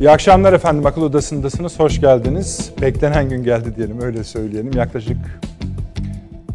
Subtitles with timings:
[0.00, 0.86] İyi akşamlar efendim.
[0.86, 1.78] Akıl Odası'ndasınız.
[1.78, 2.72] Hoş geldiniz.
[2.82, 4.00] Beklenen gün geldi diyelim.
[4.00, 4.72] Öyle söyleyelim.
[4.72, 5.16] Yaklaşık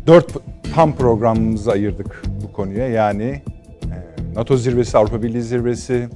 [0.08, 0.34] 4
[0.76, 2.88] tam programımızı ayırdık bu konuya.
[2.88, 3.42] Yani
[3.84, 3.98] e,
[4.36, 6.10] NATO zirvesi, Avrupa Birliği zirvesi,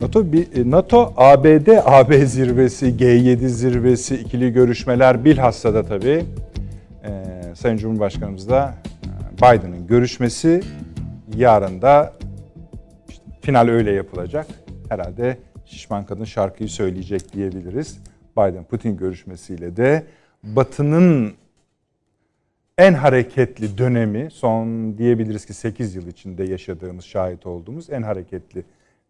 [0.00, 6.24] NATO, e, NATO ABD AB zirvesi, G7 zirvesi, ikili görüşmeler bilhassa da tabii
[7.04, 7.22] e,
[7.54, 8.74] Sayın Cumhurbaşkanımızla
[9.36, 10.62] Biden'ın görüşmesi
[11.36, 12.12] yarın da
[13.08, 14.46] işte final öyle yapılacak.
[14.88, 17.98] Herhalde şişman kadın şarkıyı söyleyecek diyebiliriz.
[18.36, 20.06] Biden-Putin görüşmesiyle de
[20.42, 21.34] Batı'nın
[22.78, 28.64] en hareketli dönemi son diyebiliriz ki 8 yıl içinde yaşadığımız, şahit olduğumuz en hareketli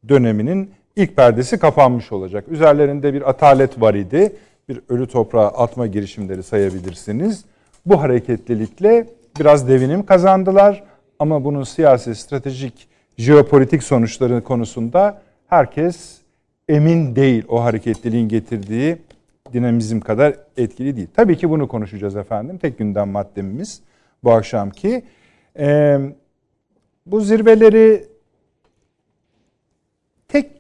[0.09, 2.45] döneminin ilk perdesi kapanmış olacak.
[2.49, 4.33] Üzerlerinde bir atalet var idi.
[4.69, 7.45] Bir ölü toprağa atma girişimleri sayabilirsiniz.
[7.87, 9.07] Bu hareketlilikle
[9.41, 10.85] biraz devinim kazandılar
[11.19, 12.89] ama bunun siyasi, stratejik,
[13.19, 16.19] jeopolitik sonuçları konusunda herkes
[16.69, 18.99] emin değil o hareketliliğin getirdiği
[19.53, 21.09] dinamizm kadar etkili değil.
[21.17, 22.59] Tabii ki bunu konuşacağız efendim.
[22.59, 23.81] Tek gündem maddemiz
[24.25, 25.05] bu akşamki.
[25.59, 25.99] Ee,
[27.07, 28.09] bu zirveleri
[30.29, 30.51] tek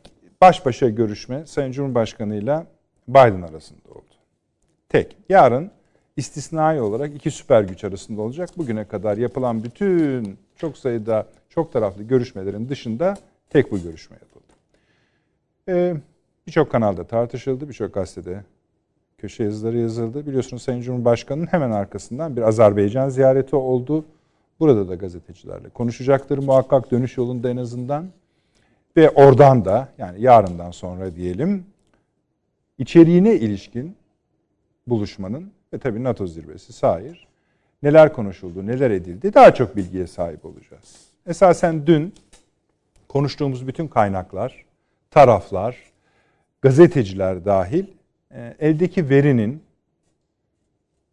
[0.40, 2.66] baş başa görüşme Sayın Cumhurbaşkanı ile
[3.08, 4.14] Biden arasında oldu.
[4.88, 5.16] Tek.
[5.28, 5.70] Yarın
[6.16, 8.50] istisnai olarak iki süper güç arasında olacak.
[8.56, 13.14] Bugüne kadar yapılan bütün çok sayıda çok taraflı görüşmelerin dışında
[13.50, 14.16] tek bu görüşme.
[15.68, 15.96] Ee,
[16.46, 18.44] birçok kanalda tartışıldı, birçok gazetede
[19.18, 20.26] köşe yazıları yazıldı.
[20.26, 24.04] Biliyorsunuz Sayın Cumhurbaşkanı'nın hemen arkasından bir Azerbaycan ziyareti oldu.
[24.60, 28.08] Burada da gazetecilerle konuşacaktır muhakkak dönüş yolunda en azından.
[28.96, 31.66] Ve oradan da yani yarından sonra diyelim
[32.78, 33.96] içeriğine ilişkin
[34.86, 37.26] buluşmanın ve tabii NATO zirvesi sair
[37.82, 41.06] neler konuşuldu, neler edildi daha çok bilgiye sahip olacağız.
[41.26, 42.14] Esasen dün
[43.08, 44.65] konuştuğumuz bütün kaynaklar,
[45.16, 45.76] taraflar,
[46.62, 47.86] gazeteciler dahil
[48.30, 49.62] e, eldeki verinin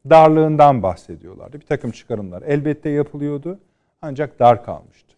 [0.09, 1.59] darlığından bahsediyorlardı.
[1.59, 3.59] Bir takım çıkarımlar elbette yapılıyordu
[4.01, 5.15] ancak dar kalmıştı.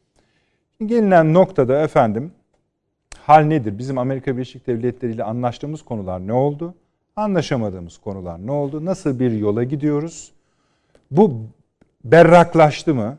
[0.86, 2.32] Gelinen noktada efendim
[3.18, 3.78] hal nedir?
[3.78, 6.74] Bizim Amerika Birleşik Devletleri ile anlaştığımız konular ne oldu?
[7.16, 8.86] Anlaşamadığımız konular ne oldu?
[8.86, 10.32] Nasıl bir yola gidiyoruz?
[11.12, 11.40] Bu
[12.04, 13.18] berraklaştı mı?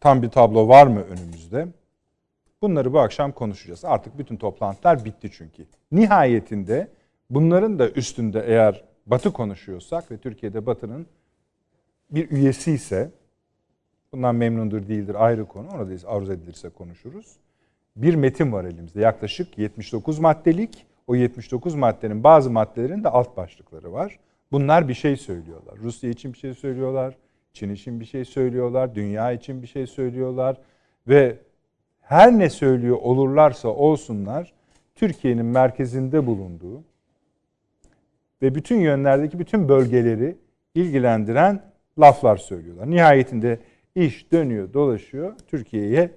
[0.00, 1.68] Tam bir tablo var mı önümüzde?
[2.62, 3.84] Bunları bu akşam konuşacağız.
[3.84, 5.66] Artık bütün toplantılar bitti çünkü.
[5.92, 6.88] Nihayetinde
[7.30, 11.06] bunların da üstünde eğer Batı konuşuyorsak ve Türkiye'de Batı'nın
[12.10, 13.10] bir üyesi ise
[14.12, 15.68] bundan memnundur değildir ayrı konu.
[15.68, 17.36] Ona da arzu edilirse konuşuruz.
[17.96, 20.86] Bir metin var elimizde yaklaşık 79 maddelik.
[21.06, 24.18] O 79 maddenin bazı maddelerin de alt başlıkları var.
[24.52, 25.78] Bunlar bir şey söylüyorlar.
[25.78, 27.16] Rusya için bir şey söylüyorlar.
[27.52, 28.94] Çin için bir şey söylüyorlar.
[28.94, 30.56] Dünya için bir şey söylüyorlar.
[31.08, 31.38] Ve
[32.12, 34.52] her ne söylüyor olurlarsa olsunlar
[34.94, 36.82] Türkiye'nin merkezinde bulunduğu
[38.42, 40.36] ve bütün yönlerdeki bütün bölgeleri
[40.74, 41.62] ilgilendiren
[41.98, 42.90] laflar söylüyorlar.
[42.90, 43.58] Nihayetinde
[43.94, 46.10] iş dönüyor, dolaşıyor, Türkiye'ye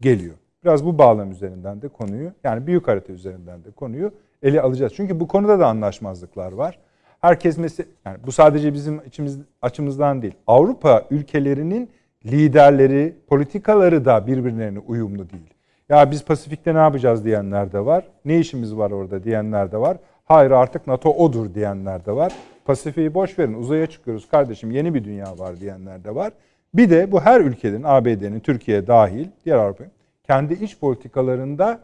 [0.00, 0.34] geliyor.
[0.64, 4.12] Biraz bu bağlam üzerinden de konuyu, yani büyük harita üzerinden de konuyu
[4.42, 4.92] ele alacağız.
[4.96, 6.78] Çünkü bu konuda da anlaşmazlıklar var.
[7.20, 10.34] Herkes mesela, yani bu sadece bizim içimiz, açımızdan değil.
[10.46, 11.90] Avrupa ülkelerinin
[12.26, 15.54] liderleri, politikaları da birbirlerine uyumlu değil.
[15.88, 18.04] Ya biz Pasifik'te ne yapacağız diyenler de var.
[18.24, 19.96] Ne işimiz var orada diyenler de var.
[20.24, 22.32] Hayır artık NATO odur diyenler de var.
[22.64, 26.32] Pasifik'i boş verin uzaya çıkıyoruz kardeşim yeni bir dünya var diyenler de var.
[26.74, 29.84] Bir de bu her ülkenin ABD'nin Türkiye dahil diğer Avrupa
[30.26, 31.80] kendi iç politikalarında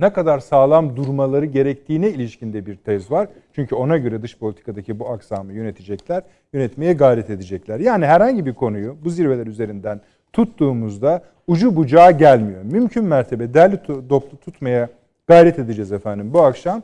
[0.00, 3.28] ne kadar sağlam durmaları gerektiğine ilişkinde bir tez var.
[3.52, 6.22] Çünkü ona göre dış politikadaki bu aksamı yönetecekler,
[6.52, 7.80] yönetmeye gayret edecekler.
[7.80, 10.00] Yani herhangi bir konuyu bu zirveler üzerinden
[10.32, 12.62] tuttuğumuzda ucu bucağı gelmiyor.
[12.62, 14.88] Mümkün mertebe derli toplu tutmaya
[15.26, 16.82] gayret edeceğiz efendim bu akşam.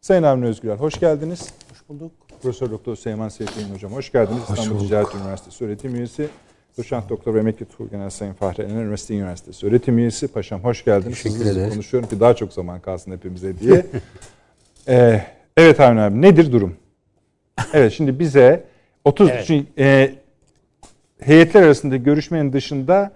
[0.00, 1.52] Sayın Avni Özgürel hoş geldiniz.
[1.70, 2.12] Hoş bulduk.
[2.42, 4.50] Profesör Doktor Seyman Seyfettin Hocam hoş geldiniz.
[4.50, 6.28] Hoş İstanbul Ticaret Üniversitesi öğretim üyesi.
[6.78, 10.28] Doçent Doktor ve Emekli Genel Sayın Fahri Ener Üniversite Üniversitesi öğretim üyesi.
[10.28, 11.22] Paşam hoş geldiniz.
[11.22, 11.72] Teşekkür ederiz.
[11.72, 13.86] Konuşuyorum ki daha çok zaman kalsın hepimize diye.
[14.88, 15.22] ee,
[15.56, 16.76] evet Avni abi nedir durum?
[17.72, 18.64] Evet şimdi bize
[19.04, 19.44] 30 evet.
[19.46, 20.14] Çünkü, e,
[21.18, 23.12] heyetler arasında görüşmenin dışında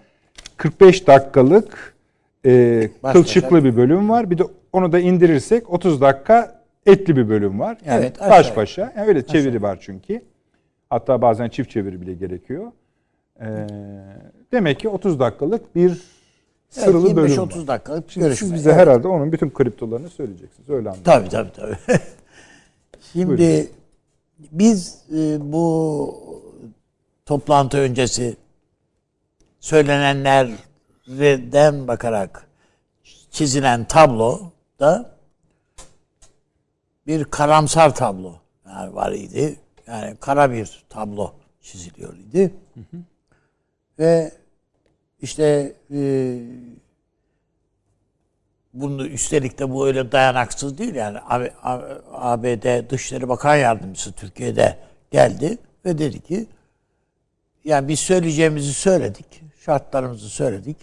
[0.56, 1.94] 45 dakikalık
[2.46, 4.30] e, kılçıklı bir bölüm var.
[4.30, 4.42] Bir de
[4.72, 7.78] onu da indirirsek 30 dakika etli bir bölüm var.
[7.86, 8.92] Yani evet, baş başa.
[8.96, 9.62] Yani öyle çeviri aşağı.
[9.62, 10.22] var çünkü.
[10.90, 12.72] Hatta bazen çift çeviri bile gerekiyor.
[13.40, 13.66] Ee,
[14.52, 16.02] demek ki 30 dakikalık bir
[16.68, 18.48] sırılı evet, bölüm 30 dakikalık Şimdi görüşme.
[18.48, 18.80] Siz bize evet.
[18.80, 20.68] herhalde onun bütün kriptolarını söyleyeceksiniz.
[20.68, 21.04] Öyle anladım.
[21.04, 21.76] Tabii tabii tabii.
[23.12, 23.66] Şimdi Buyurun.
[24.52, 26.14] biz e, bu
[27.26, 28.36] toplantı öncesi
[29.60, 32.46] söylenenlerden bakarak
[33.30, 34.40] çizilen tablo
[34.80, 35.10] da
[37.06, 38.34] bir karamsar tablo
[38.66, 39.56] yani var idi.
[39.86, 42.54] Yani kara bir tablo çiziliyor idi.
[44.00, 44.32] Ve
[45.22, 46.38] işte e,
[48.74, 51.18] bunu üstelik de bu öyle dayanaksız değil yani
[52.12, 54.76] ABD Dışişleri Bakan Yardımcısı Türkiye'de
[55.10, 56.46] geldi ve dedi ki
[57.64, 60.76] yani biz söyleyeceğimizi söyledik, şartlarımızı söyledik.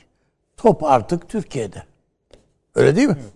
[0.58, 1.84] Top artık Türkiye'de.
[2.76, 3.16] Öyle değil mi?
[3.22, 3.34] Evet.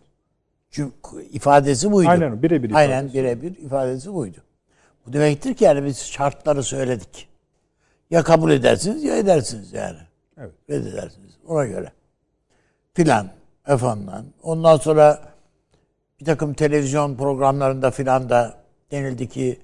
[0.71, 0.93] Çünkü
[1.31, 2.09] ifadesi buydu.
[2.09, 4.37] Aynen birebir Aynen birebir ifadesi buydu.
[5.05, 7.30] Bu demektir ki yani biz şartları söyledik.
[8.11, 9.97] Ya kabul edersiniz ya edersiniz yani.
[10.37, 10.51] Evet.
[10.69, 11.31] Reddedersiniz.
[11.47, 11.91] Ona göre.
[12.93, 13.29] Filan
[13.67, 14.33] efendim.
[14.43, 15.21] Ondan sonra
[16.19, 18.57] bir takım televizyon programlarında filan da
[18.91, 19.59] denildi ki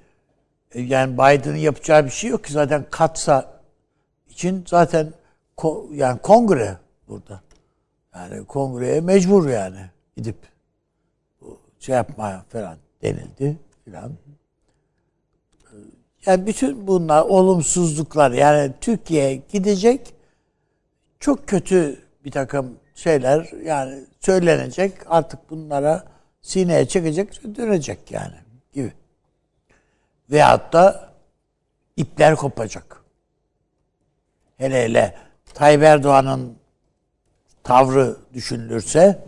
[0.72, 3.62] e, yani Biden'ın yapacağı bir şey yok ki zaten katsa
[4.30, 5.14] için zaten
[5.58, 6.78] ko, yani kongre
[7.08, 7.42] burada.
[8.16, 10.38] Yani kongreye mecbur yani gidip
[11.80, 14.12] şey yapmaya falan denildi filan.
[16.28, 20.14] Yani bütün bunlar olumsuzluklar yani Türkiye gidecek
[21.20, 26.04] çok kötü bir takım şeyler yani söylenecek artık bunlara
[26.42, 28.36] sineye çekecek dönecek yani
[28.74, 28.94] gibi.
[30.32, 31.14] Veyahut da
[31.98, 33.04] ipler kopacak.
[34.58, 35.16] Hele hele
[35.54, 36.58] Tayyip Erdoğan'ın
[37.64, 39.26] tavrı düşünülürse,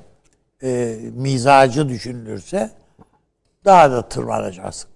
[0.63, 2.72] e, mizacı düşünülürse
[3.66, 4.88] daha da tırmanacağız.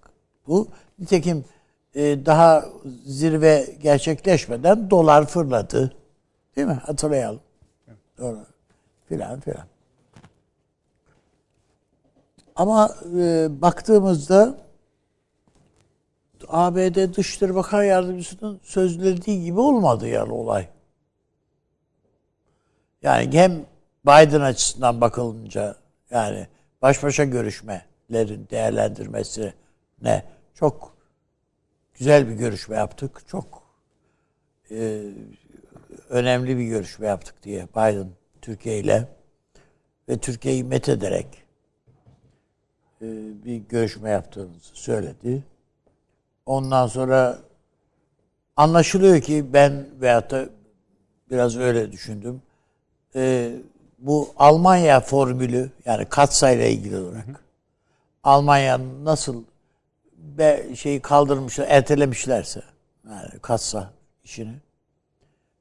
[0.47, 0.67] Bu
[0.99, 1.45] nitekim
[1.95, 2.65] e, daha
[3.05, 5.93] zirve gerçekleşmeden dolar fırladı.
[6.55, 6.79] Değil mi?
[6.85, 7.41] Hatırlayalım.
[8.17, 8.45] Doğru.
[9.09, 9.65] Filan filan.
[12.55, 14.57] Ama e, baktığımızda
[16.47, 20.67] ABD Dışişleri Bakan Yardımcısının sözlediği gibi olmadı yani olay.
[23.01, 23.65] Yani hem
[24.05, 25.75] Biden açısından bakılınca
[26.11, 26.47] yani
[26.81, 29.53] baş başa görüşmelerin değerlendirmesi
[30.01, 30.23] ne
[30.55, 30.92] çok
[31.97, 33.21] güzel bir görüşme yaptık.
[33.27, 33.63] Çok
[34.71, 35.03] e,
[36.09, 38.09] önemli bir görüşme yaptık diye Biden
[38.41, 39.07] Türkiye ile
[40.09, 41.27] ve Türkiye'yi met ederek
[43.01, 43.05] e,
[43.45, 45.43] bir görüşme yaptığımızı söyledi.
[46.45, 47.39] Ondan sonra
[48.55, 50.49] anlaşılıyor ki ben veyahut da
[51.31, 52.41] biraz öyle düşündüm.
[53.15, 53.51] E,
[53.99, 57.43] bu Almanya formülü yani katsayla ilgili olarak
[58.23, 59.43] Almanya'nın nasıl
[60.23, 62.61] be, şeyi kaldırmışlar, ertelemişlerse
[63.09, 63.93] yani katsa
[64.23, 64.55] işini.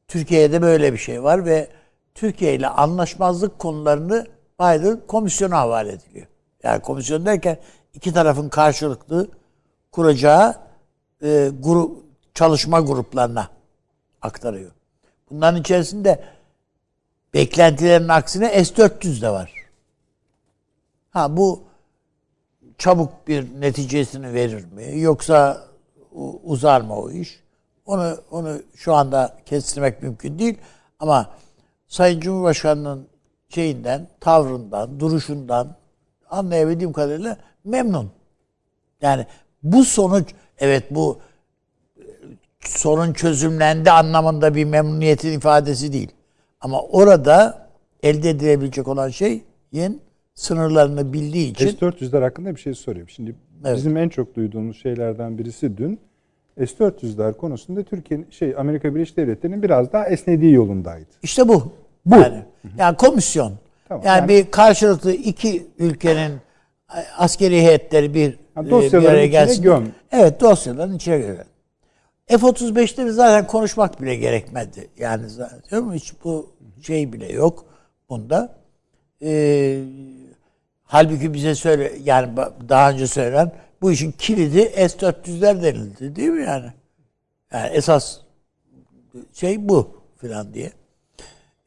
[0.08, 1.68] Türkiye'de böyle bir şey var ve
[2.14, 4.26] Türkiye ile anlaşmazlık konularını
[4.60, 6.26] Biden komisyona havale ediliyor.
[6.62, 7.58] Yani komisyon derken
[7.94, 9.28] iki tarafın karşılıklı
[9.92, 10.56] kuracağı
[11.22, 12.04] e, grup,
[12.34, 13.48] çalışma gruplarına
[14.22, 14.70] aktarıyor.
[15.30, 16.24] Bunların içerisinde
[17.34, 19.52] beklentilerin aksine S-400 de var.
[21.10, 21.64] Ha bu
[22.82, 25.00] çabuk bir neticesini verir mi?
[25.00, 25.66] Yoksa
[26.44, 27.40] uzar mı o iş?
[27.86, 30.58] Onu onu şu anda kestirmek mümkün değil
[30.98, 31.30] ama
[31.86, 33.08] Sayın Cumhurbaşkanı'nın
[33.48, 35.76] şeyinden, tavrından, duruşundan
[36.30, 38.10] anlayabildiğim kadarıyla memnun.
[39.00, 39.26] Yani
[39.62, 41.18] bu sonuç evet bu
[41.98, 42.02] e,
[42.60, 46.10] sorun çözümlendi anlamında bir memnuniyetin ifadesi değil.
[46.60, 47.68] Ama orada
[48.02, 50.02] elde edilebilecek olan şeyin
[50.34, 51.68] sınırlarını bildiği için...
[51.68, 53.08] S-400'ler hakkında bir şey sorayım.
[53.08, 53.34] Şimdi
[53.64, 53.76] evet.
[53.76, 56.00] bizim en çok duyduğumuz şeylerden birisi dün
[56.58, 61.10] S-400'ler konusunda Türkiye'nin şey Amerika Birleşik Devletleri'nin biraz daha esnediği yolundaydı.
[61.22, 61.72] İşte bu.
[62.06, 62.14] Bu.
[62.14, 62.42] Yani,
[62.78, 63.52] yani komisyon.
[63.88, 66.32] Tamam, yani, yani bir karşılıklı iki ülkenin
[67.18, 69.62] askeri heyetleri bir, yani dosyaların bir araya gelsin.
[69.62, 69.88] Göm.
[70.12, 71.44] Evet dosyaların içine göre.
[72.26, 74.88] F-35'leri zaten konuşmak bile gerekmedi.
[74.98, 76.50] Yani zaten hiç bu
[76.82, 77.64] şey bile yok
[78.08, 78.56] bunda.
[79.22, 79.82] Ee,
[80.92, 82.36] halbuki bize söyle yani
[82.68, 86.72] daha önce söylenen bu işin kilidi S-400'ler denildi değil mi yani?
[87.52, 88.18] Yani esas
[89.32, 90.72] şey bu filan diye.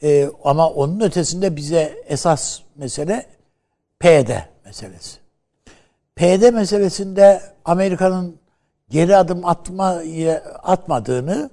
[0.03, 3.25] Ee, ama onun ötesinde bize esas mesele
[4.00, 4.29] PD
[4.65, 5.17] meselesi.
[6.15, 8.38] PD meselesinde Amerika'nın
[8.89, 10.01] geri adım atma
[10.63, 11.50] atmadığını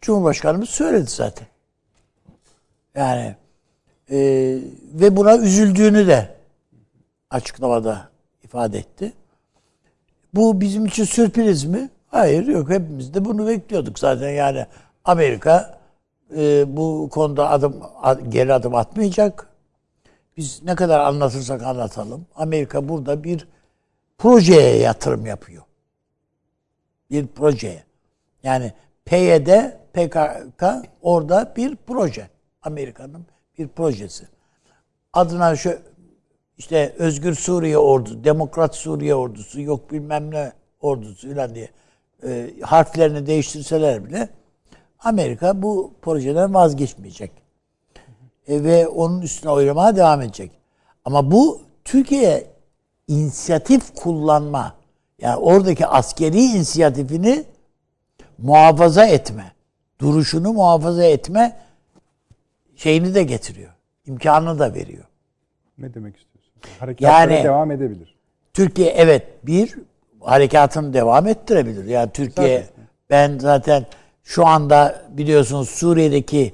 [0.00, 1.46] Cumhurbaşkanımız söyledi zaten.
[2.94, 3.36] Yani
[4.10, 4.18] e,
[4.94, 6.34] ve buna üzüldüğünü de
[7.30, 8.10] açıklamada
[8.42, 9.12] ifade etti.
[10.34, 11.90] Bu bizim için sürpriz mi?
[12.06, 12.70] Hayır yok.
[12.70, 14.30] Hepimiz de bunu bekliyorduk zaten.
[14.30, 14.66] Yani
[15.04, 15.78] Amerika
[16.36, 17.82] e, bu konuda adım
[18.28, 19.48] geri adım atmayacak.
[20.36, 22.26] Biz ne kadar anlatırsak anlatalım.
[22.36, 23.48] Amerika burada bir
[24.18, 25.62] projeye yatırım yapıyor.
[27.10, 27.84] Bir projeye.
[28.42, 28.72] Yani
[29.04, 29.48] PYD,
[29.92, 30.64] PKK
[31.02, 32.28] orada bir proje.
[32.62, 33.26] Amerika'nın
[33.58, 34.28] bir projesi.
[35.12, 35.78] Adına şu
[36.58, 41.68] işte Özgür Suriye ordusu, Demokrat Suriye ordusu, yok bilmem ne ordusu falan diye
[42.24, 44.28] e, harflerini değiştirseler bile
[44.98, 47.30] Amerika bu projeden vazgeçmeyecek.
[48.48, 50.50] E, ve onun üstüne oylamaya devam edecek.
[51.04, 52.46] Ama bu Türkiye
[53.08, 54.74] inisiyatif kullanma,
[55.18, 57.44] yani oradaki askeri inisiyatifini
[58.38, 59.52] muhafaza etme,
[59.98, 61.60] duruşunu muhafaza etme
[62.76, 63.72] şeyini de getiriyor.
[64.06, 65.04] İmkanını da veriyor.
[65.78, 66.33] Ne demek istiyorsunuz?
[66.80, 68.14] Harekatlara Yani- devam edebilir.
[68.54, 69.74] Türkiye evet bir
[70.20, 71.84] harekatını devam ettirebilir.
[71.84, 72.84] Yani Türkiye Zaten.
[73.10, 73.86] ben zaten
[74.24, 76.52] şu anda biliyorsunuz Suriye'deki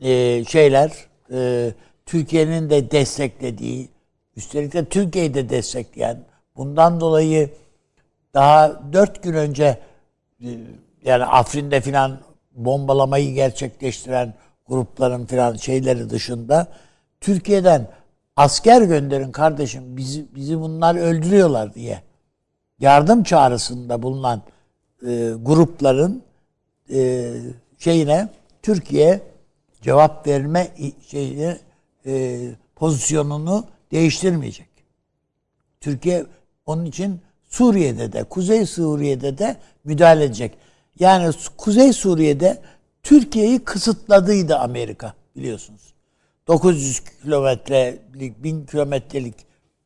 [0.00, 0.92] e, şeyler
[1.32, 1.70] e,
[2.06, 3.88] Türkiye'nin de desteklediği
[4.36, 6.18] üstelik de Türkiye'yi de destekleyen
[6.56, 7.50] bundan dolayı
[8.34, 9.78] daha dört gün önce
[10.40, 10.48] e,
[11.04, 12.18] yani Afrin'de filan
[12.52, 14.34] bombalamayı gerçekleştiren
[14.68, 16.66] grupların filan şeyleri dışında
[17.20, 17.86] Türkiye'den
[18.36, 22.02] asker gönderin kardeşim bizi bizi bunlar öldürüyorlar diye
[22.78, 24.42] yardım çağrısında bulunan
[25.06, 26.22] e, grupların
[26.92, 27.32] e,
[27.78, 28.28] şeyine
[28.62, 29.20] Türkiye
[29.82, 30.70] cevap verme
[31.06, 31.56] şeyini
[32.06, 32.40] e,
[32.76, 34.68] pozisyonunu değiştirmeyecek.
[35.80, 36.26] Türkiye
[36.66, 40.52] onun için Suriye'de de, Kuzey Suriye'de de müdahale edecek.
[40.98, 42.62] Yani Kuzey Suriye'de
[43.02, 45.94] Türkiye'yi kısıtladıydı Amerika biliyorsunuz.
[46.50, 49.34] 900 kilometrelik, 1000 kilometrelik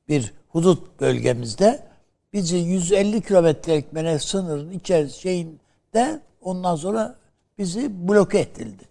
[0.09, 1.87] bir hudut bölgemizde
[2.33, 7.17] bizi 150 kilometrelik mene sınırın içerisinde şeyinde ondan sonra
[7.59, 8.85] bizi bloke edildi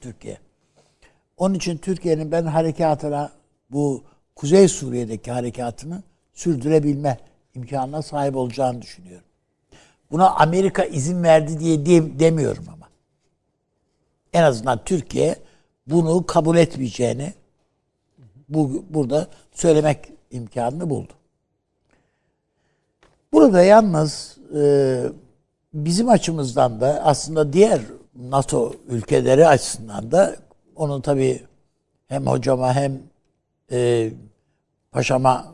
[0.00, 0.38] Türkiye.
[1.36, 3.32] Onun için Türkiye'nin ben harekatına
[3.70, 4.04] bu
[4.36, 7.18] Kuzey Suriye'deki harekatını sürdürebilme
[7.54, 9.26] imkanına sahip olacağını düşünüyorum.
[10.10, 12.88] Buna Amerika izin verdi diye de- demiyorum ama.
[14.32, 15.47] En azından Türkiye
[15.90, 17.34] bunu kabul etmeyeceğini
[18.48, 19.98] bu, burada söylemek
[20.30, 21.12] imkanını buldu.
[23.32, 25.02] Burada yalnız e,
[25.74, 27.80] bizim açımızdan da aslında diğer
[28.14, 30.36] NATO ülkeleri açısından da
[30.76, 31.42] onun tabii
[32.08, 33.02] hem hocama hem
[33.72, 34.10] e,
[34.92, 35.46] paşamın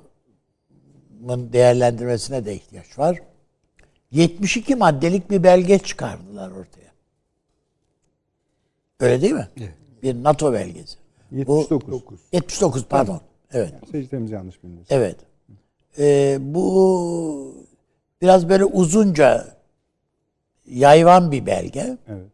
[1.53, 3.23] değerlendirmesine de ihtiyaç var.
[4.11, 6.93] 72 maddelik bir belge çıkardılar ortaya.
[9.01, 9.49] Öyle değil mi?
[10.05, 10.97] Bir NATO belgesi.
[11.31, 12.21] 79.
[12.33, 13.21] 79 pardon.
[13.53, 13.75] Evet.
[13.91, 14.89] Secdemiz yanlış bilmiyoruz.
[14.91, 15.17] Evet.
[15.99, 17.55] Ee, bu
[18.23, 19.55] biraz böyle uzunca
[20.67, 21.99] yayvan bir belge.
[22.09, 22.27] Evet.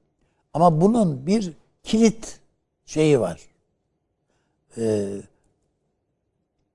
[0.54, 2.40] Ama bunun bir kilit
[2.84, 3.40] şeyi var.
[4.76, 5.08] Ee,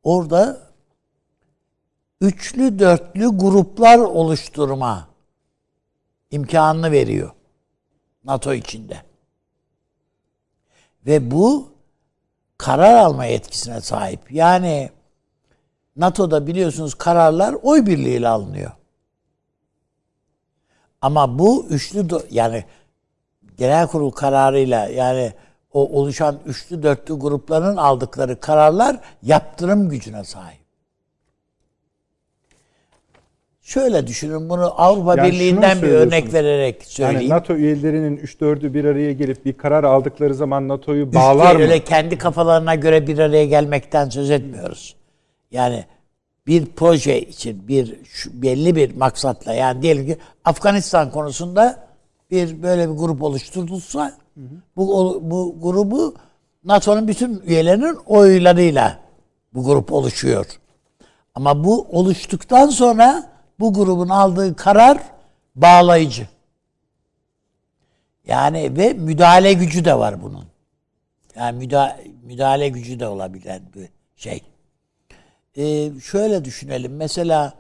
[0.04, 0.62] orada
[2.22, 5.08] üçlü dörtlü gruplar oluşturma
[6.32, 7.32] imkanını veriyor
[8.24, 9.15] NATO içinde.
[11.06, 11.70] Ve bu
[12.58, 14.32] karar alma yetkisine sahip.
[14.32, 14.90] Yani
[15.96, 18.72] NATO'da biliyorsunuz kararlar oy birliğiyle alınıyor.
[21.02, 22.66] Ama bu üçlü yani
[23.58, 25.34] genel kurul kararıyla yani
[25.74, 30.65] o oluşan üçlü dörtlü grupların aldıkları kararlar yaptırım gücüne sahip.
[33.66, 37.20] Şöyle düşünün bunu Avrupa Yani Birliği'nden bir örnek vererek söyleyeyim.
[37.22, 41.62] Yani NATO üyelerinin 3-4'ü bir araya gelip bir karar aldıkları zaman NATO'yu bağlar mı?
[41.62, 44.96] Öyle kendi kafalarına göre bir araya gelmekten söz etmiyoruz.
[45.52, 45.86] Yani
[46.48, 47.96] bir proje için bir
[48.34, 51.88] belli bir maksatla yani diyelim ki Afganistan konusunda
[52.32, 54.14] bir böyle bir grup oluşturulsa
[54.76, 56.16] bu o- bu grubu
[56.66, 59.00] NATO'nun bütün üyelerinin oylarıyla
[59.54, 60.46] bu grup oluşuyor.
[61.36, 64.98] Ama bu oluştuktan sonra bu grubun aldığı karar
[65.56, 66.28] bağlayıcı.
[68.28, 70.46] Yani ve müdahale gücü de var bunun.
[71.36, 74.42] Yani müdahale, müdahale gücü de olabilen bir şey.
[75.58, 76.96] Ee, şöyle düşünelim.
[76.96, 77.54] Mesela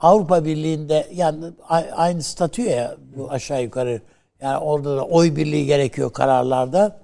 [0.00, 1.44] Avrupa Birliği'nde yani
[1.92, 4.00] aynı statü ya bu aşağı yukarı
[4.40, 7.00] yani orada da oy birliği gerekiyor kararlarda.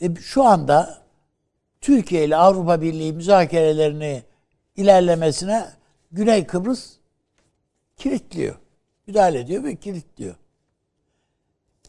[0.00, 0.98] E, şu anda
[1.80, 4.22] Türkiye ile Avrupa Birliği müzakerelerini
[4.76, 5.66] ilerlemesine
[6.12, 6.92] Güney Kıbrıs
[7.96, 8.56] kilitliyor.
[9.06, 10.34] Müdahale ediyor ve kilitliyor.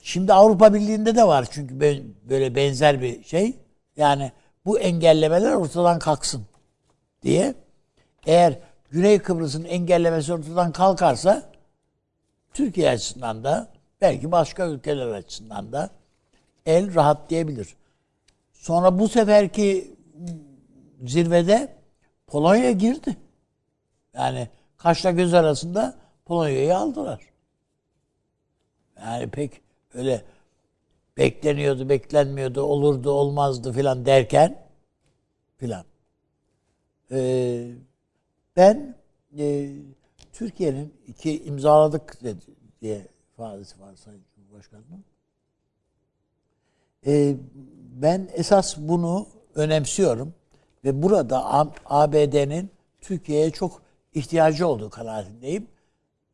[0.01, 1.79] Şimdi Avrupa Birliği'nde de var çünkü
[2.29, 3.55] böyle benzer bir şey.
[3.97, 4.31] Yani
[4.65, 6.45] bu engellemeler ortadan kalksın
[7.21, 7.55] diye.
[8.25, 8.59] Eğer
[8.91, 11.51] Güney Kıbrıs'ın engellemesi ortadan kalkarsa
[12.53, 13.67] Türkiye açısından da
[14.01, 15.89] belki başka ülkeler açısından da
[16.65, 17.75] el rahatlayabilir.
[18.53, 19.95] Sonra bu seferki
[21.05, 21.75] zirvede
[22.27, 23.17] Polonya girdi.
[24.17, 27.21] Yani kaşla göz arasında Polonya'yı aldılar.
[29.01, 29.61] Yani pek
[29.93, 30.25] öyle
[31.17, 34.65] bekleniyordu, beklenmiyordu, olurdu, olmazdı filan derken
[35.57, 35.85] filan.
[37.11, 37.71] Ee,
[38.55, 38.95] ben
[39.37, 39.73] e,
[40.33, 42.45] Türkiye'nin iki imzaladık dedi,
[42.81, 45.03] diye ifadesi var Sayın Cumhurbaşkanı'nın.
[47.05, 47.35] Ee,
[48.01, 50.33] ben esas bunu önemsiyorum
[50.83, 52.71] ve burada ABD'nin
[53.01, 55.67] Türkiye'ye çok ihtiyacı olduğu kanaatindeyim.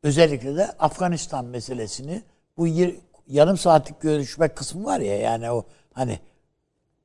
[0.03, 2.21] Özellikle de Afganistan meselesini
[2.57, 6.19] bu yir- yarım saatlik görüşme kısmı var ya yani o hani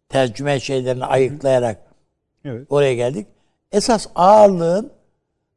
[0.09, 1.83] tercüme şeylerini ayıklayarak
[2.45, 2.67] Evet.
[2.71, 3.27] oraya geldik.
[3.73, 4.93] Esas ağırlığın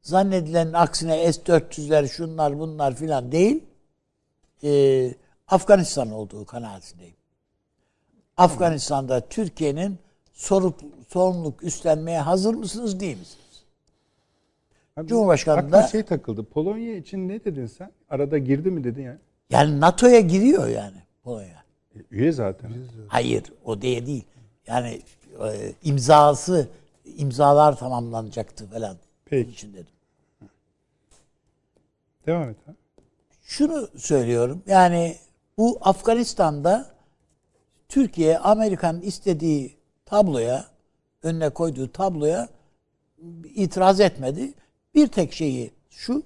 [0.02, 3.64] zannedilenin aksine S-400'ler şunlar bunlar filan değil
[4.64, 5.14] e,
[5.48, 7.16] Afganistan olduğu kanaatindeyim.
[8.38, 10.00] Afganistan'da Türkiye'nin
[11.10, 13.51] sorumluluk, üstlenmeye hazır mısınız değil misiniz?
[14.98, 16.44] Abi, Cumhurbaşkanı da- şey takıldı.
[16.44, 17.92] Polonya için ne dedin sen?
[18.10, 19.18] Arada girdi mi dedin ya?
[19.50, 21.64] Yani NATO'ya giriyor yani Polonya.
[21.96, 22.72] E, Üye zaten.
[23.08, 24.24] Hayır o diye değil.
[24.68, 25.02] Yani
[25.44, 26.68] e, imzası
[27.18, 28.98] imzalar tamamlanacaktı falan.
[29.26, 29.46] Peki.
[29.46, 29.88] Onun için dedim.
[32.26, 32.58] Devam et.
[32.66, 32.74] Ha?
[33.44, 34.64] Şunu söylüyorum.
[34.68, 35.16] Yani
[35.58, 36.86] bu Afganistan'da
[37.90, 40.66] Türkiye Amerika'nın istediği tabloya
[41.24, 42.50] önüne koyduğu tabloya
[43.44, 44.54] itiraz etmedi.
[44.96, 46.24] Bir tek şeyi şu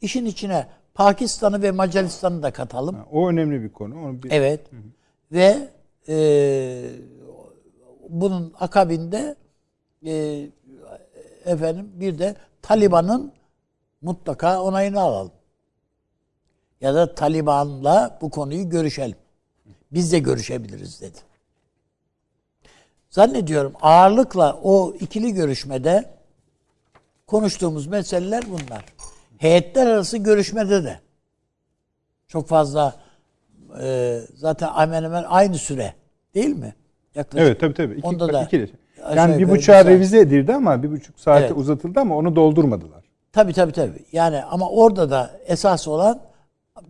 [0.00, 2.94] işin içine Pakistan'ı ve Macaristan'ı da katalım.
[2.94, 4.04] Ha, o önemli bir konu.
[4.04, 4.30] Onu bir...
[4.30, 4.60] Evet.
[5.32, 5.68] Ve
[6.08, 6.90] e,
[8.08, 9.36] bunun akabinde
[10.06, 10.46] e,
[11.44, 13.32] efendim bir de Taliban'ın
[14.02, 15.32] mutlaka onayını alalım.
[16.80, 19.16] Ya da Taliban'la bu konuyu görüşelim.
[19.92, 21.18] Biz de görüşebiliriz dedi.
[23.10, 26.17] Zannediyorum ağırlıkla o ikili görüşmede
[27.28, 28.84] konuştuğumuz meseleler bunlar.
[29.38, 31.00] Heyetler arası görüşmede de
[32.28, 32.94] çok fazla
[33.82, 35.94] e, zaten hemen hemen aynı süre
[36.34, 36.74] değil mi?
[37.14, 37.46] Yaklaşık.
[37.46, 37.94] Evet tabii tabii.
[37.94, 41.56] İki, Onda da aşağı Yani bir buçuğa revize edildi ama bir buçuk saate Evet.
[41.56, 43.04] uzatıldı ama onu doldurmadılar.
[43.32, 44.04] Tabii tabii tabii.
[44.12, 46.20] Yani ama orada da esas olan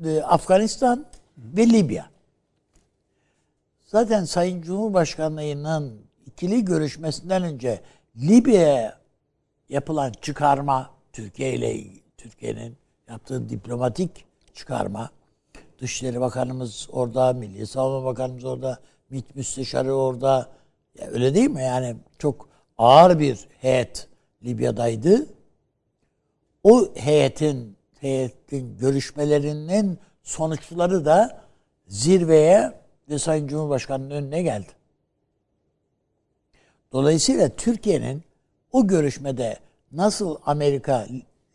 [0.04, 1.06] e, Afganistan
[1.38, 2.06] ve Libya.
[3.86, 7.80] Zaten Sayın Cumhurbaşkanlığı'nın ikili görüşmesinden önce
[8.16, 8.97] Libya'ya
[9.68, 11.84] yapılan çıkarma Türkiye ile
[12.16, 12.76] Türkiye'nin
[13.08, 15.10] yaptığı diplomatik çıkarma
[15.80, 18.78] Dışişleri Bakanımız orada, Milli Savunma Bakanımız orada,
[19.10, 20.48] MİT Müsteşarı orada.
[20.98, 21.62] Ya öyle değil mi?
[21.62, 24.08] Yani çok ağır bir heyet
[24.44, 25.26] Libya'daydı.
[26.64, 31.44] O heyetin heyetin görüşmelerinin sonuçları da
[31.86, 32.72] zirveye
[33.10, 34.72] ve Sayın Cumhurbaşkanı'nın önüne geldi.
[36.92, 38.22] Dolayısıyla Türkiye'nin
[38.72, 39.56] o görüşmede
[39.92, 41.06] nasıl Amerika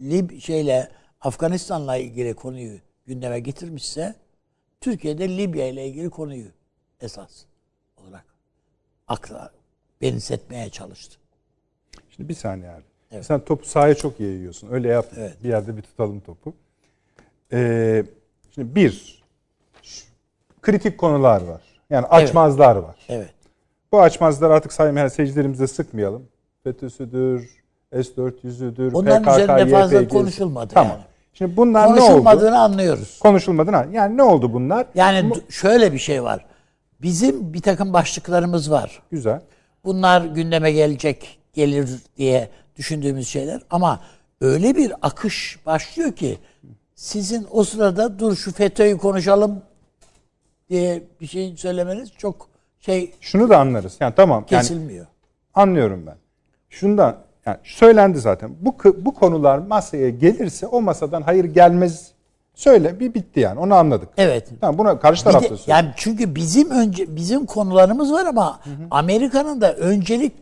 [0.02, 0.90] Lib şeyle
[1.22, 4.16] Afganistan'la ilgili konuyu gündeme getirmişse
[4.82, 6.48] Türkiye'de Libya ile ilgili konuyu
[7.02, 7.46] esas
[7.98, 8.26] olarak
[9.08, 9.52] akla
[10.02, 11.18] benimsetmeye çalıştı.
[12.10, 12.84] Şimdi bir saniye abi.
[13.12, 13.26] Evet.
[13.26, 14.70] Sen topu sahaya çok yayıyorsun.
[14.72, 15.06] Öyle yap.
[15.18, 15.44] Evet.
[15.44, 16.54] Bir yerde bir tutalım topu.
[17.54, 18.04] Ee,
[18.56, 19.24] şimdi bir,
[20.62, 21.62] kritik konular var.
[21.90, 22.96] Yani açmazlar var.
[23.10, 23.34] Evet.
[23.92, 26.28] Bu açmazlar artık saymayan seyircilerimize sıkmayalım.
[26.64, 27.50] FETÖ'südür,
[27.94, 30.18] S-400'üdür, Onların PKK, üzerinde fazla YPG'si.
[30.18, 30.92] konuşulmadı Tamam.
[30.92, 31.04] yani.
[31.34, 32.00] Şimdi bunlar ne oldu?
[32.00, 33.20] Konuşulmadığını anlıyoruz.
[33.20, 33.88] Konuşulmadığını.
[33.92, 34.86] Yani ne oldu bunlar?
[34.96, 36.46] Yani d- şöyle bir şey var.
[37.02, 39.02] Bizim bir takım başlıklarımız var.
[39.12, 39.42] Güzel.
[39.86, 43.62] Bunlar gündeme gelecek, gelir diye düşündüğümüz şeyler.
[43.70, 44.00] Ama
[44.42, 46.38] öyle bir akış başlıyor ki
[46.96, 49.62] sizin o sırada dur şu FETÖ'yü konuşalım
[50.70, 52.48] diye bir şey söylemeniz çok
[52.80, 53.98] şey Şunu da anlarız.
[54.00, 54.46] Yani tamam.
[54.52, 55.06] Yani kesilmiyor.
[55.54, 56.16] Anlıyorum ben.
[56.74, 58.52] Şundan yani söylendi zaten.
[58.62, 62.12] Bu bu konular masaya gelirse o masadan hayır gelmez.
[62.54, 63.60] Söyle bir bitti yani.
[63.60, 64.10] Onu anladık.
[64.18, 64.50] Evet.
[64.62, 65.68] Tamam buna karşı taraf da söylüyor.
[65.68, 68.60] yani çünkü bizim önce bizim konularımız var ama
[68.92, 70.34] Amerika'nın da öncelik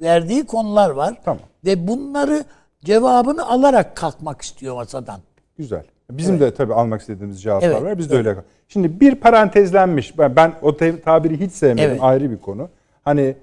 [0.00, 1.14] verdiği konular var.
[1.24, 1.42] Tamam.
[1.64, 2.44] Ve bunları
[2.84, 5.20] cevabını alarak kalkmak istiyor masadan.
[5.58, 5.84] Güzel.
[6.10, 7.98] Bizim de tabii almak istediğimiz cevaplar Evet, var.
[7.98, 8.36] Biz de öyle.
[8.68, 10.18] Şimdi bir parantezlenmiş.
[10.18, 11.90] Ben, ben o tabiri hiç sevmedim.
[11.90, 11.98] Evet.
[12.02, 12.68] Ayrı bir konu.
[13.04, 13.36] Hani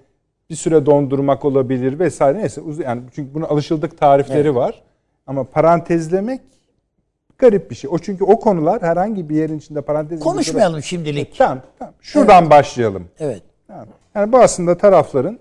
[0.49, 2.61] bir süre dondurmak olabilir vesaire neyse.
[2.83, 4.55] Yani çünkü buna alışıldık tarifleri Evet.
[4.55, 4.83] var.
[5.27, 6.41] Ama parantezlemek
[7.37, 7.89] garip bir şey.
[7.93, 11.37] O çünkü o konular herhangi bir yerin içinde parantez Konuşmayalım şimdilik.
[11.37, 11.93] Tamam, tamam.
[12.01, 13.07] Şuradan başlayalım.
[13.19, 13.41] Evet.
[13.67, 13.87] Tamam.
[14.15, 15.39] Yani bu aslında tarafların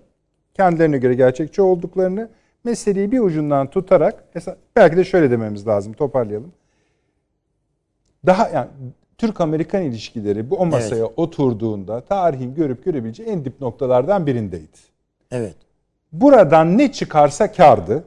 [0.55, 2.29] kendilerine göre gerçekçi olduklarını
[2.65, 4.25] meseleyi bir ucundan tutarak
[4.77, 6.53] belki de şöyle dememiz lazım toparlayalım.
[8.27, 8.69] Daha yani
[9.19, 14.94] Türk-Amerikan ilişkileri bu o masaya oturduğunda tarihin görüp görebileceği en dip noktalardan birindeydi.
[15.35, 15.57] Evet.
[16.13, 18.05] Buradan ne çıkarsa kardı.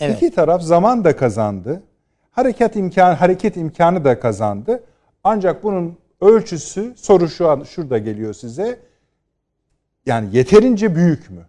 [0.00, 0.16] Evet.
[0.16, 1.82] İki taraf zaman da kazandı.
[2.30, 4.82] Hareket imkanı hareket imkanı da kazandı.
[5.24, 8.78] Ancak bunun ölçüsü soru şu an şurada geliyor size.
[10.06, 11.46] Yani yeterince büyük mü?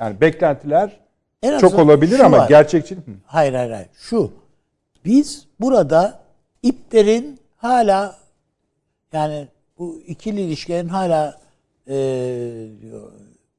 [0.00, 1.00] Yani beklentiler
[1.42, 2.48] En Çok olabilir ama var.
[2.48, 2.94] gerçekçi.
[2.94, 3.00] Hı.
[3.26, 3.88] Hayır hayır hayır.
[3.94, 4.32] Şu.
[5.04, 6.20] Biz burada
[6.62, 8.16] iplerin hala
[9.12, 11.40] yani bu ikili ilişkilerin hala
[11.88, 11.94] e,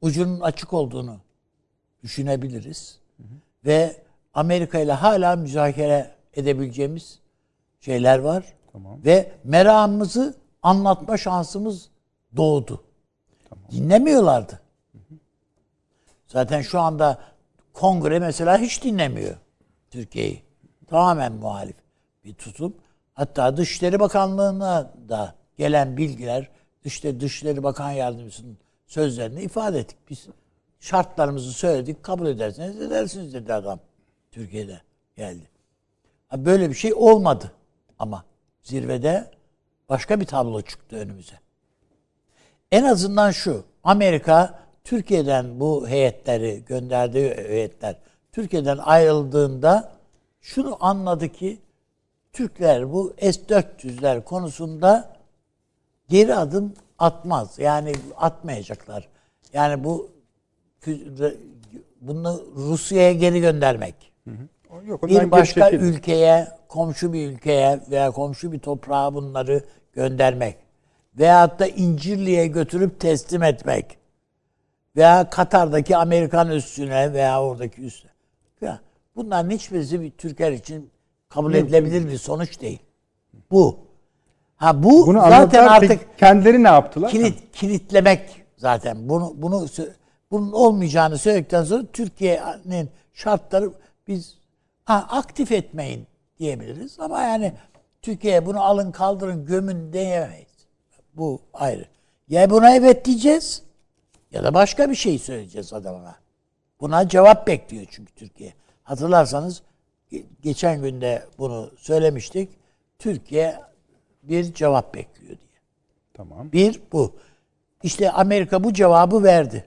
[0.05, 1.17] ucunun açık olduğunu
[2.03, 2.99] düşünebiliriz.
[3.65, 4.01] Ve
[4.33, 7.19] Amerika ile hala müzakere edebileceğimiz
[7.79, 8.43] şeyler var.
[8.71, 8.99] Tamam.
[9.05, 11.89] Ve meramımızı anlatma şansımız
[12.37, 12.83] doğdu.
[13.71, 14.61] Dinlemiyorlardı.
[16.27, 17.19] Zaten şu anda
[17.73, 19.35] kongre mesela hiç dinlemiyor
[19.91, 20.43] Türkiye'yi.
[20.87, 21.75] Tamamen muhalif
[22.25, 22.75] bir tutum.
[23.13, 26.49] Hatta Dışişleri Bakanlığı'na da gelen bilgiler
[26.85, 28.57] işte Dışişleri Bakan Yardımcısının
[28.95, 29.97] sözlerini ifade ettik.
[30.09, 30.27] Biz
[30.79, 32.03] şartlarımızı söyledik.
[32.03, 33.79] Kabul ederseniz edersiniz dedi adam.
[34.31, 34.81] Türkiye'de
[35.15, 35.49] geldi.
[36.27, 37.51] Ha, Böyle bir şey olmadı
[37.99, 38.25] ama
[38.63, 39.31] zirvede
[39.89, 41.35] başka bir tablo çıktı önümüze.
[42.71, 43.63] En azından şu.
[43.83, 47.95] Amerika Türkiye'den bu heyetleri gönderdiği heyetler
[48.31, 49.91] Türkiye'den ayrıldığında
[50.41, 51.57] şunu anladı ki
[52.33, 55.15] Türkler bu S-400'ler konusunda
[56.09, 57.59] geri adım atmaz.
[57.59, 59.07] Yani atmayacaklar.
[59.53, 60.09] Yani bu
[62.01, 63.95] bunu Rusya'ya geri göndermek
[64.85, 65.85] Yok, bir başka geri çekil.
[65.85, 70.57] ülkeye, komşu bir ülkeye veya komşu bir toprağa bunları göndermek
[71.19, 73.97] veyahut da İncirli'ye götürüp teslim etmek
[74.95, 78.07] veya Katar'daki Amerikan üssüne veya oradaki üsse.
[78.61, 78.79] Ya,
[79.15, 80.89] bunların hiçbirisi bir Türkler için
[81.29, 82.79] kabul edilebilir bir sonuç değil.
[83.51, 83.84] Bu.
[84.55, 87.11] Ha bu Bunu zaten artık kendileri ne yaptılar?
[87.11, 89.09] kilit kilitlemek zaten.
[89.09, 89.65] Bunu bunu
[90.31, 93.71] bunun olmayacağını söyledikten sonra Türkiye'nin şartları
[94.07, 94.37] biz
[94.85, 96.07] ha, aktif etmeyin
[96.39, 97.53] diyebiliriz ama yani
[98.01, 100.47] Türkiye'ye bunu alın kaldırın gömün diyemeyiz.
[101.13, 101.85] Bu ayrı.
[102.27, 103.63] Ya buna evet diyeceğiz
[104.31, 106.15] ya da başka bir şey söyleyeceğiz adamına.
[106.81, 108.53] Buna cevap bekliyor çünkü Türkiye.
[108.83, 109.61] Hatırlarsanız
[110.11, 112.49] ge- geçen günde bunu söylemiştik.
[112.99, 113.55] Türkiye
[114.29, 115.59] bir cevap bekliyor diye.
[116.13, 116.51] Tamam.
[116.51, 117.15] Bir bu.
[117.83, 119.65] İşte Amerika bu cevabı verdi.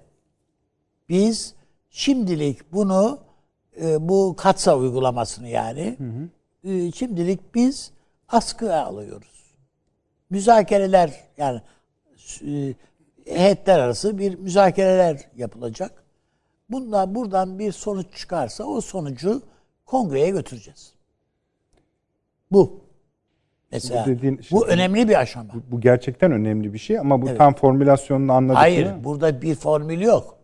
[1.08, 1.54] Biz
[1.90, 3.18] şimdilik bunu
[3.80, 5.96] e, bu katsa uygulamasını yani
[6.64, 7.90] e, şimdilik biz
[8.28, 9.54] askıya alıyoruz.
[10.30, 11.60] Müzakereler yani
[12.46, 12.74] e,
[13.24, 16.04] heyetler arası bir müzakereler yapılacak.
[16.70, 19.42] Bundan buradan bir sonuç çıkarsa o sonucu
[19.86, 20.92] kongreye götüreceğiz.
[22.50, 22.87] Bu.
[23.72, 25.54] Mesela Bu dediğin- bu şimdi- önemli bir aşama.
[25.54, 29.04] Bu, bu gerçekten önemli bir şey ama bu tam formülasyonunu anladık Hayır, mı?
[29.04, 30.38] burada bir formül yok.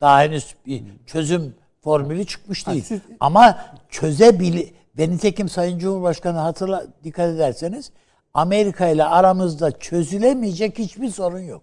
[0.00, 2.82] Daha henüz bir çözüm formülü çıkmış değil.
[2.82, 4.66] siz- Ama çözebil
[4.98, 7.92] ve nitekim Sayın Cumhurbaşkanı hatırla dikkat ederseniz
[8.34, 11.62] Amerika ile aramızda çözülemeyecek hiçbir sorun yok.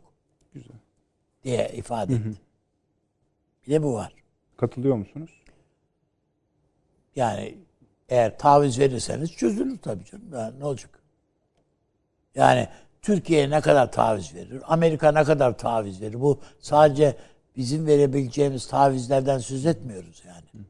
[0.53, 0.75] Güzel.
[1.43, 2.41] diye ifade etti.
[3.67, 4.13] Bir de bu var.
[4.57, 5.31] Katılıyor musunuz?
[7.15, 7.55] Yani
[8.11, 10.25] eğer taviz verirseniz çözülür tabii canım.
[10.33, 10.89] Yani ne olacak?
[12.35, 12.67] Yani
[13.01, 14.61] Türkiye ne kadar taviz verir?
[14.67, 16.21] Amerika ne kadar taviz verir?
[16.21, 17.15] Bu sadece
[17.57, 20.65] bizim verebileceğimiz tavizlerden söz etmiyoruz yani.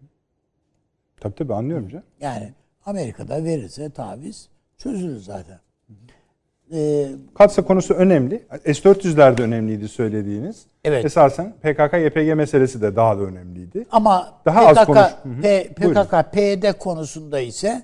[1.20, 2.06] Tabii tabii anlıyorum canım.
[2.20, 2.54] Yani
[2.86, 5.60] Amerika'da verirse taviz çözülür zaten.
[6.74, 8.44] Ee, Katsa konusu önemli.
[8.66, 10.66] S-400'ler de önemliydi söylediğiniz.
[10.84, 11.06] Evet.
[11.06, 13.86] Esasen PKK-YPG meselesi de daha da önemliydi.
[13.92, 15.42] Ama Daha az PKK, konuş-.
[15.42, 16.04] P- Buyurun.
[16.04, 17.84] PKK, PYD konusunda ise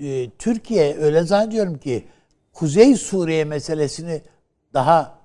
[0.00, 2.04] e, Türkiye öyle zannediyorum ki
[2.52, 4.22] Kuzey Suriye meselesini
[4.74, 5.18] daha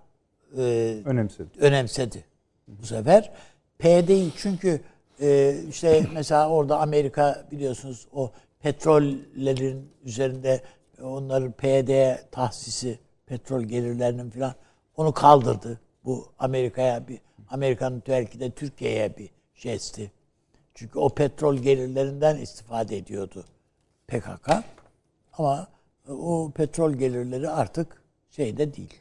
[0.57, 0.61] e,
[1.05, 1.49] Önemsedi.
[1.59, 2.25] önemsedi
[2.67, 3.31] bu sefer.
[3.79, 4.81] PYD'yi çünkü
[5.21, 8.31] e, işte mesela orada Amerika biliyorsunuz o
[8.61, 10.61] petrollerin üzerinde
[11.05, 14.53] onların PYD'ye tahsisi petrol gelirlerinin falan
[14.97, 15.79] onu kaldırdı.
[16.05, 20.11] Bu Amerika'ya bir Amerika'nın belki de Türkiye'ye bir jesti.
[20.73, 23.45] Çünkü o petrol gelirlerinden istifade ediyordu
[24.07, 24.49] PKK.
[25.33, 25.67] Ama
[26.07, 28.93] o petrol gelirleri artık şeyde değil.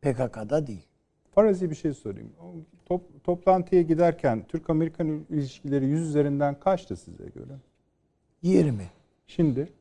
[0.00, 0.86] PKK'da değil.
[1.30, 2.32] Farazi bir şey sorayım.
[2.86, 7.52] Top- toplantıya giderken Türk-Amerikan ilişkileri 100 üzerinden kaçtı size göre?
[8.42, 8.90] 20.
[9.26, 9.72] Şimdi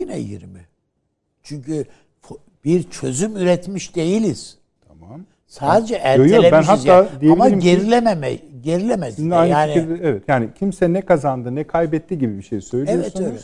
[0.00, 0.66] Yine 20.
[1.42, 1.84] Çünkü
[2.64, 4.58] bir çözüm üretmiş değiliz.
[4.88, 5.20] tamam.
[5.46, 7.08] Sadece Yo, yo, ben ertelemişiz ya.
[7.32, 9.18] Ama gerilememe, gerilemez.
[9.18, 10.22] Yani fikirde evet.
[10.28, 13.12] Yani kimse ne kazandı ne kaybetti gibi bir şey söylüyorsunuz.
[13.20, 13.38] Evet, öyle.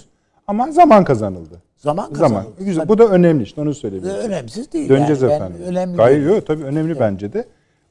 [0.46, 1.62] Ama zaman kazanıldı.
[1.76, 2.28] zaman Zaman.
[2.42, 2.64] kazanıldı.
[2.64, 2.80] Güzel.
[2.82, 2.88] Tabii.
[2.88, 4.16] Bu da önemli işte onu söyleyebilirim.
[4.16, 4.88] önemsiz değil.
[4.88, 5.30] Döneceğiz yani.
[5.30, 5.62] Ben efendim.
[5.66, 7.44] Önemli Gayet yok tabii önemli bence de.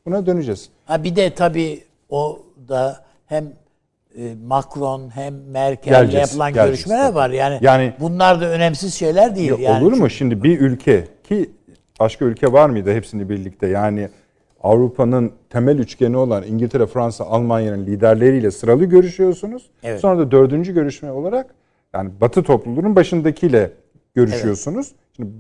[0.06, 0.70] Buna döneceğiz.
[0.86, 3.54] Ha bir de tabii o da hem
[4.48, 7.16] Macron hem Merkel'le yapılan geleceğiz görüşmeler tabii.
[7.16, 7.30] var.
[7.30, 9.52] Yani, Yani- bunlar da önemsiz şeyler değil.
[9.52, 9.84] Ya yani.
[9.84, 11.50] olur mu şimdi bir ülke ki
[12.00, 14.10] başka ülke var mıydı hepsini birlikte yani
[14.64, 19.70] Avrupa'nın temel üçgeni olan İngiltere, Fransa, Almanya'nın liderleriyle sıralı görüşüyorsunuz.
[19.84, 20.00] Evet.
[20.00, 21.56] Sonra da dördüncü görüşme olarak
[21.94, 23.72] yani Batı topluluğunun başındakiyle
[24.16, 24.92] görüşüyorsunuz.
[25.16, 25.32] Şimdi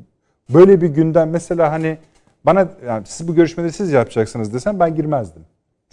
[0.53, 1.97] böyle bir gündem mesela hani
[2.45, 5.41] bana yani siz bu görüşmeleri siz yapacaksınız desem ben girmezdim.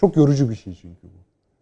[0.00, 1.15] Çok yorucu bir şey çünkü bu.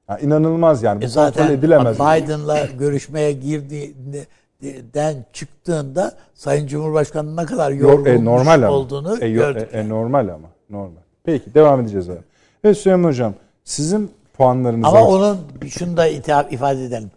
[0.08, 1.00] Yani inanılmaz yani.
[1.00, 1.94] Bu E zaten edilemez.
[1.96, 8.70] Biden'la görüşmeye girdiğinden çıktığında Sayın Cumhurbaşkanı ne kadar Yor- yorulmuş e, normal ama.
[8.70, 9.68] olduğunu e, gördük.
[9.72, 10.48] e, e, normal ama.
[10.70, 11.00] Normal.
[11.24, 12.18] Peki devam edeceğiz abi.
[12.64, 15.06] Evet Süleyman Hocam sizin puanlarınız Ama var.
[15.12, 15.38] onun
[15.68, 16.06] şunu da
[16.50, 17.10] ifade edelim.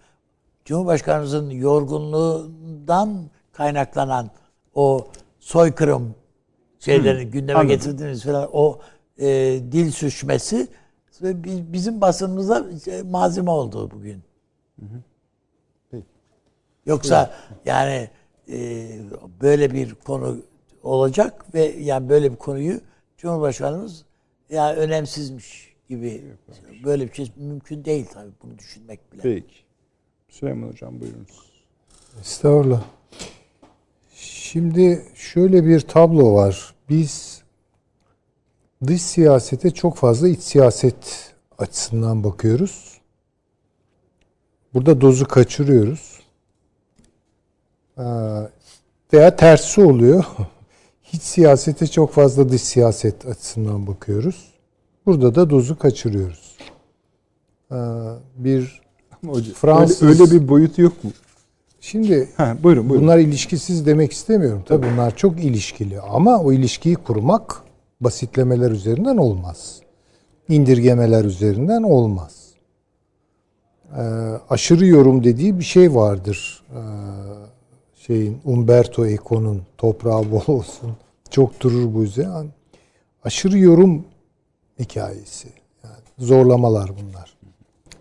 [0.65, 3.09] Cumhurbaşkanımızın yorgunluğundan
[3.53, 4.29] kaynaklanan
[4.75, 5.07] o
[5.39, 6.15] soykırım
[6.79, 7.75] şeylerini gündeme anladım.
[7.77, 8.79] getirdiniz falan o
[9.19, 9.27] e,
[9.71, 10.67] dil sürçmesi
[11.21, 14.23] bi- bizim basınımıza e, malzeme oldu bugün.
[15.91, 16.05] Peki.
[16.85, 17.33] Yoksa
[17.65, 18.09] yani
[18.51, 18.87] e,
[19.41, 20.37] böyle bir konu
[20.83, 22.81] olacak ve yani böyle bir konuyu
[23.17, 24.05] Cumhurbaşkanımız
[24.49, 26.23] ya önemsizmiş gibi
[26.83, 29.21] böyle bir şey mümkün değil tabii bunu düşünmek bile.
[29.21, 29.55] Peki.
[30.29, 31.51] Süleyman Hocam buyurunuz.
[32.21, 32.83] Estağfurullah.
[34.15, 36.75] Şimdi şöyle bir tablo var.
[36.89, 37.36] Biz
[38.87, 42.97] dış siyasete çok fazla iç siyaset açısından bakıyoruz.
[44.73, 46.19] Burada dozu kaçırıyoruz.
[47.97, 48.03] Ee,
[49.13, 50.23] Veya tersi oluyor.
[51.03, 54.53] Hiç siyasete çok fazla dış siyaset açısından bakıyoruz.
[55.05, 56.57] Burada da dozu kaçırıyoruz.
[57.71, 57.75] Ee,
[58.37, 58.81] Bir
[59.25, 61.11] hocam, Fransız- öyle, öyle bir boyutu yok mu?
[61.81, 63.03] şimdi Ha, buyurun buyurun.
[63.07, 64.63] Bunlar ilişkisiz demek istemiyorum.
[64.67, 67.61] Tabii bunlar çok ilişkili ama o ilişkiyi kurmak
[68.01, 69.81] basitlemeler üzerinden olmaz.
[70.49, 72.47] İndirgemeler üzerinden olmaz.
[73.97, 74.01] Ee,
[74.49, 76.63] aşırı yorum dediği bir şey vardır.
[76.71, 76.79] Ee,
[77.95, 80.91] şeyin Umberto Eco'nun toprağı bol olsun.
[81.29, 82.47] Çok durur bu yüzden.
[83.23, 84.05] Aşırı yorum
[84.79, 85.47] hikayesi.
[85.83, 87.37] Yani zorlamalar bunlar.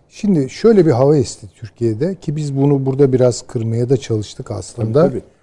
[0.09, 5.01] Şimdi şöyle bir hava esti Türkiye'de ki biz bunu burada biraz kırmaya da çalıştık aslında.
[5.01, 5.36] Tabii, tabii.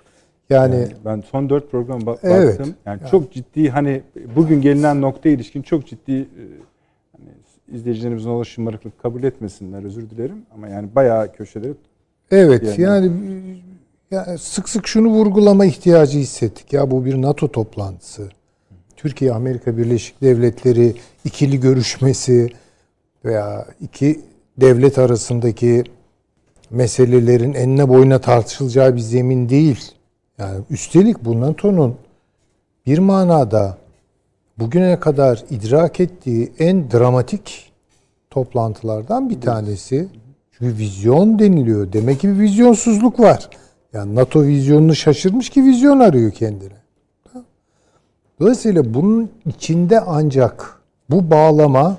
[0.51, 2.59] Yani, Yani ben son dört program ba- Evet.
[2.59, 2.75] baktım.
[2.87, 4.03] Yani çok ciddi hani
[4.37, 6.43] bugün gelinen noktaya ilişkin çok ciddi e,
[7.17, 7.29] hani
[7.73, 11.73] izleyicilerimizin olur şımarıklık kabul etmesinler özür dilerim ama yani bayağı köşeleri
[12.31, 13.11] evet Yani- yani,
[14.11, 16.73] ya sık sık şunu vurgulama ihtiyacı hissettik.
[16.73, 18.29] Ya bu bir NATO toplantısı.
[18.97, 22.49] Türkiye Amerika Birleşik Devletleri ikili görüşmesi
[23.25, 24.21] veya iki
[24.61, 25.85] devlet arasındaki
[26.71, 29.93] meselelerin enine boyuna tartışılacağı bir zemin değil.
[30.39, 31.97] Yani üstelik bu NATO'nun
[32.87, 33.79] bir manada
[34.59, 37.73] bugüne kadar idrak ettiği en dramatik
[38.31, 40.09] toplantılardan bir tanesi.
[40.53, 41.93] Çünkü vizyon deniliyor.
[41.93, 43.51] Demek ki bir vizyonsuzluk var.
[43.93, 46.85] Yani NATO vizyonunu şaşırmış ki vizyon arıyor kendine.
[48.41, 51.97] Dolayısıyla bunun içinde ancak bu bağlama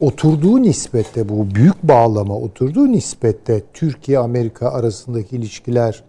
[0.00, 6.02] oturduğu nispette bu büyük bağlama oturduğu nispette Türkiye Amerika arasındaki ilişkiler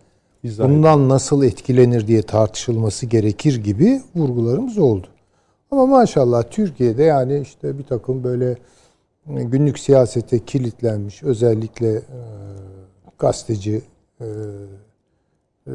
[0.46, 5.08] izah bundan nasıl etkilenir diye tartışılması gerekir gibi vurgularımız oldu.
[5.72, 8.58] Ama maşallah Türkiye'de yani işte bir takım böyle
[9.30, 12.02] e, günlük siyasete kilitlenmiş özellikle e,
[13.20, 13.82] gazeteci
[14.22, 14.26] e,
[15.68, 15.74] e,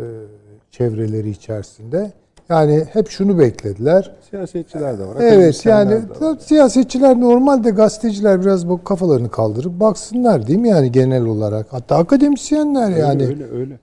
[0.71, 2.13] çevreleri içerisinde
[2.49, 4.17] yani hep şunu beklediler.
[4.31, 5.17] siyasetçiler de var.
[5.21, 6.39] Evet yani de var.
[6.39, 11.67] siyasetçiler normalde gazeteciler biraz bu kafalarını kaldırıp baksınlar değil mi yani genel olarak.
[11.71, 13.27] Hatta akademisyenler yani.
[13.27, 13.79] öyle öyle.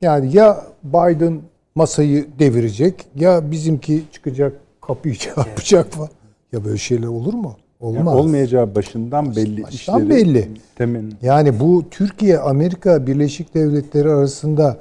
[0.00, 1.40] Yani ya Biden
[1.74, 6.08] masayı devirecek ya bizimki çıkacak kapıyı çarpacak falan.
[6.52, 7.56] Ya böyle şeyler olur mu?
[7.82, 8.14] Yani Olmaz.
[8.14, 10.10] olmayacağı başından belli Baştan işleri.
[10.10, 10.48] belli.
[10.76, 11.14] Temin.
[11.22, 14.76] Yani bu Türkiye Amerika Birleşik Devletleri arasında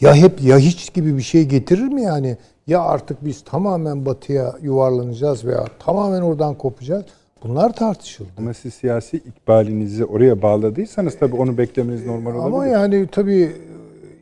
[0.00, 2.36] ya hep ya hiç gibi bir şey getirir mi yani?
[2.66, 7.04] Ya artık biz tamamen batıya yuvarlanacağız veya tamamen oradan kopacağız.
[7.42, 8.28] Bunlar tartışıldı.
[8.38, 12.46] Ama siz siyasi ikbalinizi oraya bağladıysanız tabii onu beklemeniz normal olabilir.
[12.46, 13.52] Ama yani tabii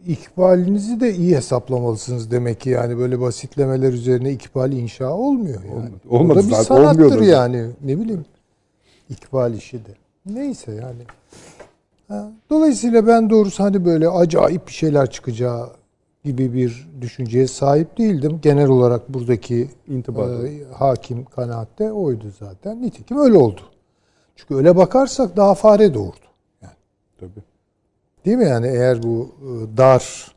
[0.06, 5.74] ikbalinizi de iyi hesaplamalısınız demek ki yani böyle basitlemeler üzerine ikbal inşa olmuyor yani.
[5.74, 5.92] Olmadı.
[6.08, 7.24] Olmadı bir sanattır olmuyor da.
[7.24, 8.24] yani ne bileyim
[9.10, 9.90] ikbal işi de.
[10.26, 11.02] Neyse yani.
[12.50, 15.70] Dolayısıyla ben doğrusu hani böyle acayip bir şeyler çıkacağı
[16.24, 18.38] gibi bir düşünceye sahip değildim.
[18.42, 20.48] Genel olarak buradaki İntibadı.
[20.48, 22.82] e, hakim kanaatte oydu zaten.
[22.82, 23.60] Nitekim öyle oldu.
[24.36, 26.16] Çünkü öyle bakarsak daha fare doğurdu.
[27.20, 27.42] Tabii.
[28.24, 30.32] Değil mi yani eğer bu e, dar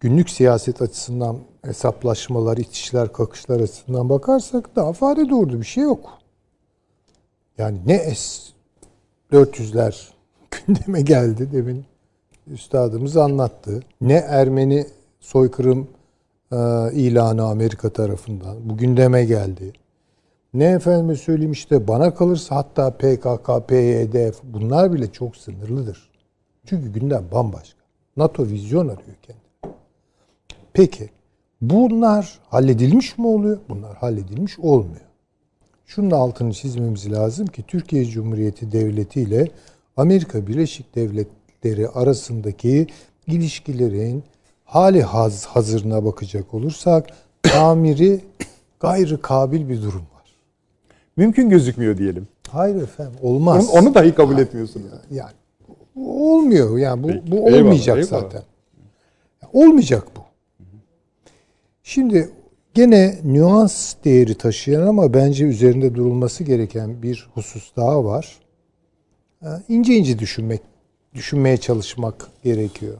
[0.00, 6.18] günlük siyaset açısından hesaplaşmalar, itişler, kakışlar açısından bakarsak daha fare doğurdu bir şey yok.
[7.58, 10.08] Yani ne S-400'ler
[10.66, 11.84] gündeme geldi demin
[12.46, 13.82] üstadımız anlattı.
[14.00, 14.86] Ne Ermeni
[15.28, 15.88] soykırım
[16.52, 16.56] e,
[16.92, 19.72] ilanı Amerika tarafından bu gündeme geldi.
[20.54, 26.10] ne efendime söyleyeyim işte bana kalırsa hatta PKK, PYD bunlar bile çok sınırlıdır.
[26.64, 27.78] Çünkü gündem bambaşka.
[28.16, 29.74] NATO vizyon arıyor kendini.
[30.72, 31.10] Peki
[31.60, 33.58] bunlar halledilmiş mi oluyor?
[33.68, 35.08] Bunlar halledilmiş olmuyor.
[35.86, 39.48] Şunun altını çizmemiz lazım ki Türkiye Cumhuriyeti Devleti ile
[39.96, 42.86] Amerika Birleşik Devletleri arasındaki
[43.26, 44.24] ilişkilerin
[44.68, 47.06] hali haz hazırına bakacak olursak
[47.42, 48.20] tamiri
[48.80, 50.34] gayrı kabil bir durum var.
[51.16, 52.28] Mümkün gözükmüyor diyelim.
[52.48, 53.68] Hayır efendim olmaz.
[53.70, 54.86] Onu, onu dahi kabul etmiyorsunuz.
[55.10, 55.32] Yani
[55.96, 57.30] olmuyor yani bu, Peki.
[57.30, 58.22] bu Eyvallah, olmayacak eyvallah.
[58.22, 58.42] zaten.
[59.52, 60.20] Olmayacak bu.
[61.82, 62.30] Şimdi
[62.74, 68.38] gene nüans değeri taşıyan ama bence üzerinde durulması gereken bir husus daha var.
[69.68, 70.60] İnce ince düşünmek,
[71.14, 72.98] düşünmeye çalışmak gerekiyor.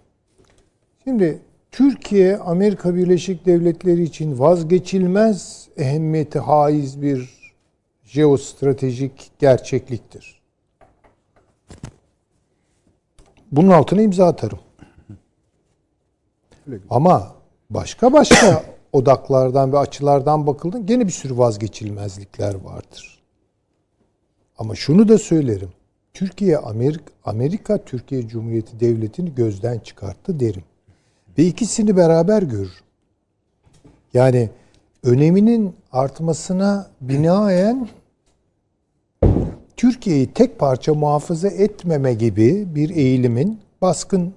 [1.04, 1.38] Şimdi
[1.72, 7.38] Türkiye Amerika Birleşik Devletleri için vazgeçilmez ehemmiyeti haiz bir
[8.04, 10.40] jeostratejik gerçekliktir.
[13.52, 14.58] Bunun altına imza atarım.
[16.90, 17.34] Ama
[17.70, 23.22] başka başka odaklardan ve açılardan bakıldığında gene bir sürü vazgeçilmezlikler vardır.
[24.58, 25.72] Ama şunu da söylerim.
[26.14, 30.64] Türkiye Amerika, Amerika Türkiye Cumhuriyeti Devleti'ni gözden çıkarttı derim.
[31.38, 32.70] Ve ikisini beraber görürüm.
[34.14, 34.50] Yani
[35.02, 37.88] öneminin artmasına binaen
[39.76, 44.32] Türkiye'yi tek parça muhafaza etmeme gibi bir eğilimin baskın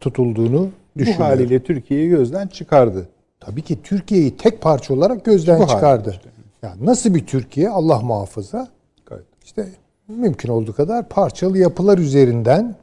[0.00, 1.24] tutulduğunu Bu düşünüyorum.
[1.26, 3.08] haliyle Türkiye'yi gözden çıkardı.
[3.40, 6.10] Tabii ki Türkiye'yi tek parça olarak gözden Bu çıkardı.
[6.10, 6.30] işte.
[6.62, 8.68] Yani nasıl bir Türkiye Allah muhafaza
[9.06, 9.24] Gayet.
[9.44, 9.68] işte
[10.08, 12.76] mümkün olduğu kadar parçalı yapılar üzerinden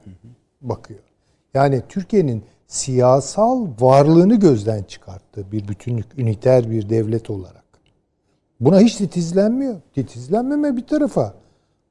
[0.61, 0.99] bakıyor.
[1.53, 7.63] Yani Türkiye'nin siyasal varlığını gözden çıkarttı bir bütünlük, üniter bir devlet olarak.
[8.59, 9.75] Buna hiç titizlenmiyor.
[9.95, 11.33] Titizlenmeme bir tarafa.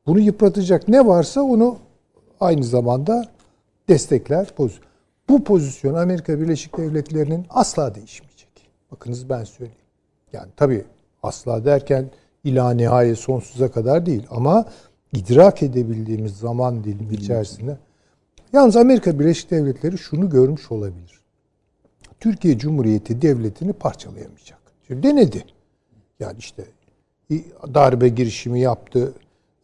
[0.06, 1.76] Bunu yıpratacak ne varsa onu
[2.40, 3.24] aynı zamanda
[3.88, 4.48] destekler.
[5.28, 8.70] Bu pozisyon Amerika Birleşik Devletleri'nin asla değişmeyecek.
[8.92, 9.80] Bakınız ben söyleyeyim.
[10.32, 10.84] Yani tabii
[11.22, 12.10] asla derken
[12.44, 14.64] ila nihayet sonsuza kadar değil ama
[15.12, 17.78] idrak edebildiğimiz zaman dilimi içerisinde
[18.52, 21.20] yalnız Amerika Birleşik Devletleri şunu görmüş olabilir.
[22.20, 24.58] Türkiye Cumhuriyeti devletini parçalayamayacak.
[24.86, 25.44] Şimdi denedi.
[26.20, 26.64] Yani işte
[27.74, 29.14] darbe girişimi yaptı.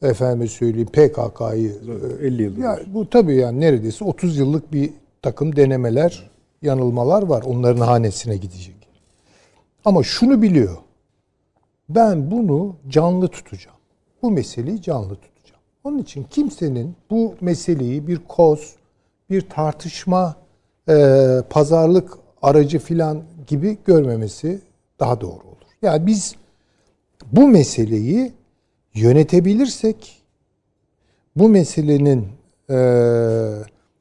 [0.02, 1.76] Efendime söyleyeyim PKK'yı
[2.20, 2.62] 50 yıldır.
[2.62, 4.90] ya bu tabii yani neredeyse 30 yıllık bir
[5.22, 6.30] takım denemeler,
[6.62, 7.42] yanılmalar var.
[7.46, 8.88] Onların hanesine gidecek.
[9.84, 10.76] Ama şunu biliyor.
[11.88, 13.76] Ben bunu canlı tutacağım.
[14.22, 15.35] Bu meseleyi canlı tutacağım.
[15.86, 18.76] Onun için kimsenin bu meseleyi bir koz,
[19.30, 20.36] bir tartışma,
[20.88, 20.94] e,
[21.50, 24.60] pazarlık aracı filan gibi görmemesi
[25.00, 25.66] daha doğru olur.
[25.82, 26.34] Yani biz
[27.32, 28.32] bu meseleyi
[28.94, 30.22] yönetebilirsek
[31.36, 32.28] bu meselenin
[32.70, 32.78] e,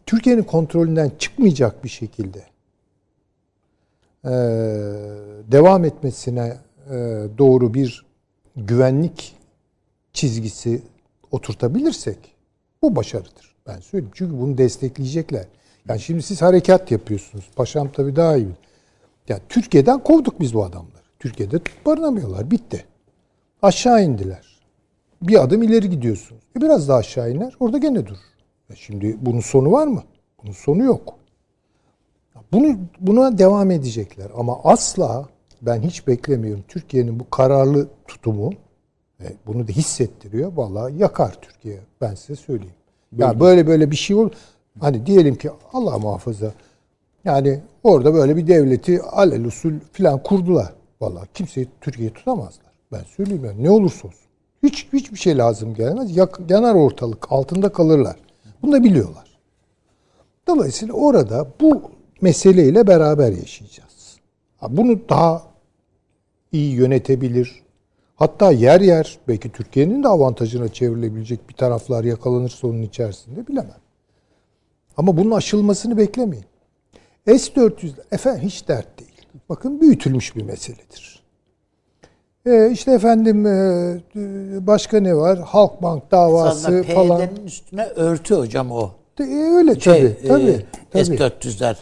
[0.05, 2.43] Türkiye'nin kontrolünden çıkmayacak bir şekilde
[4.23, 4.33] e,
[5.51, 6.57] devam etmesine
[6.89, 6.95] e,
[7.37, 8.05] doğru bir
[8.55, 9.35] güvenlik
[10.13, 10.81] çizgisi
[11.31, 12.35] oturtabilirsek
[12.81, 13.55] bu başarıdır.
[13.67, 14.11] Ben söyleyeyim.
[14.15, 15.45] Çünkü bunu destekleyecekler.
[15.89, 17.49] Yani şimdi siz harekat yapıyorsunuz.
[17.55, 18.51] Paşam tabii daha iyi.
[19.29, 21.05] Ya Türkiye'den kovduk biz bu adamları.
[21.19, 22.51] Türkiye'de barınamıyorlar.
[22.51, 22.85] Bitti.
[23.61, 24.59] Aşağı indiler.
[25.21, 26.43] Bir adım ileri gidiyorsunuz.
[26.57, 27.53] E biraz daha aşağı iner.
[27.59, 28.17] Orada gene durur.
[28.69, 30.03] E şimdi bunun sonu var mı?
[30.43, 31.15] Bunun sonu yok.
[32.51, 35.29] Bunu buna devam edecekler ama asla
[35.61, 36.63] ben hiç beklemiyorum.
[36.67, 38.53] Türkiye'nin bu kararlı tutumu
[39.23, 40.51] e, bunu da hissettiriyor.
[40.55, 41.79] Vallahi yakar Türkiye.
[42.01, 42.73] Ben size söyleyeyim.
[43.17, 44.31] Ya böyle böyle bir şey olur.
[44.79, 46.51] Hani diyelim ki Allah muhafaza
[47.25, 50.73] yani orada böyle bir devleti alelüsül filan kurdular.
[51.01, 52.71] Vallahi kimseyi Türkiye'yi tutamazlar.
[52.91, 54.25] Ben söyleyeyim yani ne olursa olsun.
[54.63, 56.17] Hiç hiçbir şey lazım gelmez.
[56.17, 57.31] Yak, yanar ortalık.
[57.31, 58.15] Altında kalırlar.
[58.61, 59.37] Bunu da biliyorlar.
[60.47, 61.81] Dolayısıyla orada bu
[62.21, 64.17] meseleyle beraber yaşayacağız.
[64.69, 65.43] Bunu daha
[66.51, 67.64] iyi yönetebilir.
[68.15, 73.79] Hatta yer yer belki Türkiye'nin de avantajına çevrilebilecek bir taraflar yakalanırsa onun içerisinde bilemem.
[74.97, 76.45] Ama bunun aşılmasını beklemeyin.
[77.27, 79.11] S-400 efendim hiç dert değil.
[79.49, 81.23] Bakın büyütülmüş bir meseledir.
[82.45, 83.97] Ee, işte efendim e,
[84.67, 85.39] başka ne var?
[85.39, 87.19] Halkbank davası Aslında falan.
[87.21, 88.91] PYD'nin üstüne örtü hocam o.
[89.19, 90.27] E, öyle Şey, tabii.
[90.27, 91.05] tabii, e, tabii.
[91.05, 91.75] S-400'ler.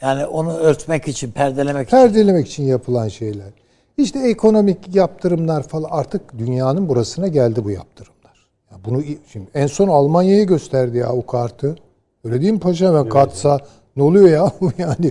[0.00, 1.96] Yani onu örtmek için, perdelemek için.
[1.96, 3.46] Perdelemek için yapılan şeyler.
[3.96, 8.46] İşte ekonomik yaptırımlar falan artık dünyanın burasına geldi bu yaptırımlar.
[8.70, 11.76] Ya bunu şimdi en son Almanya'ya gösterdi ya o kartı.
[12.24, 12.94] Öyle değil mi paşam?
[12.94, 13.58] Ya Kartsa
[13.96, 15.10] ne oluyor ya yani?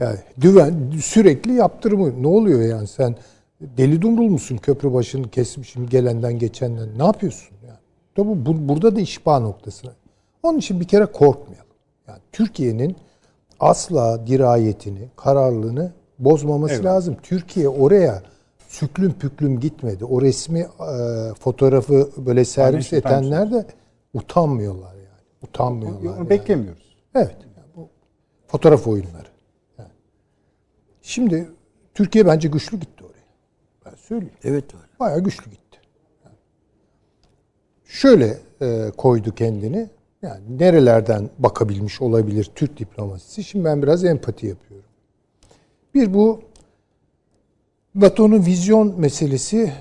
[0.00, 3.16] Yani düven sürekli yaptırımı ne oluyor yani sen
[3.60, 4.56] Deli dumrul musun?
[4.56, 6.98] Köprü başını kesmişim gelenden geçenden.
[6.98, 7.56] Ne yapıyorsun?
[7.66, 7.78] Yani?
[8.14, 9.92] Tabi bu, burada da işba noktasına.
[10.42, 11.68] Onun için bir kere korkmayalım.
[12.08, 12.96] Yani Türkiye'nin
[13.60, 16.84] asla dirayetini, kararlılığını bozmaması Evet.
[16.84, 17.16] lazım.
[17.22, 18.22] Türkiye oraya
[18.68, 20.04] süklüm püklüm gitmedi.
[20.04, 20.66] O resmi e,
[21.40, 23.66] fotoğrafı böyle servis Paylaşım, edenler de
[24.14, 25.22] utanmıyorlar yani.
[25.42, 26.10] Utanmıyorlar.
[26.10, 26.30] Onu yani.
[26.30, 26.96] beklemiyoruz.
[27.14, 27.36] Evet.
[27.56, 27.88] Yani bu
[28.46, 29.28] fotoğraf oyunları.
[29.78, 29.90] Yani.
[31.02, 31.48] Şimdi
[31.94, 33.28] Türkiye bence güçlü gitti oraya.
[33.86, 34.34] Ben söyleyeyim.
[34.44, 34.84] Evet öyle.
[35.00, 35.78] Bayağı güçlü gitti.
[36.24, 36.36] Yani
[37.84, 39.90] şöyle e, koydu kendini.
[40.22, 43.44] Yani nerelerden bakabilmiş olabilir Türk diplomasisi?
[43.44, 44.87] Şimdi ben biraz empati yapıyorum.
[45.98, 46.40] Bir bu
[47.94, 49.72] NATO'nun vizyon meselesi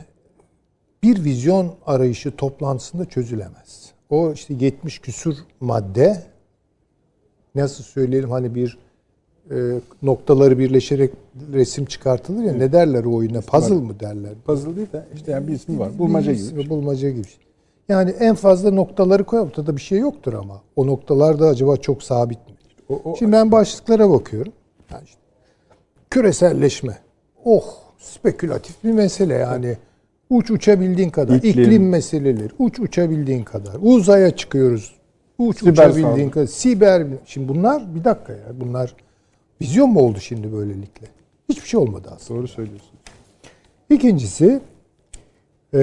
[1.03, 3.91] bir vizyon arayışı toplantısında çözülemez.
[4.09, 6.23] O işte 70 küsur madde
[7.55, 8.77] nasıl söyleyelim hani bir
[9.51, 9.55] e,
[10.01, 11.13] noktaları birleşerek
[11.53, 14.33] resim çıkartılır ya ne derler o oyuna puzzle mı derler?
[14.45, 15.97] Puzzle değil de işte yani bir ismi var.
[15.99, 16.69] Bulmaca Bir- gibi.
[16.69, 17.27] Bulmaca gibi.
[17.89, 20.61] Yani en fazla noktaları koy ortada bir şey yoktur ama.
[20.75, 22.55] O noktalar da acaba çok sabit mi?
[22.89, 24.53] O, o, Şimdi ben başlıklara bakıyorum.
[24.91, 25.19] Yani işte,
[26.09, 26.97] küreselleşme.
[27.45, 27.63] Oh
[27.99, 29.77] spekülatif bir mesele yani.
[30.29, 31.35] Uç uçabildiğin kadar.
[31.35, 31.63] İklim.
[31.63, 32.49] İklim, meseleleri.
[32.59, 33.75] Uç uçabildiğin kadar.
[33.81, 34.95] Uzaya çıkıyoruz.
[35.37, 36.31] Uç Siber uçabildiğin saldırı.
[36.31, 36.47] kadar.
[36.47, 37.07] Siber.
[37.25, 38.45] Şimdi bunlar bir dakika ya.
[38.53, 38.93] Bunlar
[39.61, 41.07] vizyon mu oldu şimdi böylelikle?
[41.49, 42.39] Hiçbir şey olmadı aslında.
[42.39, 42.91] doğru söylüyorsun.
[43.89, 44.59] İkincisi
[45.73, 45.79] e,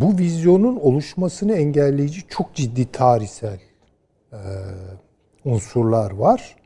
[0.00, 3.58] bu vizyonun oluşmasını engelleyici çok ciddi tarihsel
[4.32, 4.38] e,
[5.44, 6.56] unsurlar var.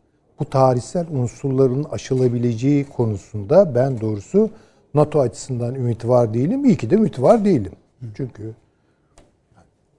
[0.40, 4.50] Bu tarihsel unsurların aşılabileceği konusunda ben doğrusu
[4.94, 6.64] NATO açısından ümit var değilim.
[6.64, 7.72] İyi ki de ümit var değilim.
[8.16, 8.42] Çünkü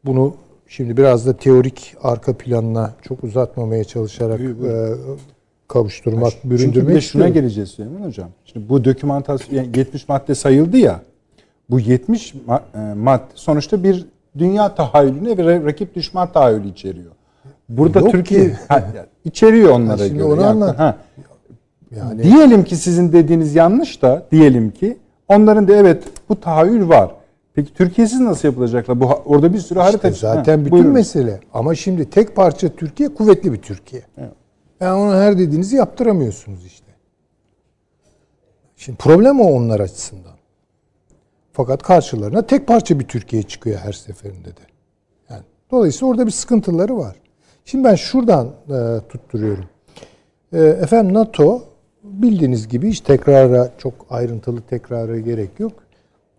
[0.05, 0.33] bunu
[0.67, 4.71] şimdi biraz da teorik arka planına çok uzatmamaya çalışarak Buyur, buyur.
[4.71, 4.95] e,
[5.67, 7.33] kavuşturmak, Çünkü bir büründürmek de şuna istiyorum.
[7.33, 8.29] geleceğiz Süleyman Hocam.
[8.45, 11.01] Şimdi bu dokümantasyon yani 70 madde sayıldı ya.
[11.69, 14.05] Bu 70 ma- e, madde sonuçta bir
[14.37, 17.11] dünya tahayyülüne ve ra- rakip düşman tahayyülü içeriyor.
[17.78, 18.55] Burada Yok Türkiye ki.
[18.67, 18.84] Ha,
[19.26, 20.28] içeriyor onlara Ha, şimdi göre.
[20.28, 20.97] onu Yani- ha.
[21.95, 24.97] Yani Diyelim ki sizin dediğiniz yanlış da diyelim ki
[25.28, 27.15] onların da evet bu tahayyül var.
[27.53, 28.99] Peki Türkiye'siz nasıl yapılacaklar?
[28.99, 30.91] Bu orada bir sürü harita İşte zaten Ha, bütün buyurun.
[30.91, 31.39] mesele.
[31.53, 34.01] Ama şimdi tek parça Türkiye kuvvetli bir Türkiye.
[34.17, 34.32] Evet.
[34.80, 36.91] Yani onu her dediğinizi yaptıramıyorsunuz işte.
[38.76, 40.32] Şimdi problem o onlar açısından.
[41.53, 44.61] Fakat karşılarına tek parça bir Türkiye çıkıyor her seferinde de.
[45.30, 45.41] Yani
[45.72, 47.15] dolayısıyla orada bir sıkıntıları var.
[47.66, 49.66] Şimdi ben şuradan e, tutturuyorum.
[50.53, 51.64] E, efendim NATO
[52.03, 55.74] bildiğiniz gibi hiç tekrara çok ayrıntılı tekrara gerek yok.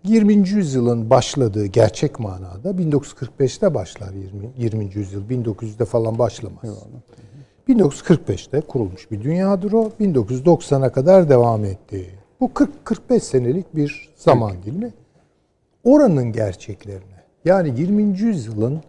[0.05, 0.49] 20.
[0.49, 4.51] yüzyılın başladığı gerçek manada 1945'te başlar 20.
[4.59, 4.91] 20.
[4.95, 5.31] yüzyıl.
[5.31, 6.87] 1900'de falan başlamaz.
[7.69, 9.93] 1945'te kurulmuş bir dünyadır o.
[10.01, 12.11] 1990'a kadar devam etti.
[12.41, 12.51] Bu
[12.85, 14.93] 40-45 senelik bir zaman dilimi.
[15.85, 18.03] Oranın gerçeklerine yani 20.
[18.03, 18.81] yüzyılın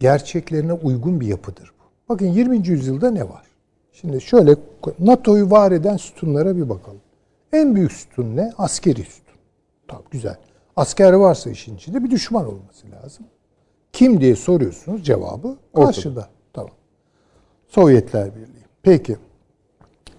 [0.00, 1.72] gerçeklerine uygun bir yapıdır.
[2.08, 2.68] Bakın 20.
[2.68, 3.42] yüzyılda ne var?
[3.92, 4.56] Şimdi şöyle
[4.98, 7.00] NATO'yu var eden sütunlara bir bakalım.
[7.52, 8.52] En büyük sütun ne?
[8.58, 9.34] Askeri sütun.
[9.88, 10.36] Tamam güzel.
[10.76, 13.26] Asker varsa işin içinde bir düşman olması lazım.
[13.92, 16.28] Kim diye soruyorsunuz cevabı karşıda.
[16.52, 16.70] Tamam.
[17.68, 18.64] Sovyetler Birliği.
[18.82, 19.16] Peki.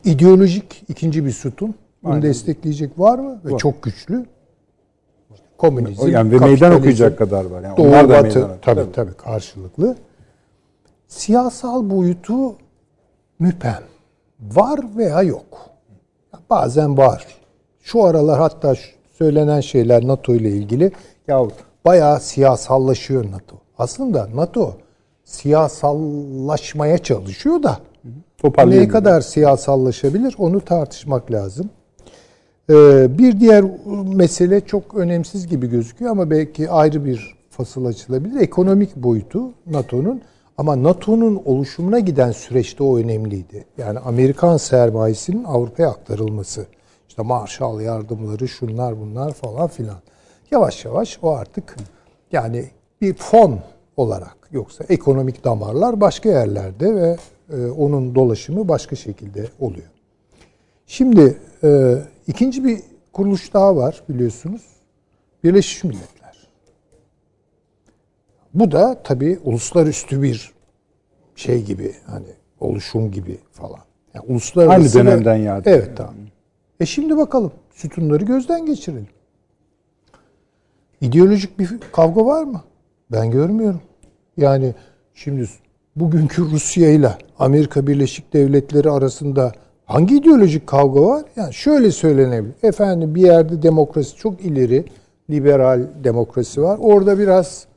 [0.03, 1.75] İdeolojik ikinci bir sütun.
[2.03, 2.23] Bunu Aynen.
[2.29, 3.41] destekleyecek var mı?
[3.45, 3.57] Ve Var.
[3.59, 4.25] çok güçlü.
[5.57, 6.07] Komünizm.
[6.07, 7.61] Yani ve meydan okuyacak kadar var.
[7.61, 9.95] Yani Doğu onlar da Batı meydan tabii, tabii karşılıklı.
[11.08, 12.55] Siyasal boyutu
[13.39, 13.84] müpem.
[14.39, 15.70] Var veya yok.
[16.49, 17.28] Bazen var.
[17.82, 18.74] Şu aralar hatta
[19.18, 20.91] söylenen şeyler NATO ile ilgili
[21.28, 21.47] ya
[21.86, 23.55] bayağı siyasallaşıyor NATO.
[23.78, 24.76] Aslında NATO
[25.24, 27.78] siyasallaşmaya çalışıyor da
[28.38, 28.89] Toparlayabilir.
[28.89, 31.70] kadar siyasallaşabilir onu tartışmak lazım.
[32.70, 33.66] Ee, bir diğer
[34.16, 38.39] mesele çok önemsiz gibi gözüküyor ama belki ayrı bir fasıl açılabilir.
[38.39, 40.22] Ekonomik boyutu NATO'nun
[40.58, 43.66] ama NATO'nun oluşumuna giden süreçte o önemliydi.
[43.78, 46.66] Yani Amerikan sermayesinin Avrupa'ya aktarılması.
[47.10, 49.97] İşte Marshall yardımları, şunlar bunlar falan filan.
[50.51, 51.76] Yavaş yavaş o artık
[52.32, 52.66] yani
[53.01, 53.60] bir fon
[53.97, 57.18] olarak yoksa ekonomik damarlar başka yerlerde ve
[57.53, 59.88] e, onun dolaşımı başka şekilde oluyor.
[60.88, 61.97] Şimdi e,
[62.28, 62.80] ikinci bir
[63.14, 64.62] kuruluş daha var biliyorsunuz.
[65.43, 66.16] Birleşmiş Milletler.
[68.58, 70.53] Bu da tabii uluslararası bir
[71.36, 72.26] şey gibi hani
[72.60, 73.80] oluşum gibi falan.
[74.14, 75.64] Yani uluslararası Aynı dönemden yani.
[75.66, 76.14] Evet tamam.
[76.80, 79.08] E şimdi bakalım sütunları gözden geçirelim.
[81.01, 82.62] İdeolojik bir kavga var mı?
[83.12, 83.82] Ben görmüyorum.
[84.38, 84.76] Yani
[85.14, 85.49] şimdi
[85.95, 89.51] bugünkü Rusya ile Amerika Birleşik Devletleri arasında
[89.88, 91.24] Hangi ideolojik kavga var?
[91.36, 92.55] Yani şöyle söylenebilir.
[92.64, 94.86] Efendim bir yerde demokrasi çok ileri,
[95.30, 96.78] liberal demokrasi var.
[96.82, 97.68] Orada biraz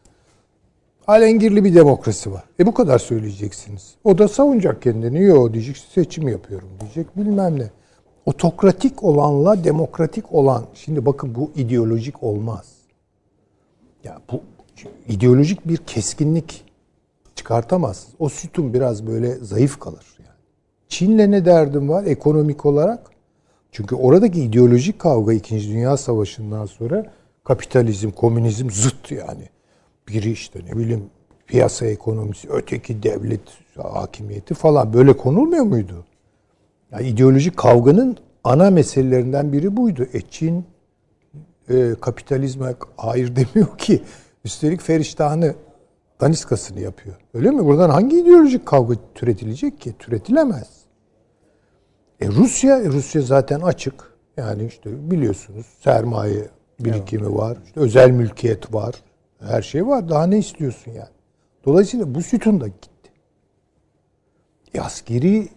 [1.11, 2.45] alengirli bir demokrasi var.
[2.61, 3.95] E bu kadar söyleyeceksiniz.
[4.05, 5.23] O da savunacak kendini.
[5.23, 7.71] Yo diyecek seçim yapıyorum diyecek bilmem ne.
[8.27, 10.65] Otokratik olanla demokratik olan.
[10.75, 12.67] Şimdi bakın bu ideolojik olmaz.
[14.05, 14.41] Ya bu
[15.09, 16.65] ideolojik bir keskinlik
[17.35, 18.15] çıkartamazsınız.
[18.19, 20.07] O sütun biraz böyle zayıf kalır.
[20.19, 20.37] Yani.
[20.89, 23.11] Çin'le ne derdim var ekonomik olarak?
[23.73, 25.69] Çünkü oradaki ideolojik kavga 2.
[25.69, 27.07] Dünya Savaşı'ndan sonra
[27.45, 29.49] kapitalizm, komünizm zıt yani.
[30.11, 31.05] Biri işte ne bileyim
[31.47, 33.41] piyasa ekonomisi, öteki devlet
[33.77, 36.05] hakimiyeti falan böyle konulmuyor muydu?
[36.93, 40.07] Yani ideolojik kavganın ana meselelerinden biri buydu.
[40.13, 40.65] E Çin
[41.71, 44.03] e, kapitalizme hayır demiyor ki.
[44.45, 45.55] Üstelik Feriştah'ını
[46.21, 47.17] daniskasını yapıyor.
[47.35, 47.65] Öyle mi?
[47.65, 49.95] Buradan hangi ideolojik kavga türetilecek ki?
[49.99, 50.69] Türetilemez.
[52.21, 54.11] E Rusya, Rusya zaten açık.
[54.37, 56.49] Yani işte biliyorsunuz sermaye
[56.81, 57.59] birikimi var.
[57.67, 58.95] işte özel mülkiyet var.
[59.41, 60.09] Her şey var.
[60.09, 61.09] Daha ne istiyorsun yani?
[61.65, 63.11] Dolayısıyla bu sütun da gitti.
[64.75, 65.49] E askeri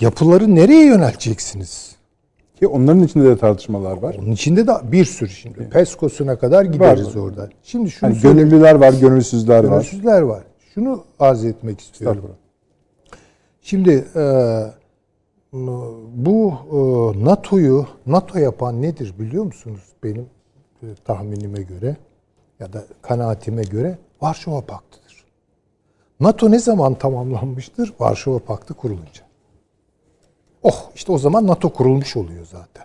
[0.00, 1.96] yapıları nereye yönelteceksiniz?
[2.58, 4.16] Ki onların içinde de tartışmalar var.
[4.18, 5.68] Onun içinde de bir sürü şimdi.
[5.68, 7.22] Peskos'una kadar gideriz var.
[7.22, 7.48] orada.
[7.62, 8.48] Şimdi şunu söyleyeyim.
[8.48, 9.70] gönüllüler var, gönülsüzler var.
[9.70, 10.42] Gönülsüzler var.
[10.74, 12.30] Şunu arz etmek istiyorum.
[13.60, 14.24] Şimdi e,
[16.14, 20.26] bu e, NATO'yu NATO yapan nedir biliyor musunuz benim
[20.82, 21.96] e, tahminime göre
[22.62, 25.24] ya da kanaatime göre Varşova Paktı'dır.
[26.20, 27.94] NATO ne zaman tamamlanmıştır?
[28.00, 29.22] Varşova Paktı kurulunca.
[30.62, 32.84] Oh işte o zaman NATO kurulmuş oluyor zaten.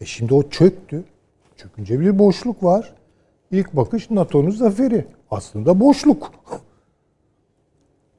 [0.00, 1.04] E şimdi o çöktü.
[1.56, 2.94] Çökünce bir boşluk var.
[3.50, 5.06] İlk bakış NATO'nun zaferi.
[5.30, 6.32] Aslında boşluk.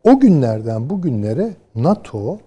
[0.04, 2.40] O günlerden bugünlere NATO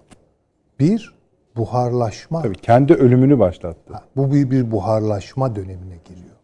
[0.79, 1.13] bir
[1.55, 3.93] buharlaşma, Tabii kendi ölümünü başlattı.
[4.15, 6.35] bu bir, bir buharlaşma dönemine giriyor.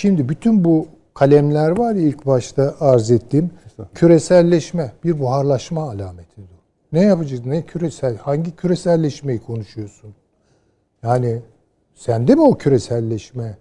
[0.00, 3.50] Şimdi bütün bu kalemler var ya ilk başta arz ettiğim
[3.94, 6.58] küreselleşme bir buharlaşma alametidir.
[6.92, 7.46] Ne yapacağız?
[7.46, 8.16] Ne küresel?
[8.16, 10.14] Hangi küreselleşmeyi konuşuyorsun?
[11.02, 11.38] Yani
[11.94, 13.56] sende mi o küreselleşme?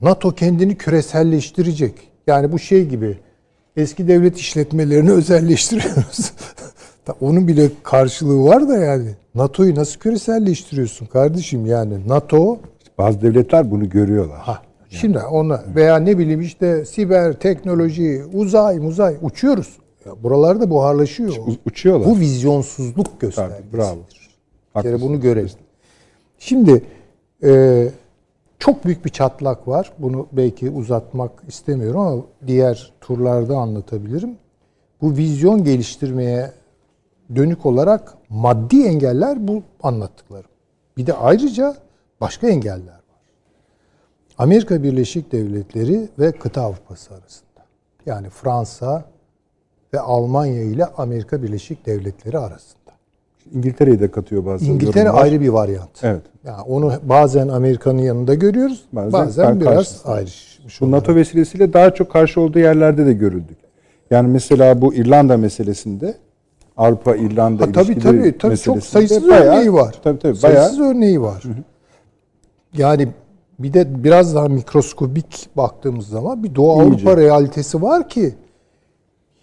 [0.00, 1.94] NATO kendini küreselleştirecek.
[2.26, 3.18] Yani bu şey gibi
[3.76, 6.32] eski devlet işletmelerini özelleştiriyoruz.
[7.20, 9.14] Onun bile karşılığı var da yani.
[9.34, 12.08] NATO'yu nasıl küreselleştiriyorsun kardeşim yani?
[12.08, 12.58] NATO
[12.98, 14.38] Bazı devletler bunu görüyorlar.
[14.38, 19.78] ha şimdi ona veya ne bileyim işte siber teknoloji, uzay, muzay uçuyoruz.
[20.06, 21.36] Ya buralarda buharlaşıyor.
[21.36, 22.08] U- uçuyorlar.
[22.08, 23.58] Bu vizyonsuzluk göstergesi.
[23.62, 23.98] Tabii, bravo.
[24.76, 25.50] Bir kere bunu görelim.
[26.38, 26.84] Şimdi
[27.44, 27.88] e,
[28.58, 29.92] çok büyük bir çatlak var.
[29.98, 34.30] Bunu belki uzatmak istemiyorum ama diğer turlarda anlatabilirim.
[35.02, 36.50] Bu vizyon geliştirmeye
[37.36, 40.50] dönük olarak maddi engeller bu anlattıklarım.
[40.96, 41.76] Bir de ayrıca
[42.20, 42.99] başka engeller.
[44.40, 47.60] Amerika Birleşik Devletleri ve kıta Avrupası arasında.
[48.06, 49.04] Yani Fransa
[49.94, 52.80] ve Almanya ile Amerika Birleşik Devletleri arasında.
[53.54, 55.24] İngiltere'yi de katıyor bazı İngiltere yorumlar.
[55.24, 56.04] ayrı bir varyant.
[56.04, 56.22] Evet.
[56.44, 60.12] Yani onu bazen Amerika'nın yanında görüyoruz, bazen, Bazen biraz karşısında.
[60.12, 60.80] ayrışmış.
[60.80, 60.90] Bu.
[60.90, 63.58] NATO vesilesiyle daha çok karşı olduğu yerlerde de görüldük.
[64.10, 66.14] Yani mesela bu İrlanda meselesinde
[66.76, 69.94] Avrupa İrlanda Ha, tabii ilişkileri tabii tabii çok sayısız bayağı- örneği var.
[70.04, 71.42] Tabii tabii bayağı sayısız örneği var.
[72.76, 73.08] Yani
[73.62, 77.08] bir de biraz daha mikroskobik baktığımız zaman bir Doğu İyice.
[77.08, 78.34] Avrupa realitesi var ki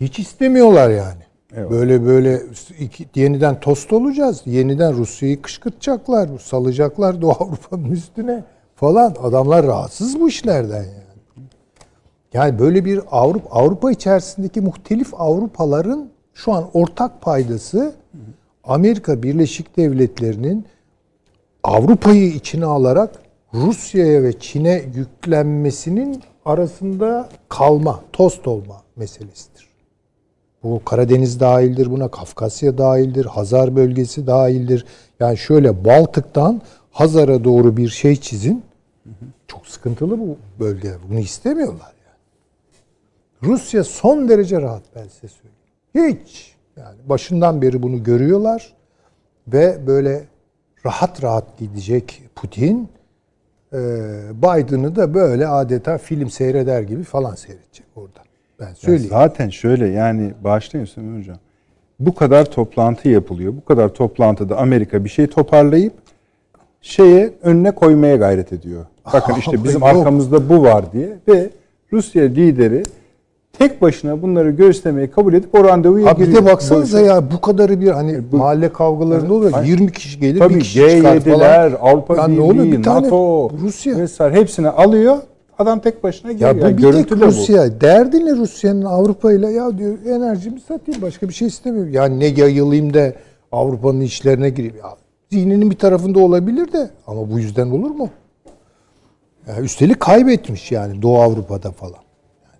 [0.01, 1.21] hiç istemiyorlar yani.
[1.55, 1.71] Evet.
[1.71, 2.41] Böyle böyle
[2.79, 4.41] iki, yeniden tost olacağız.
[4.45, 8.43] Yeniden Rusya'yı kışkırtacaklar, salacaklar Doğu Avrupa'nın üstüne
[8.75, 9.15] falan.
[9.23, 11.07] Adamlar rahatsız bu işlerden yani.
[12.33, 17.93] Yani böyle bir Avrupa Avrupa içerisindeki muhtelif Avrupaların şu an ortak paydası
[18.63, 20.65] Amerika Birleşik Devletleri'nin
[21.63, 23.11] Avrupa'yı içine alarak
[23.53, 29.67] Rusya'ya ve Çin'e yüklenmesinin arasında kalma, tost olma meselesidir.
[30.63, 34.85] Bu Karadeniz dahildir buna, Kafkasya dahildir, Hazar bölgesi dahildir.
[35.19, 38.63] Yani şöyle Baltık'tan Hazar'a doğru bir şey çizin.
[39.47, 40.91] Çok sıkıntılı bu bölge.
[41.09, 42.17] Bunu istemiyorlar yani.
[43.43, 46.19] Rusya son derece rahat ben size söyleyeyim.
[46.21, 46.55] Hiç.
[46.77, 48.73] Yani başından beri bunu görüyorlar
[49.47, 50.25] ve böyle
[50.85, 52.89] rahat rahat gidecek Putin
[54.33, 58.19] Biden'ı da böyle adeta film seyreder gibi falan seyredecek orada.
[58.59, 59.09] Ben Ya söyleyeyim.
[59.09, 61.37] zaten şöyle yani bağışlayın Süleyman Hocam.
[61.99, 63.53] Bu kadar toplantı yapılıyor.
[63.53, 65.93] Bu kadar toplantıda Amerika bir şey toparlayıp
[66.81, 68.85] şeye önüne koymaya gayret ediyor.
[69.13, 71.49] Bakın işte bizim arkamızda bu var diye ve
[71.93, 72.83] Rusya lideri
[73.59, 76.41] tek başına bunları göğüslemeyi kabul edip o randevuya Abi bir giriyor.
[76.45, 79.53] de baksanıza ya bu kadarı bir hani mahalle kavgalarında oluyor.
[79.53, 81.39] Ay- 20 kişi gelir, Tabii bir kişi çıkar falan.
[81.39, 82.65] G7'ler, Avrupa Ya ne Birliği, oluyor?
[82.65, 83.97] Bir tane NATO, Rusya.
[83.97, 85.17] vesaire hepsini alıyor.
[85.59, 86.49] Adam tek başına giriyor.
[86.49, 87.25] Ya bu Yani bir tek de bu.
[87.25, 87.81] Rusya.
[87.81, 91.93] Derdi ne Rusya'nın Avrupa ile ya diyor enerjimi satayım başka bir şey istemiyorum.
[91.93, 93.13] Yani ne yayılayım da
[93.51, 94.75] Avrupa'nın işlerine gireyim.
[94.83, 94.89] Ya,
[95.31, 98.09] zihninin bir tarafında olabilir de ama bu yüzden olur mu?
[99.47, 101.95] Ya, üstelik kaybetmiş yani Doğu Avrupa'da falan.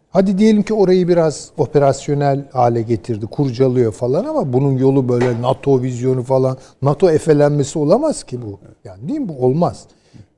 [0.10, 5.82] Hadi diyelim ki orayı biraz operasyonel hale getirdi, kurcalıyor falan ama bunun yolu böyle NATO
[5.82, 8.60] vizyonu falan, NATO efelenmesi olamaz ki bu.
[8.86, 9.30] Yani değil mi?
[9.30, 9.84] Bu olmaz.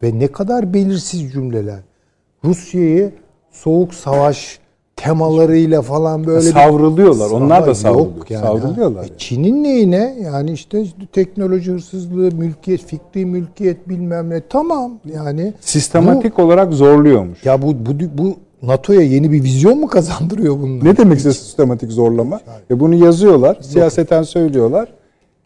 [0.03, 1.79] Ve ne kadar belirsiz cümleler.
[2.45, 3.11] Rusya'yı
[3.51, 4.59] soğuk savaş
[4.95, 7.29] temalarıyla falan böyle bir- Savruluyorlar.
[7.31, 8.15] Onlar Ama da savruluyor.
[8.17, 8.41] yok yani.
[8.45, 9.03] Savruluyorlar.
[9.03, 10.17] E, Çin'in neyine?
[10.23, 14.41] Yani işte teknoloji hırsızlığı, mülkiyet, fikri mülkiyet bilmem ne.
[14.49, 15.53] Tamam yani.
[15.61, 17.45] Sistematik olarak zorluyormuş.
[17.45, 20.85] Bu, ya bu, bu, bu NATO'ya yeni bir vizyon mu kazandırıyor bunlar?
[20.85, 22.39] Ne demek sistematik zorlama?
[22.71, 24.89] E bunu yazıyorlar, siyaseten söylüyorlar.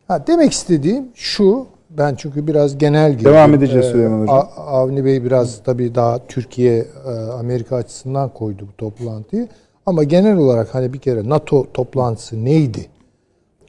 [0.08, 3.26] Ha, demek istediğim şu, ben çünkü biraz genel girdim.
[3.26, 4.36] Devam edeceğiz Süleyman Hocam.
[4.38, 7.10] A- Avni Bey biraz tabii daha Türkiye, e,
[7.40, 9.48] Amerika açısından koydu bu toplantıyı.
[9.86, 12.86] Ama genel olarak hani bir kere NATO toplantısı neydi?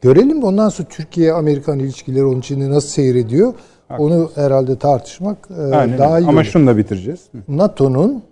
[0.02, 3.54] Görelim de ondan sonra Türkiye-Amerikan ilişkileri onun içinde nasıl seyrediyor?
[3.98, 5.98] Onu herhalde tartışmak e, Aynen.
[5.98, 6.44] daha iyi Ama olur.
[6.44, 7.20] şunu da bitireceğiz.
[7.48, 8.22] NATO'nun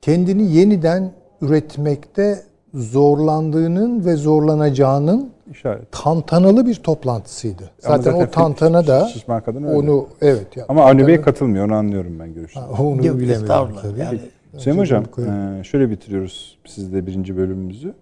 [0.00, 2.42] kendini yeniden üretmekte
[2.74, 5.92] zorlandığının ve zorlanacağının İşaret.
[5.92, 7.62] tantanalı bir toplantısıydı.
[7.62, 9.76] Ama Zaten, zaten o tantana da şişman kadın öyle.
[9.76, 10.64] onu evet ya.
[10.68, 11.66] Ama Avni Bey katılmıyor.
[11.66, 12.64] Onu anlıyorum ben görüşünü.
[12.64, 13.82] onu Yok, bilemedim estağfurullah.
[13.82, 14.00] tabii.
[14.00, 14.20] Yani
[14.54, 17.94] Hüseyin Hocam, e, şöyle bitiriyoruz sizle birinci bölümümüzü.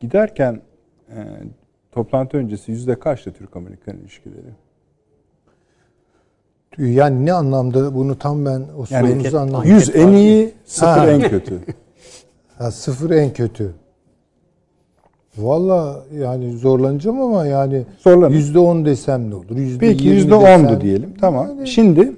[0.00, 0.60] Giderken
[1.08, 1.18] e,
[1.92, 4.38] toplantı öncesi yüzde kaçtı Türk-Amerikan ilişkileri?
[6.78, 9.70] Yani ne anlamda bunu tam ben o Yani sorunuzu anlamadım.
[9.70, 11.10] 100 en iyi, sıfır Ha.
[11.10, 11.60] en kötü.
[12.58, 13.74] Ha, sıfır en kötü.
[15.38, 18.34] Valla yani zorlanacağım ama yani Zorlanın.
[18.34, 19.56] yüzde on desem ne olur?
[19.56, 21.14] Yüzde Peki yirmi yüzde desem- ondu diyelim.
[21.20, 21.48] Tamam.
[21.48, 22.12] Yani- Şimdi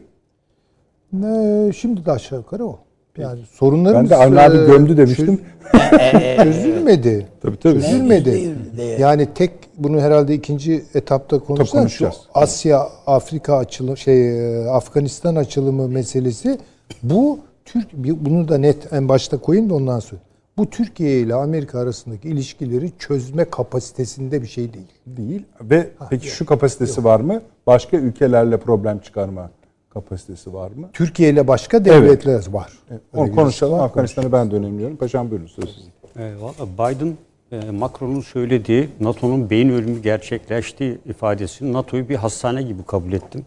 [1.13, 2.79] Ne, şimdi de aşağı yukarı o.
[3.19, 5.41] Yani sorunlarımız ben de Avni abi e, gömdü demiştim.
[5.73, 7.27] çöz- çözülmedi.
[7.43, 7.75] Tabii tabii.
[7.81, 8.55] Çözülmedi.
[8.99, 11.71] Yani tek bunu herhalde ikinci etapta konuşacağız.
[11.73, 12.17] Konuşacağız.
[12.35, 14.31] Asya Afrika açılımı şey
[14.65, 16.59] e, Afganistan açılımı meselesi
[17.03, 20.21] bu Türk bunu da net en başta koyayım da ondan sonra.
[20.57, 24.87] Bu Türkiye ile Amerika arasındaki ilişkileri çözme kapasitesinde bir şey değil.
[25.07, 25.43] Değil.
[25.61, 27.43] Ve peki şu kapasitesi var mı?
[27.67, 29.51] Başka ülkelerle problem çıkarma
[29.95, 30.91] kapasitesi var mı?
[30.93, 32.73] Türkiye ile başka devletler var.
[32.91, 33.81] Öyle Onu konuşalım.
[33.81, 34.97] Afganistan'ı ben de önemliyorum.
[34.97, 35.93] Paşam buyurun söz sizin.
[36.23, 37.17] E, valla Biden
[37.53, 43.45] e, Macron'un söylediği NATO'nun beyin ölümü gerçekleştiği ifadesini NATO'yu bir hastane gibi kabul ettim.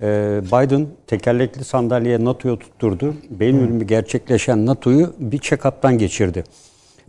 [0.00, 3.14] E, Biden tekerlekli sandalyeye NATO'ya tutturdu.
[3.30, 6.44] Beyin ölümü gerçekleşen NATO'yu bir check-up'tan geçirdi.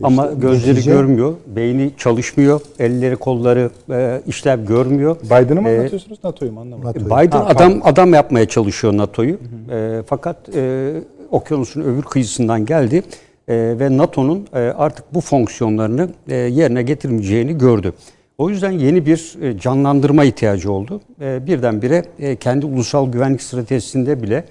[0.03, 5.15] Ama gözleri netice- görmüyor, beyni çalışmıyor, elleri kolları e, işlev görmüyor.
[5.23, 6.87] Biden'ı mı E, anlatıyorsunuz NATO'yu mu anlamadım.
[7.09, 7.27] NATO'yu.
[7.27, 9.37] Biden Ha, adam adam yapmaya çalışıyor NATO'yu.
[9.71, 10.93] E, fakat e,
[11.31, 13.03] okyanusun öbür kıyısından geldi
[13.49, 17.93] E, ve NATO'nun e, artık bu fonksiyonlarını e, yerine getirmeyeceğini gördü.
[18.37, 21.01] O yüzden yeni bir e, canlandırma ihtiyacı oldu.
[21.21, 24.43] E, birdenbire e, kendi ulusal güvenlik stratejisinde bile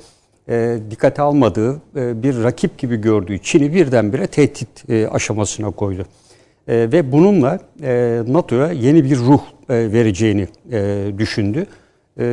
[0.49, 6.07] e, dikkate almadığı e, bir rakip gibi gördüğü Çin'i birdenbire tehdit e, aşamasına koydu.
[6.69, 11.67] E, ve bununla e, NATO'ya yeni bir ruh e, vereceğini e, düşündü.
[12.19, 12.25] E,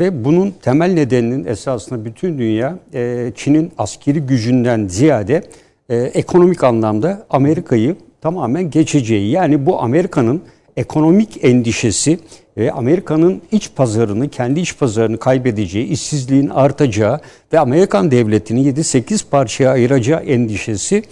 [0.00, 5.42] ve bunun temel nedeninin esasında bütün dünya e, Çin'in askeri gücünden ziyade
[5.88, 9.30] e, ekonomik anlamda Amerika'yı tamamen geçeceği.
[9.30, 10.42] Yani bu Amerika'nın
[10.76, 12.18] ekonomik endişesi
[12.58, 17.20] ve Amerika'nın iç pazarını, kendi iç pazarını kaybedeceği, işsizliğin artacağı
[17.52, 21.02] ve Amerikan devletini 7-8 parçaya ayıracağı endişesi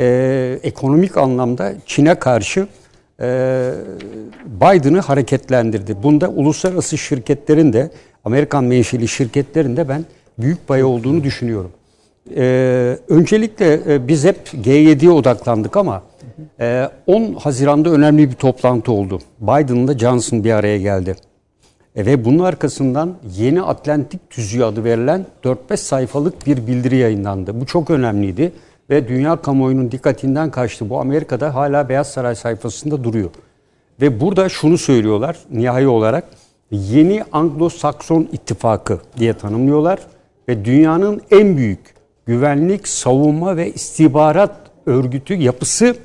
[0.00, 2.66] e, ekonomik anlamda Çin'e karşı
[3.20, 3.70] e,
[4.46, 6.02] Biden'ı hareketlendirdi.
[6.02, 7.90] Bunda uluslararası şirketlerin de
[8.24, 10.04] Amerikan menşeli şirketlerin de ben
[10.38, 11.70] büyük payı olduğunu düşünüyorum.
[12.36, 16.02] Ee, öncelikle e, biz hep G7'ye odaklandık ama
[16.60, 19.18] e, 10 Haziran'da önemli bir toplantı oldu.
[19.40, 21.16] Biden'la Johnson bir araya geldi.
[21.96, 27.60] E, ve bunun arkasından Yeni Atlantik Tüzüğü adı verilen 4-5 sayfalık bir bildiri yayınlandı.
[27.60, 28.52] Bu çok önemliydi
[28.90, 30.90] ve dünya kamuoyunun dikkatinden kaçtı.
[30.90, 33.30] Bu Amerika'da hala Beyaz Saray sayfasında duruyor.
[34.00, 36.24] Ve burada şunu söylüyorlar nihai olarak
[36.70, 39.98] yeni Anglo-Sakson ittifakı diye tanımlıyorlar
[40.48, 41.94] ve dünyanın en büyük
[42.26, 44.56] güvenlik, savunma ve istihbarat
[44.86, 45.96] örgütü yapısı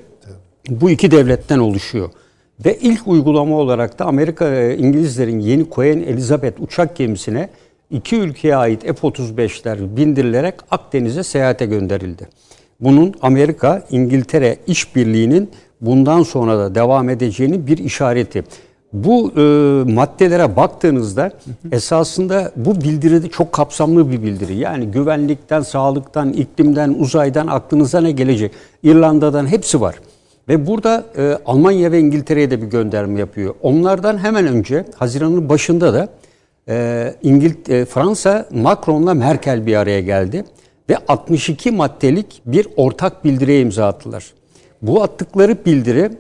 [0.70, 2.10] bu iki devletten oluşuyor.
[2.66, 7.50] Ve ilk uygulama olarak da Amerika İngilizlerin yeni Queen Elizabeth uçak gemisine
[7.92, 12.28] iki ülkeye ait F-35'ler bindirilerek Akdeniz'e seyahate gönderildi.
[12.80, 15.52] bunun Amerika İngiltere işbirliğinin
[15.82, 18.44] bundan sonra da devam edeceğinin bir işareti.
[18.94, 19.42] Bu e,
[19.94, 21.32] maddelere baktığınızda
[21.72, 24.56] esasında bu bildiri de çok kapsamlı bir bildiri.
[24.56, 28.52] Yani güvenlikten, sağlıktan, iklimden, uzaydan aklınıza ne gelecek?
[28.84, 29.96] İrlanda'dan hepsi var.
[30.48, 33.56] Ve burada e, Almanya ve İngiltere'ye de bir gönderme yapıyor.
[33.62, 36.10] Onlardan hemen önce Haziran'ın başında da
[36.70, 40.46] e, İngilt e, Fransa Macron'la Merkel bir araya geldi
[40.90, 44.34] ve 62 maddelik bir ortak bildiriye imza attılar.
[44.82, 46.12] Bu attıkları bildiri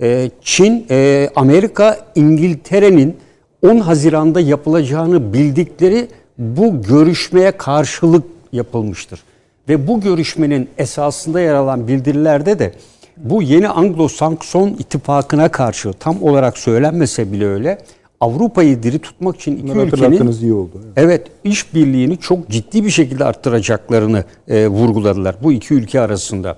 [0.00, 3.16] e, Çin, e, Amerika, İngiltere'nin
[3.62, 6.08] 10 Haziran'da yapılacağını bildikleri
[6.38, 9.22] bu görüşmeye karşılık yapılmıştır.
[9.68, 12.72] Ve bu görüşmenin esasında yer alan bildirilerde de
[13.16, 17.78] bu yeni Anglo-Sakson ittifakına karşı tam olarak söylenmese bile öyle
[18.20, 20.70] Avrupa'yı diri tutmak için iki Bunları ülkenin iyi oldu.
[20.74, 20.92] Evet.
[20.96, 26.56] Evet, işbirliğini çok ciddi bir şekilde arttıracaklarını e, vurguladılar bu iki ülke arasında.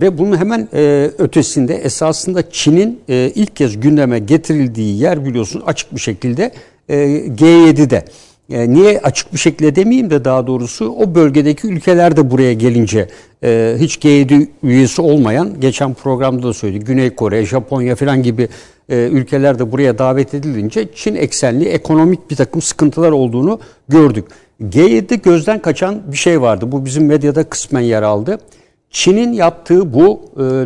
[0.00, 5.94] Ve bunun hemen e, ötesinde esasında Çin'in e, ilk kez gündeme getirildiği yer biliyorsunuz açık
[5.94, 6.52] bir şekilde
[6.88, 6.96] e,
[7.26, 8.04] G7'de.
[8.50, 13.08] E, niye açık bir şekilde demeyeyim de daha doğrusu o bölgedeki ülkeler de buraya gelince
[13.44, 18.48] e, hiç G7 üyesi olmayan geçen programda da söyledik Güney Kore, Japonya falan gibi
[18.88, 24.24] e, ülkeler de buraya davet edilince Çin eksenli ekonomik bir takım sıkıntılar olduğunu gördük.
[24.62, 26.72] G7'de gözden kaçan bir şey vardı.
[26.72, 28.38] Bu bizim medyada kısmen yer aldı.
[28.90, 30.22] Çin'in yaptığı bu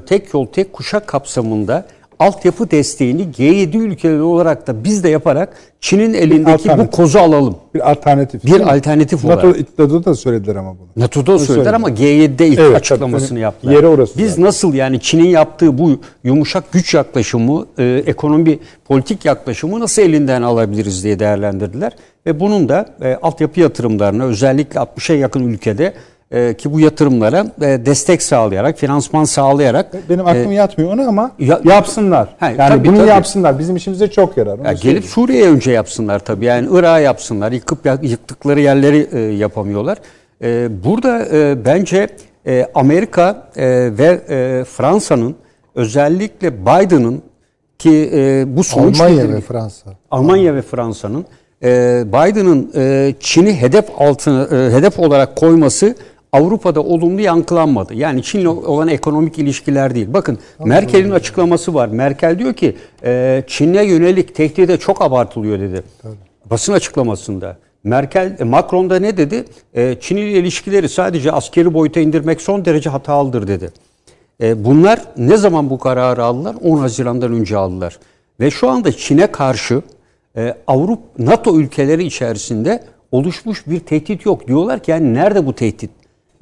[0.07, 1.87] tek yol tek kuşak kapsamında
[2.18, 7.56] altyapı desteğini G7 ülkeleri olarak da biz de yaparak Çin'in elindeki bu kozu alalım.
[7.74, 8.44] Bir alternatif.
[8.44, 9.78] Bir alternatif NATO, olarak.
[9.78, 11.04] NATO'da da söylediler ama bunu.
[11.04, 12.28] NATO'da Bunu söylediler ama söylediler.
[12.28, 13.72] G7'de ilk Evet, açıklamasını yaptılar.
[13.72, 14.44] Yeri orası Biz zaten.
[14.44, 21.04] nasıl yani Çin'in yaptığı bu yumuşak güç yaklaşımı, e, ekonomi politik yaklaşımı nasıl elinden alabiliriz
[21.04, 21.92] diye değerlendirdiler.
[22.26, 25.94] Ve bunun da e, altyapı yatırımlarına özellikle 60'a yakın ülkede
[26.31, 31.45] e, ki bu yatırımlara e, destek sağlayarak, finansman sağlayarak Benim aklım yatmıyor ona ama E,
[31.45, 32.29] ya- yapsınlar.
[32.41, 33.09] Ha, yani tabii, bunu tabii.
[33.09, 33.59] yapsınlar.
[33.59, 34.59] Bizim işimize çok yarar.
[34.59, 35.05] Onu Ya gelip.
[35.05, 36.45] Suriye'ye önce yapsınlar tabii.
[36.45, 37.53] Yani Irak'a yapsınlar.
[37.53, 39.99] Yıkıp yıktıkları yerleri e, yapamıyorlar.
[40.43, 42.09] E, burada e, bence
[42.47, 43.66] e, Amerika e,
[43.99, 45.35] ve e, Fransa'nın
[45.74, 47.22] özellikle Biden'ın
[47.79, 49.35] ki e, bu sonuç Almanya nedir?
[49.35, 49.91] ve Fransa.
[50.11, 51.24] Almanya ve Fransa'nın
[51.62, 51.68] e,
[52.07, 55.95] Biden'ın e, Çin'i hedef altına e, hedef olarak koyması
[56.33, 57.95] Avrupa'da olumlu yankılanmadı.
[57.95, 60.07] Yani Çin'le olan ekonomik ilişkiler değil.
[60.11, 61.89] Bakın Merkel'in açıklaması var.
[61.89, 65.83] Merkel diyor ki e, Çin'e yönelik tehdide çok abartılıyor dedi.
[66.51, 67.57] Basın açıklamasında.
[67.85, 69.45] Merkel, e, Macron da ne dedi?
[69.74, 73.72] E, Çin ile ilişkileri sadece askeri boyuta indirmek son derece hatalıdır dedi.
[74.43, 76.57] E, bunlar ne zaman bu kararı aldılar?
[76.62, 77.99] 10 Haziran'dan önce aldılar.
[78.41, 79.83] Ve şu anda Çin'e karşı
[80.37, 84.49] e, Avrupa NATO ülkeleri içerisinde oluşmuş bir tehdit yok.
[84.49, 85.91] Diyorlar ki yani nerede bu tehdit?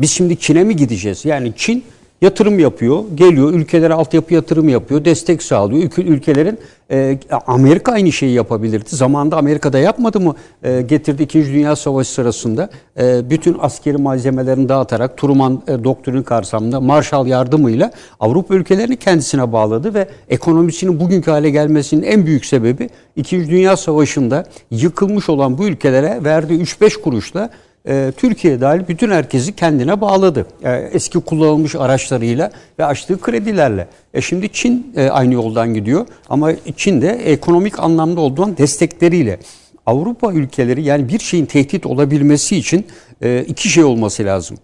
[0.01, 1.25] Biz şimdi Çin'e mi gideceğiz?
[1.25, 1.85] Yani Çin
[2.23, 5.83] yatırım yapıyor, geliyor ülkelere altyapı yatırım yapıyor, destek sağlıyor.
[5.83, 6.59] Ülke, ülkelerin
[6.91, 8.97] e, Amerika aynı şeyi yapabilirdi.
[8.97, 10.35] Zamanında Amerika'da yapmadı mı?
[10.63, 11.45] E, getirdi 2.
[11.45, 17.91] Dünya Savaşı sırasında e, bütün askeri malzemelerini dağıtarak Truman e, doktrini karşısında Marshall yardımıyla
[18.21, 23.51] Avrupa ülkelerini kendisine bağladı ve ekonomisinin bugünkü hale gelmesinin en büyük sebebi 2.
[23.51, 27.51] Dünya Savaşı'nda yıkılmış olan bu ülkelere verdiği 3-5 kuruşla
[27.89, 30.47] e, Türkiye dahil bütün herkesi kendine bağladı.
[30.63, 33.89] E, eski kullanılmış araçlarıyla ve açtığı kredilerle.
[34.15, 39.39] E şimdi Çin e, aynı yoldan gidiyor ama Çin de ekonomik anlamda olduğun destekleriyle.
[39.87, 42.87] Avrupa ülkeleri yani bir şeyin tehdit olabilmesi için
[43.23, 44.59] e, iki şey olması lazım.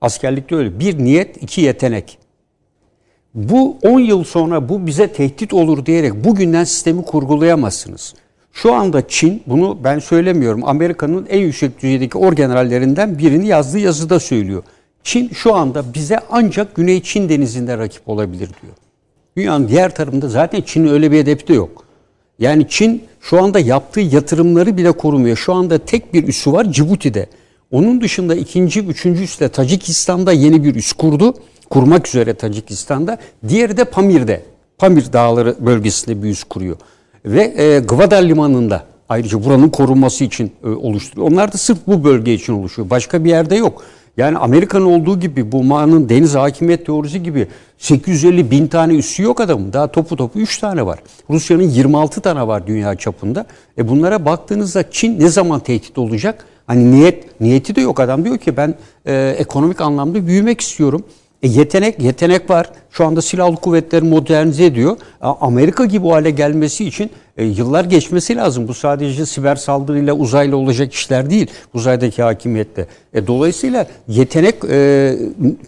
[0.00, 0.78] Askerlikte öyle.
[0.78, 2.18] Bir niyet, iki yetenek.
[3.34, 8.14] Bu 10 yıl sonra bu bize tehdit olur diyerek bugünden sistemi kurgulayamazsınız.
[8.54, 14.62] Şu anda Çin, bunu ben söylemiyorum, Amerika'nın en yüksek düzeydeki orgenerallerinden birini yazdığı yazıda söylüyor.
[15.02, 18.74] Çin şu anda bize ancak Güney Çin denizinde rakip olabilir diyor.
[19.36, 21.84] Dünyanın diğer tarafında zaten Çin'in öyle bir hedefi de yok.
[22.38, 25.36] Yani Çin şu anda yaptığı yatırımları bile korumuyor.
[25.36, 27.26] Şu anda tek bir üssü var Cibuti'de.
[27.70, 31.34] Onun dışında ikinci, üçüncü üsle Tacikistan'da yeni bir üs kurdu.
[31.70, 33.18] Kurmak üzere Tacikistan'da.
[33.48, 34.42] Diğeri de Pamir'de.
[34.78, 36.76] Pamir Dağları bölgesinde bir üs kuruyor.
[37.24, 41.30] Ve e, Gwadar Limanı'nda ayrıca buranın korunması için e, oluşturuyor.
[41.30, 42.90] Onlar da sırf bu bölge için oluşuyor.
[42.90, 43.82] Başka bir yerde yok.
[44.16, 47.48] Yani Amerika'nın olduğu gibi bu mağanın deniz hakimiyet teorisi gibi
[47.78, 49.72] 850 bin tane üssü yok adamın.
[49.72, 50.98] Daha topu topu 3 tane var.
[51.30, 53.46] Rusya'nın 26 tane var dünya çapında.
[53.78, 56.46] E bunlara baktığınızda Çin ne zaman tehdit olacak?
[56.66, 58.74] Hani niyet niyeti de yok adam diyor ki ben
[59.06, 61.04] e, ekonomik anlamda büyümek istiyorum.
[61.44, 62.70] E yetenek yetenek var.
[62.90, 64.96] Şu anda silahlı kuvvetleri modernize ediyor.
[65.20, 68.68] Amerika gibi o hale gelmesi için e, yıllar geçmesi lazım.
[68.68, 71.46] Bu sadece siber saldırıyla uzayla olacak işler değil.
[71.74, 72.86] Uzaydaki hakimiyette.
[73.14, 75.16] E, dolayısıyla yetenek e,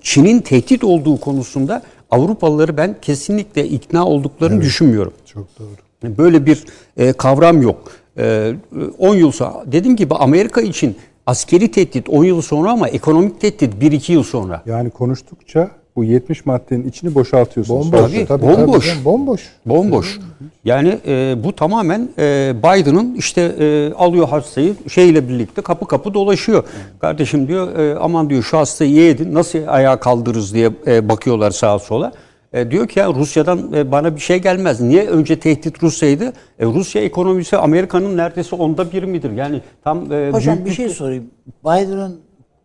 [0.02, 5.12] Çin'in tehdit olduğu konusunda Avrupalıları ben kesinlikle ikna olduklarını düşünmüyorum.
[5.26, 6.16] Çok doğru.
[6.18, 6.64] Böyle bir
[6.96, 7.92] e, kavram yok.
[8.18, 8.52] E,
[8.98, 10.96] 10 yıl sonra dediğim gibi Amerika için
[11.26, 14.62] askeri tehdit 10 yıl sonra ama ekonomik tehdit 1-2 yıl sonra.
[14.66, 17.92] Yani konuştukça bu 70 maddenin içini boşaltıyorsunuz.
[17.92, 18.12] Bomboş.
[18.12, 18.92] Tabii, Tabii, bomboş.
[18.94, 19.52] tabii, bomboş.
[19.66, 20.18] Bomboş.
[20.64, 26.64] Yani e, bu tamamen e, Biden'ın işte e, alıyor hastayı şeyle birlikte kapı kapı dolaşıyor.
[27.00, 31.50] Kardeşim diyor e, aman diyor şu hastayı iyi edin nasıl ayağa kaldırırız diye e, bakıyorlar
[31.50, 32.12] sağa sola.
[32.56, 34.80] E, diyor ki ya Rusya'dan e, bana bir şey gelmez.
[34.80, 36.32] Niye önce tehdit Rusya'ydı?
[36.58, 39.30] E, Rusya ekonomisi Amerika'nın neredeyse onda bir midir?
[39.32, 41.30] Yani tam e, Hocam büyük bir şey sorayım.
[41.64, 42.20] Biden'ın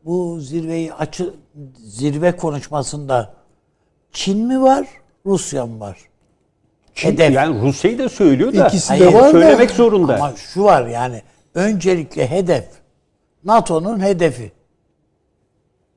[0.05, 1.33] bu zirveyi açı
[1.77, 3.33] zirve konuşmasında
[4.11, 4.87] Çin mi var,
[5.25, 5.97] Rusya mı var?
[6.95, 7.31] Çin- hedef.
[7.33, 10.15] yani Rusya'yı da söylüyor da İkisi de hayır, var da- söylemek zorunda.
[10.15, 11.21] Ama şu var yani
[11.55, 12.65] öncelikle hedef
[13.43, 14.51] NATO'nun hedefi.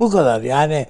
[0.01, 0.87] Bu kadar yani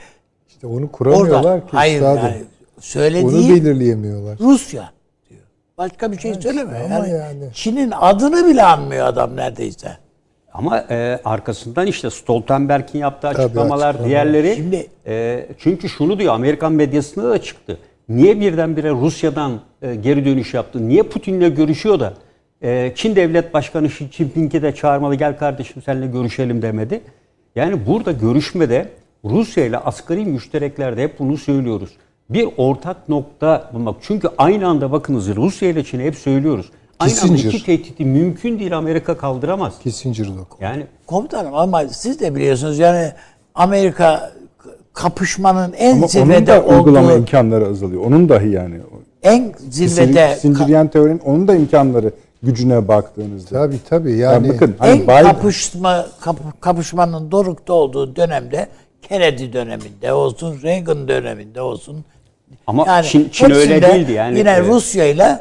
[0.49, 2.17] İşte onu kuramıyorlar orada ki hayır üstadım.
[2.25, 2.45] yani
[2.77, 4.39] Onu söylediği belirleyemiyorlar.
[4.41, 4.93] Rusya
[5.31, 5.41] diyor.
[5.79, 6.81] Başka bir şey söylemiyor.
[6.85, 7.45] ama Yani, yani.
[7.55, 9.97] Çin'in adını bile anmıyor adam neredeyse.
[10.53, 14.05] Ama e, arkasından işte Stoltenberg'in yaptığı açıklamalar, açıklamalar.
[14.09, 14.55] diğerleri.
[14.57, 17.79] Şimdi- e, çünkü şunu diyor Amerikan medyasında da çıktı.
[18.09, 20.89] Niye birdenbire Rusya'dan e, geri dönüş yaptı?
[20.89, 22.15] Niye Putin'le görüşüyor da
[22.63, 27.01] e, Çin Devlet Başkanı Xi Jinping'i de çağırmalı gel kardeşim seninle görüşelim demedi.
[27.57, 28.89] Yani burada görüşmede
[29.25, 31.91] Rusya ile asgari müştereklerde hep bunu söylüyoruz.
[32.35, 33.97] Bir ortak nokta bulmak.
[34.03, 36.71] Çünkü aynı anda bakınız Rusya ile Çin'e hep söylüyoruz.
[36.99, 39.79] Aynı anda iki tehdidi mümkün değil Amerika kaldıramaz.
[39.83, 40.31] Kissinger'da.
[40.61, 43.13] Yani Komutanım ama siz de biliyorsunuz yani
[43.55, 44.33] Amerika
[44.93, 48.05] kapışmanın en Ama onun zirvede da uygulama olduğu imkanları azalıyor.
[48.05, 48.75] Onun dahi yani.
[49.23, 52.11] en zirvede Sindiryen teorinin onun da imkanları
[52.43, 53.51] gücüne baktığınızda.
[53.51, 54.49] Tabii tabii Yani yani.
[54.49, 58.69] bakın en hani Biden, kapışma kap- kapışmanın dorukta olduğu dönemde
[59.03, 62.05] Kennedy döneminde olsun, Reagan döneminde olsun.
[62.67, 64.39] Ama Çin- Çin öyle değildi yani.
[64.39, 64.69] Yine Evet.
[64.69, 65.41] Rusya ile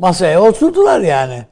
[0.00, 1.42] masaya oturdular yani.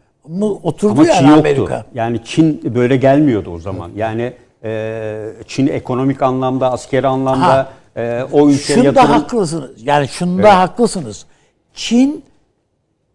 [0.62, 1.38] Oturdu ama yani Çin yoktu.
[1.40, 1.84] Amerika.
[1.94, 3.90] Yani Çin böyle gelmiyordu o zaman.
[3.96, 4.32] Yani
[4.64, 7.68] e, Çin ekonomik anlamda, askeri anlamda Ha.
[7.96, 9.07] e, o ülkeye Şunda yatırım...
[9.09, 9.70] haklısınız.
[9.84, 11.26] Yani şunda haklısınız.
[11.74, 12.24] Çin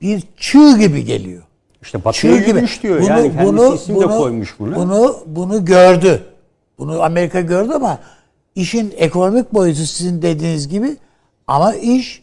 [0.01, 1.43] bir çığ gibi geliyor.
[1.81, 3.01] İşte Batı'ya yürümüş diyor.
[3.01, 4.75] yani kendisi isim de koymuş bunu.
[4.75, 6.23] Bunu bunu gördü.
[6.79, 7.97] Bunu Amerika gördü ama
[8.55, 10.97] işin ekonomik boyutu sizin dediğiniz gibi
[11.47, 12.21] ama iş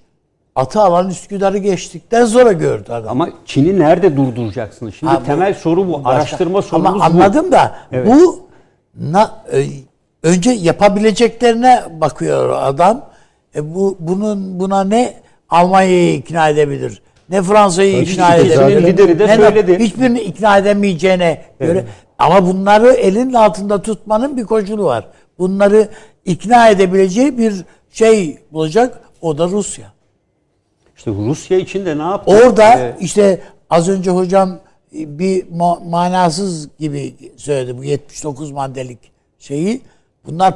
[0.57, 3.11] atı alan Üsküdar'ı geçtikten sonra gördü adam.
[3.11, 4.95] Ama Çin'i nerede durduracaksınız?
[4.95, 5.93] Şimdi Ha, bu- temel soru bu.
[6.05, 7.03] Başka- Araştırma sorumuz Ama bu.
[7.05, 8.07] anladım da Evet.
[8.09, 8.41] bu
[9.01, 9.64] na, e,
[10.23, 13.05] önce yapabileceklerine bakıyor adam.
[13.57, 15.14] E bu bunun buna ne
[15.51, 17.03] Almanya'yı ikna edebilir?
[17.29, 18.83] Ne Fransa'yı ikna edebilir?
[18.87, 19.79] lideri de ne söyledi.
[19.79, 21.85] Hiçbirini ikna edemeyeceğine göre.
[22.18, 25.05] Ama bunları elinin altında tutmanın bir koşulu var.
[25.39, 25.89] Bunları
[26.25, 27.55] ikna edebileceği bir
[27.93, 29.01] şey bulacak.
[29.23, 29.93] O da Rusya.
[30.97, 32.31] İşte Rusya için de ne yaptı?
[32.33, 34.59] Orada E, işte az önce hocam
[34.93, 38.99] bir ma- manasız gibi söyledi bu 79 maddelik
[39.39, 39.83] şeyi.
[40.27, 40.55] Bunlar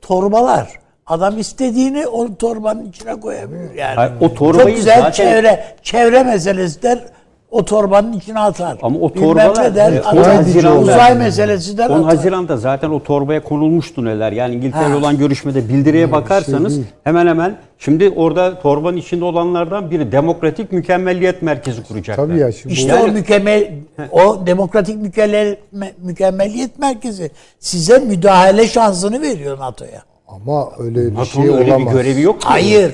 [0.00, 0.78] torbalar.
[1.06, 3.94] Adam istediğini o torbanın içine koyabilir yani.
[3.94, 7.04] Hayır, o torbayı Çok güzel zaten- çevre çevre meselesi der
[7.50, 8.78] o torbanın içine atar.
[8.82, 10.16] Ama o torbalar der, e, atar.
[10.16, 12.04] 10 Haziran'da uzay meselesi der 10 atar.
[12.04, 14.32] Haziran'da zaten o torbaya konulmuştu neler.
[14.32, 16.86] Yani İngiltere olan görüşmede bildiriye bakarsanız değil.
[17.04, 22.26] hemen hemen şimdi orada torbanın içinde olanlardan biri Demokratik Mükemmelliyet Merkezi kuracaklar.
[22.26, 23.70] Tabii ya şimdi İşte bu, o mükemmel
[24.10, 25.56] o demokratik mükemmel,
[26.02, 30.02] mükemmeliyet merkezi size müdahale şansını veriyor NATO'ya.
[30.28, 31.92] ama öyle bir NATO'nun şey öyle olamaz.
[31.94, 32.48] bir görevi yok ki.
[32.48, 32.92] Hayır.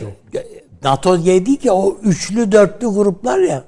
[0.85, 3.65] NATO yedi ki o üçlü dörtlü gruplar ya.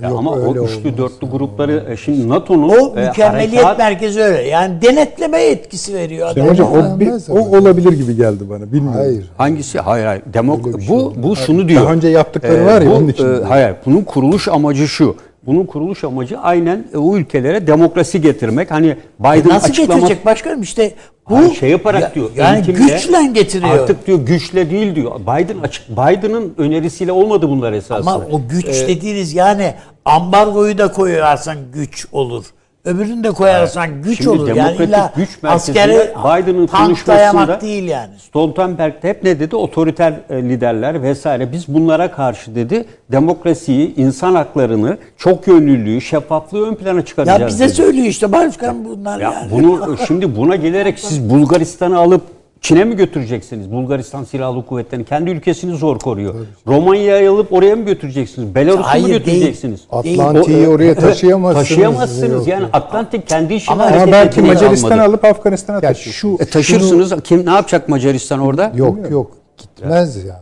[0.00, 0.98] Ya Yok, ama o üçlü olmaz.
[0.98, 4.42] dörtlü grupları e, şimdi NATO'nun O e, mükemmeliyet harekat- merkezi öyle.
[4.48, 6.48] Yani denetleme yetkisi veriyor adam.
[6.48, 8.72] hocam o, bir- o olabilir gibi geldi bana.
[8.72, 9.00] Bilmiyorum.
[9.00, 9.30] Hayır.
[9.38, 9.78] Hangisi?
[9.80, 10.22] Hayır hayır.
[10.34, 11.82] Demok şey bu bu şunu diyor.
[11.84, 13.42] Daha önce yaptıkları var ya, bu, onun için.
[13.42, 13.74] e, hayır.
[13.86, 15.16] Bunun kuruluş amacı şu.
[15.46, 18.70] Bunun kuruluş amacı aynen e, o ülkelere demokrasi getirmek.
[18.70, 20.94] Hani Biden Nasıl açıklama getirecek başkanım işte
[21.30, 22.30] bu Hayır, şey yaparak ya- diyor.
[22.36, 23.78] Yani güçle getiriyor.
[23.78, 25.20] Artık diyor güçle değil diyor.
[25.20, 28.12] Biden açık Biden'ın önerisiyle olmadı bunlar esasında.
[28.14, 29.74] Ama o güç Ee, dediğiniz yani
[30.04, 32.44] ambargoyu da koyarsan güç olur.
[32.84, 34.56] Öbürünü de koyarsan güç Şimdi olur.
[34.56, 38.10] Yani illa güç askeri Biden'ın konuşmasında değil yani.
[38.18, 39.56] Stoltenberg de hep ne dedi?
[39.56, 46.74] Otoriter e, liderler vesaire biz bunlara karşı dedi demokrasiyi, insan haklarını, çok yönlülüğü, şeffaflığı ön
[46.74, 47.40] plana çıkaracağız.
[47.40, 47.74] Ya bize dedi.
[47.74, 49.50] söylüyor işte başkan bunlar Ya yani.
[49.50, 52.22] bunu şimdi buna gelerek siz Bulgaristan'ı alıp
[52.62, 55.04] Çin'e mi götüreceksiniz Bulgaristan Silahlı Kuvvetleri'ni?
[55.04, 56.34] Kendi ülkesini zor koruyor.
[56.66, 58.54] Romanya'yı alıp oraya mı götüreceksiniz?
[58.54, 59.80] Belarus'u mu götüreceksiniz?
[59.90, 61.68] Atlantik'i oraya taşıyamazsınız.
[61.68, 62.46] Taşıyamazsınız.
[62.46, 62.66] Yani.
[62.72, 65.08] Atlantik kendi işini Ama Ama hareket belki etmeye Macaristan'ı kalmadı.
[65.08, 66.10] alıp Afganistan'a Ya taşır.
[66.12, 67.12] şu E, taşırsınız.
[67.24, 68.72] Kim ne yapacak Macaristan orada?
[68.74, 70.40] Yok yok gitmez ya.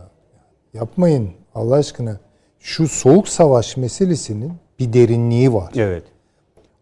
[0.73, 2.17] Yapmayın Allah aşkına.
[2.59, 5.71] Şu soğuk savaş meselesinin bir derinliği var.
[5.75, 6.03] Evet.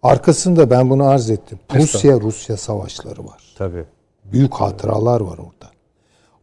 [0.04, 1.60] Arkasında ben bunu arz ettim.
[1.76, 3.40] Rusya Rusya savaşları var.
[3.58, 3.84] Tabii.
[4.32, 5.72] Büyük hatıralar var orada.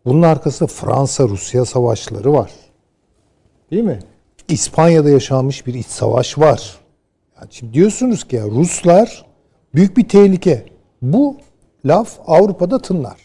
[0.05, 2.51] Bunun arkasında Fransa Rusya savaşları var.
[3.71, 3.99] Değil mi?
[4.49, 6.77] İspanya'da yaşanmış bir iç savaş var.
[7.41, 9.27] Yani şimdi diyorsunuz ki ya Ruslar
[9.75, 10.67] büyük bir tehlike.
[11.03, 11.37] Bu
[11.85, 13.17] laf Avrupa'da tınlar.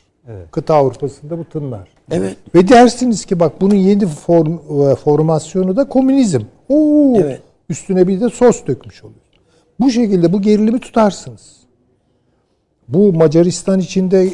[0.51, 1.89] Kıta Avrupa'sında bu tınlar.
[2.12, 2.38] Evet.
[2.55, 6.41] Ve dersiniz ki bak bunun yeni form, e, formasyonu da komünizm.
[6.70, 7.41] Oo, Evet.
[7.70, 9.20] Üstüne bir de sos dökmüş oluyor.
[9.80, 11.61] Bu şekilde bu gerilimi tutarsınız.
[12.91, 14.29] Bu Macaristan için de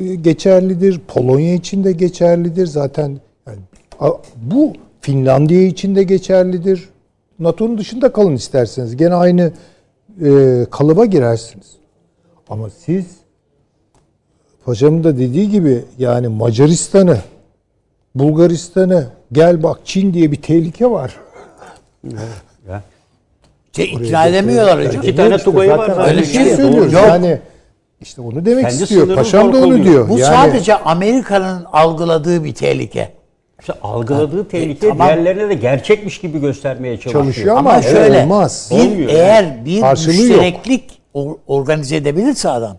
[0.00, 2.66] e, geçerlidir, Polonya için de geçerlidir.
[2.66, 3.58] Zaten yani
[4.36, 6.88] bu Finlandiya için de geçerlidir.
[7.38, 8.96] NATO'nun dışında kalın isterseniz.
[8.96, 9.52] Gene aynı
[10.24, 11.66] e, kalıba girersiniz.
[12.48, 13.06] Ama siz
[14.64, 17.18] Paşamın da dediği gibi yani Macaristan'ı,
[18.14, 21.16] Bulgaristan'ı gel bak Çin diye bir tehlike var.
[22.68, 22.82] Ya.
[23.76, 25.02] Şey, ikna edemiyorlar hocam.
[25.02, 26.92] İki tane Tugay'ı var öyle bir şey Yani söylüyoruz.
[26.92, 27.02] Yok.
[27.08, 27.38] Yani
[28.00, 29.14] işte onu demek Kendi istiyor.
[29.14, 30.08] Paşam da onu diyor.
[30.08, 33.12] Bu yani, sadece Amerika'nın algıladığı bir tehlike.
[33.60, 35.06] İşte algıladığı tehlike tamam.
[35.08, 37.24] diğerlerine de gerçekmiş gibi göstermeye çalışıyor.
[37.24, 38.68] Çalışıyor ama Ama şöyle olmaz.
[38.70, 42.76] bir Olmuyor eğer bir Karşılığı müştereklik or- organize edebilirse adam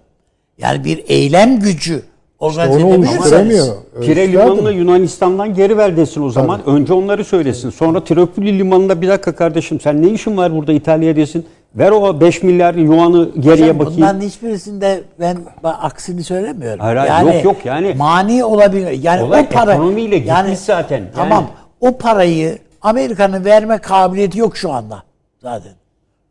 [0.58, 2.04] yani bir eylem gücü
[2.40, 3.68] organize onu edebilirse oluşturamıyor.
[4.02, 4.32] Pire Üstadım.
[4.32, 6.62] limanını Yunanistan'dan geri ver desin o zaman.
[6.66, 7.70] Önce onları söylesin.
[7.70, 11.46] Sonra Tripoli limanında bir dakika kardeşim sen ne işin var burada İtalya desin.
[11.78, 14.02] Ver o 5 milyar yuanı geriye Hocam bakayım.
[14.02, 16.80] Bunların hiçbirisinde ben, ben aksini söylemiyorum.
[16.80, 17.94] Hayır, hayır, yok, yok yani.
[17.98, 19.00] Mani olabilir.
[19.04, 20.98] Yani Olay o para ekonomiyle gitmiş zaten.
[20.98, 21.48] Yani- Tamam.
[21.82, 25.04] O parayı Amerika'nın verme kabiliyeti yok şu anda
[25.42, 25.72] zaten.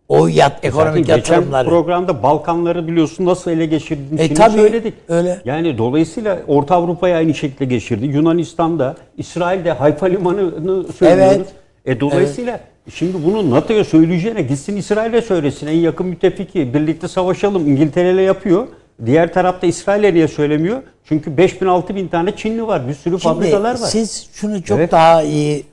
[0.09, 1.69] O yat Zaten ekonomik geçen yatırımları.
[1.69, 4.95] programda Balkanları biliyorsun nasıl ele geçirdiğini E, tabii, söyledik.
[5.09, 5.41] öyle.
[5.45, 8.07] Yani dolayısıyla Orta Avrupa'ya aynı şekilde geçirdi.
[8.07, 11.37] Yunanistan'da, İsrail'de Hayfa Limanı'nı söylüyoruz.
[11.37, 11.47] Evet.
[11.87, 12.61] E dolayısıyla
[12.95, 15.67] şimdi bunu NATO'ya söyleyeceğine gitsin İsrail'e söylesin.
[15.67, 18.69] En yakın müttefiki birlikte savaşalım İngiltere'yle yapıyor.
[19.07, 20.83] Diğer tarafta İsrail'e niye söylemiyor?
[21.05, 22.89] Çünkü 5000 6000 tane Çinli var.
[22.89, 23.87] Bir sürü fabrikalar var.
[23.87, 24.93] Siz şunu çok Evet.
[24.93, 25.65] daha iyi e,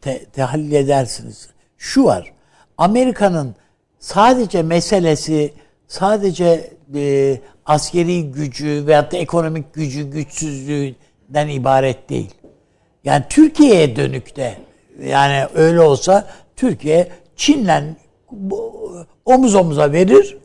[0.00, 1.48] te, tahlil edersiniz.
[1.78, 2.32] Şu var.
[2.78, 3.54] Amerika'nın
[3.98, 5.52] sadece meselesi
[5.88, 7.36] sadece e,
[7.66, 12.30] askeri gücü veyahut da ekonomik gücü güçsüzlüğünden ibaret değil.
[13.04, 14.54] Yani Türkiye'ye dönük de
[15.04, 16.24] yani öyle olsa
[16.56, 17.96] Türkiye Çin'le
[19.24, 20.38] omuz omuza verir.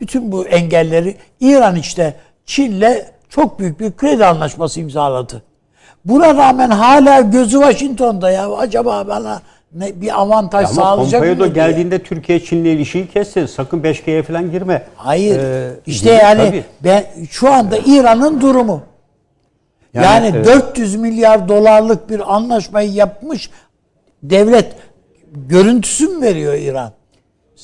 [0.00, 2.14] Bütün bu engelleri İran işte
[2.46, 5.42] Çin'le çok büyük bir kredi anlaşması imzaladı.
[6.04, 8.52] Buna rağmen hala gözü Washington'da ya.
[8.56, 9.42] Acaba bana
[9.74, 11.28] ne, bir avantaj Ama sağlayacak mı?
[11.28, 11.66] Pompeo da diye.
[11.66, 13.46] geldiğinde Türkiye Çin'le ilişkiyi kesse.
[13.46, 14.82] Sakın 5G'ye falan girme.
[14.96, 15.38] Hayır.
[15.38, 16.64] Ee, işte değil, yani tabii.
[16.84, 18.82] ben şu anda İran'ın durumu.
[19.94, 23.50] Yani, Yani, e, 400 milyar dolarlık bir anlaşmayı yapmış
[24.22, 24.66] devlet
[25.48, 26.92] görüntüsü mü veriyor İran?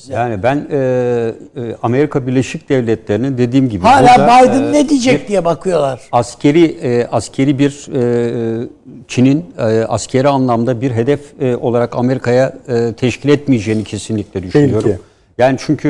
[0.09, 5.27] Yani ben e, e, Amerika Birleşik Devletleri'nin dediğim gibi Hala burada, Biden e, ne diyecek
[5.27, 6.01] diye bakıyorlar.
[6.11, 8.67] askeri e, askeri bir e,
[9.07, 14.81] Çin'in e, askeri anlamda bir hedef e, olarak Amerika'ya e, teşkil etmeyeceğini kesinlikle düşünüyorum.
[14.81, 15.01] Tehlike.
[15.37, 15.89] Yani çünkü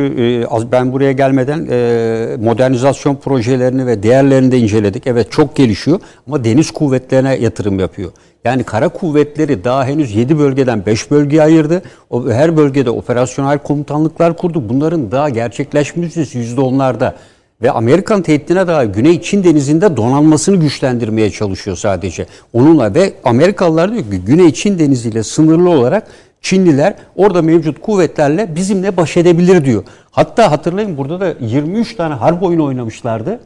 [0.49, 5.07] e, ben buraya gelmeden e, modernizasyon projelerini ve değerlerini de inceledik.
[5.07, 8.11] Evet çok gelişiyor ama deniz kuvvetlerine yatırım yapıyor.
[8.43, 11.81] Yani kara kuvvetleri daha henüz 7 bölgeden 5 bölgeye ayırdı.
[12.09, 14.69] O, her bölgede operasyonel komutanlıklar kurdu.
[14.69, 17.13] Bunların daha gerçekleşmiş %10'larda.
[17.61, 22.25] Ve Amerikan tehdidine daha Güney Çin denizinde donanmasını güçlendirmeye çalışıyor sadece.
[22.53, 26.07] Onunla ve Amerikalılar diyor ki Güney Çin deniziyle sınırlı olarak
[26.41, 29.83] Çinliler orada mevcut kuvvetlerle bizimle baş edebilir diyor.
[30.11, 33.39] Hatta hatırlayın burada da 23 tane harp oyunu oynamışlardı.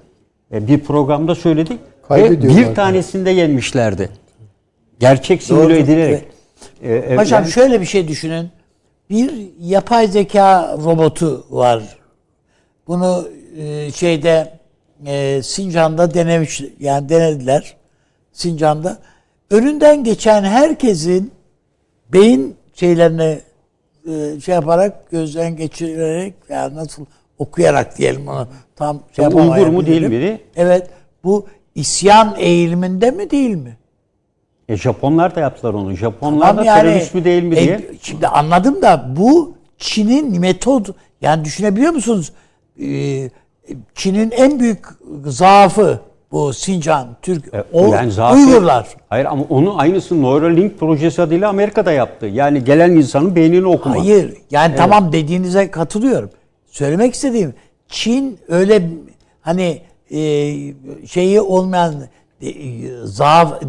[0.53, 1.79] E, Bir programda söyledik.
[2.11, 4.09] Ve bir tanesinde yenmişlerdi.
[4.99, 5.73] Gerçek simüle Doğru.
[5.73, 6.23] edilerek.
[6.81, 8.49] E, e, Hocam yani- şöyle bir şey düşünün.
[9.09, 11.83] Bir yapay zeka robotu var.
[12.87, 13.27] Bunu
[13.57, 14.59] e, şeyde
[15.05, 17.75] e, Sincan'da denemiş yani denediler.
[18.33, 18.97] Sincan'da.
[19.49, 21.31] Önünden geçen herkesin
[22.13, 23.39] beyin şeylerini
[24.07, 27.05] e, şey yaparak gözden geçirerek ya nasıl
[27.37, 30.41] okuyarak diyelim onu tam şey Uygur mu değil mi?
[30.55, 30.89] Evet.
[31.23, 33.77] Bu isyan eğiliminde mi değil mi?
[34.69, 35.95] E, Japonlar da yaptılar onu.
[35.95, 37.79] Japonlar Tamam da yani, terörist mi değil mi e, diye.
[38.01, 40.85] şimdi anladım da bu Çin'in metod
[41.21, 42.33] yani düşünebiliyor musunuz?
[42.81, 43.29] Ee,
[43.95, 44.85] Çin'in en büyük
[45.25, 45.99] zaafı
[46.31, 48.87] Bu Sincan, Türk, E, o yani zaten- Uygurlar.
[49.09, 52.25] Hayır ama onu aynısı Neuralink projesi adıyla Amerika'da yaptı.
[52.25, 53.99] Yani gelen insanın beynini okuma.
[53.99, 54.33] Hayır.
[54.51, 56.29] Yani tamam dediğinize katılıyorum.
[56.67, 57.53] Söylemek istediğim
[57.87, 58.89] Çin öyle
[59.41, 60.19] hani e,
[61.07, 61.95] şeyi olmayan
[62.41, 62.51] e,
[63.03, 63.65] zaaf e,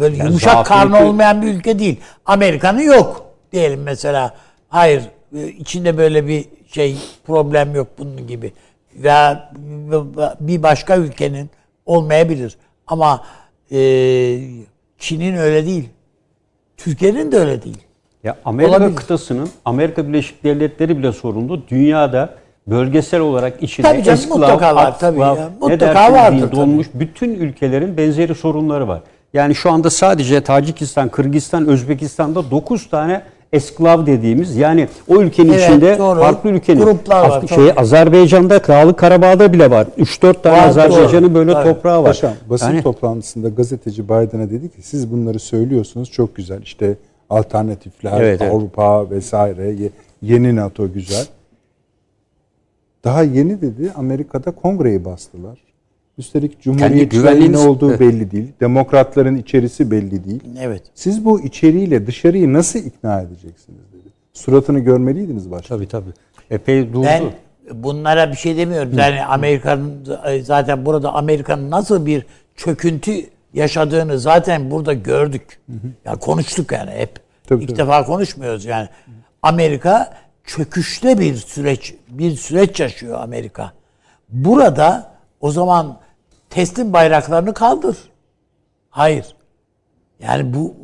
[0.00, 2.00] böyle Yani yumuşak karnı olmayan bir ülke değil.
[2.26, 4.34] Amerika'nın yok diyelim mesela.
[4.68, 5.02] Hayır
[5.36, 8.52] e, içinde böyle bir şey problem yok bunun gibi.
[8.94, 9.52] Veya
[10.40, 11.50] bir başka ülkenin
[11.90, 12.56] olmayabilir.
[12.86, 13.24] Ama
[13.72, 13.78] e,
[14.98, 15.88] Çin'in öyle değil.
[16.76, 17.78] Türkiye'nin de öyle değil.
[18.24, 18.96] Ya Amerika Olabilir.
[18.96, 21.68] kıtasının Amerika Birleşik Devletleri bile sorunlu.
[21.68, 22.34] Dünyada
[22.66, 25.34] bölgesel olarak içinde Tabii canım, esklav, mutlaka var, atslav, tabii ya.
[25.34, 26.56] ne Mutlaka vardır deyin, tabii.
[26.56, 29.00] donmuş bütün ülkelerin benzeri sorunları var.
[29.34, 33.22] Yani şu anda sadece Tacikistan, Kırgızistan, Özbekistan'da 9 tane
[33.52, 36.20] esklav dediğimiz yani o ülkenin Evet, içinde doğru.
[36.20, 37.60] farklı ülkenin Gruplar var, Af- tabii.
[37.62, 39.86] şey Azerbaycan'da Dağlık Karabağ'da bile var.
[39.98, 41.34] 3-4 tane Var, Azerbaycan'ın doğru.
[41.34, 41.68] böyle Tabii.
[41.74, 42.06] toprağı var.
[42.08, 46.94] Paşam basın Yani- toplantısında gazeteci Biden'a dedi ki siz bunları söylüyorsunuz çok güzel işte
[47.30, 48.52] alternatifler Evet, evet.
[48.52, 49.90] Avrupa vesaire ye-
[50.22, 51.26] yeni NATO güzel.
[53.04, 55.58] Daha yeni dedi Amerika'da kongreyi bastılar.
[56.20, 58.48] Üstelik Cumhuriyetçilerin ne olduğu belli değil.
[58.60, 60.42] Demokratların içerisi belli değil.
[60.60, 60.82] Evet.
[60.94, 64.08] Siz bu içeriğiyle dışarıyı nasıl ikna edeceksiniz dedi.
[64.32, 65.76] Suratını görmeliydiniz başta.
[65.76, 66.10] Tabii tabii.
[66.50, 67.06] Epey durdu.
[67.06, 67.22] Ben
[67.72, 68.98] bunlara bir şey demiyorum.
[68.98, 70.06] Yani Amerika'nın
[70.42, 73.12] zaten burada Amerika'nın nasıl bir çöküntü
[73.54, 75.60] yaşadığını zaten burada gördük.
[76.04, 77.10] Ya konuştuk yani hep.
[77.46, 77.78] Tabii, İlk tabii.
[77.78, 78.88] defa konuşmuyoruz yani.
[79.42, 80.14] Amerika
[80.44, 83.72] çöküşte bir süreç bir süreç yaşıyor Amerika.
[84.28, 85.10] Burada
[85.40, 85.98] o zaman
[86.50, 87.96] teslim bayraklarını kaldır.
[88.90, 89.26] Hayır.
[90.22, 90.74] Yani bu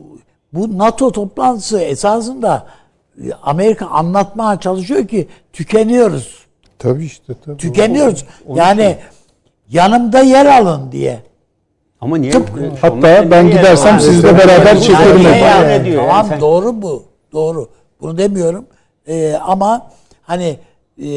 [0.52, 2.66] bu NATO toplantısı esasında
[3.42, 6.46] Amerika anlatmaya çalışıyor ki tükeniyoruz.
[6.78, 7.56] Tabii işte tabii.
[7.56, 8.24] Tükeniyoruz.
[8.54, 8.96] Yani
[9.68, 11.20] yanımda yer alın diye.
[12.00, 12.32] Ama niye?
[12.80, 15.22] Hatta Onlar ben niye- gidersem Yani- sizle beraber çekerim.
[15.22, 15.94] yani?
[15.96, 17.04] Tamam Yani sen- doğru bu.
[17.32, 17.68] Doğru.
[18.00, 18.66] Bunu demiyorum.
[19.08, 19.90] Ee, ama
[20.22, 20.58] hani
[21.02, 21.08] e,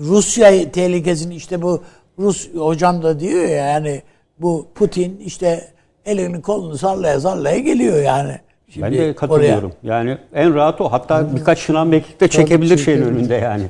[0.00, 1.82] Rusya tehlikesini işte bu
[2.18, 4.02] Rus hocam da diyor ya yani
[4.38, 5.68] bu Putin işte
[6.06, 8.38] elini kolunu sallaya sallaya geliyor yani.
[8.68, 9.16] Şimdi Ben de oraya.
[9.16, 9.72] katılıyorum.
[9.82, 10.92] Yani en rahat o.
[10.92, 13.62] Hatta birkaç şınav mekik de çekebilir şeyin önünde yani.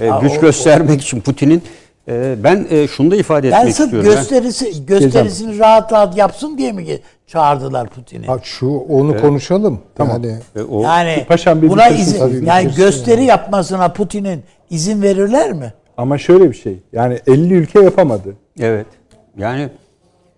[0.00, 1.62] Ee, Ha, güç o- göstermek için Putin'in
[2.08, 4.10] e, ben e, şunu da ifade etmek Ben sırf istiyorum.
[4.10, 6.84] gösterisi, gösterisini rahat rahat yapsın diye mi
[7.26, 8.28] çağırdılar Putin'i?
[8.28, 9.80] Bak şu onu konuşalım.
[9.94, 10.24] Tamam.
[10.24, 15.72] Yani E, o, Yani Paşam bir buna izin, yani gösteri yapmasına Putin'in izin verirler mi?
[16.00, 16.78] Ama şöyle bir şey.
[16.92, 18.34] Yani 50 ülke yapamadı.
[18.60, 18.86] evet.
[19.38, 19.68] Yani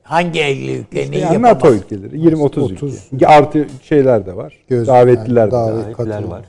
[0.02, 1.42] Hangi 50 ülke neyi Yani yapamaz?
[1.54, 3.08] NATO ülkeleri 20-30 30.
[3.12, 3.26] ülke.
[3.26, 4.58] Artı şeyler de var.
[4.68, 5.72] Göz- davetliler de yani var.
[5.72, 6.30] davet- sahipler katılıyorum.
[6.30, 6.42] var.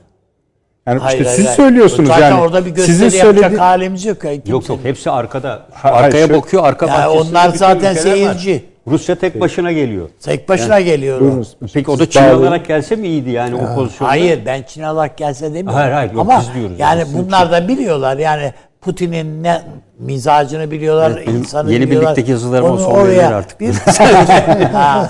[0.86, 1.56] Yani Hayır, işte hayır, siz hayır.
[1.56, 2.40] söylüyorsunuz Zaten yani.
[2.40, 4.24] orada bir gösteri sizin yapacak söyledi- halimiz yok.
[4.24, 5.66] ya, Yok yok hepsi arkada.
[5.72, 8.14] Hayır, arkaya şu- bakıyor arka Ya bahçesinde onlar zaten ülkeler var.
[8.34, 8.64] seyirci.
[8.88, 10.08] Rusya tek başına geliyor.
[10.20, 11.16] Tek başına geliyor.
[11.18, 11.20] o.
[11.20, 11.56] Buyurunuz.
[11.74, 14.10] Peki o da Çin olarak gelse mi iyiydi yani o pozisyonda?
[14.10, 15.74] Hayır ben Çin alarak gelse demiyorum.
[15.74, 17.08] Hayır, hayır, yok, Ama biz diyoruz yani yani.
[17.14, 18.16] bunlar da biliyorlar.
[18.16, 18.52] Yani
[18.84, 19.62] Putin'in ne
[19.98, 22.10] mizacını biliyorlar, Evet, benim insanı yeni biliyorlar.
[22.10, 23.60] birlikteki yazılarıma Onu son verirler artık.
[23.60, 23.72] Bir,
[24.72, 25.06] Ha,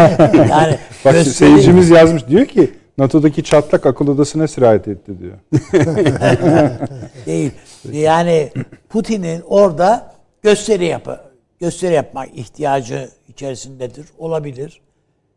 [0.51, 5.35] yani Bak gösteri- seyircimiz yazmış diyor ki NATO'daki çatlak akıl odasına sirayet etti diyor.
[7.27, 7.51] değil.
[7.93, 8.51] Yani
[8.89, 10.13] Putin'in orada
[10.43, 11.21] gösteri yapı
[11.61, 14.07] gösteri yapmak ihtiyacı içerisindedir.
[14.19, 14.81] Olabilir.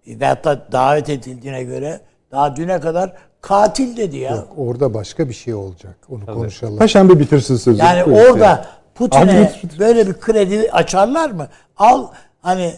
[0.07, 1.99] E, Veyahut da davet edildiğine göre
[2.31, 4.45] daha düne kadar katil dedi ya.
[4.57, 5.97] orada başka bir şey olacak.
[6.09, 6.77] Onu konuşalım.
[6.77, 7.81] Paşam bir bitirsin sözü.
[7.81, 8.31] Yani Buyurun.
[8.33, 8.65] orada
[8.95, 9.21] Putin'e
[9.63, 11.47] Abi- böyle bir kredi açarlar mı?
[11.77, 12.07] Al
[12.41, 12.73] hani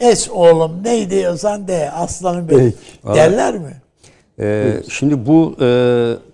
[0.00, 2.74] es oğlum ne diyorsan de aslanım benim
[3.14, 3.72] derler mi?
[4.40, 5.68] Ee, şimdi bu e,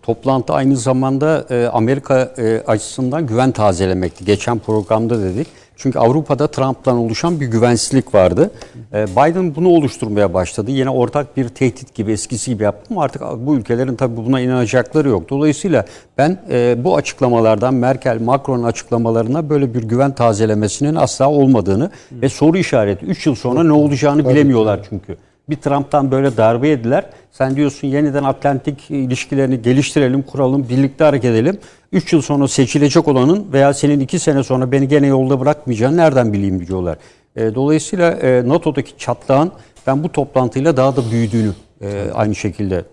[0.02, 4.24] toplantı aynı zamanda e, Amerika e, açısından güven tazelemekti.
[4.24, 5.46] Geçen programda dedik.
[5.76, 8.50] Çünkü Avrupa'da Trump'tan oluşan bir güvensizlik vardı.
[8.92, 10.70] E, Biden bunu oluşturmaya başladı.
[10.70, 15.08] Yine ortak bir tehdit gibi eskisi gibi yaptı ama artık bu ülkelerin tabii buna inanacakları
[15.08, 15.30] yok.
[15.30, 15.84] Dolayısıyla
[16.18, 22.58] ben e, bu açıklamalardan Merkel, Macron'un açıklamalarına böyle bir güven tazelemesinin asla olmadığını ve soru
[22.58, 25.16] işareti 3 yıl sonra ne olacağını bilemiyorlar çünkü.
[25.48, 27.04] Bir Trump'tan böyle darbe yediler.
[27.32, 31.58] Sen diyorsun yeniden Atlantik ilişkilerini geliştirelim, kuralım, birlikte hareket edelim.
[31.92, 36.32] 3 yıl sonra seçilecek olanın veya senin 2 sene sonra beni gene yolda bırakmayacağını nereden
[36.32, 36.98] bileyim diyorlar.
[37.36, 39.52] E, dolayısıyla e, NATO'daki çatlağın
[39.86, 42.84] ben bu toplantıyla daha da büyüdüğünü e, aynı şekilde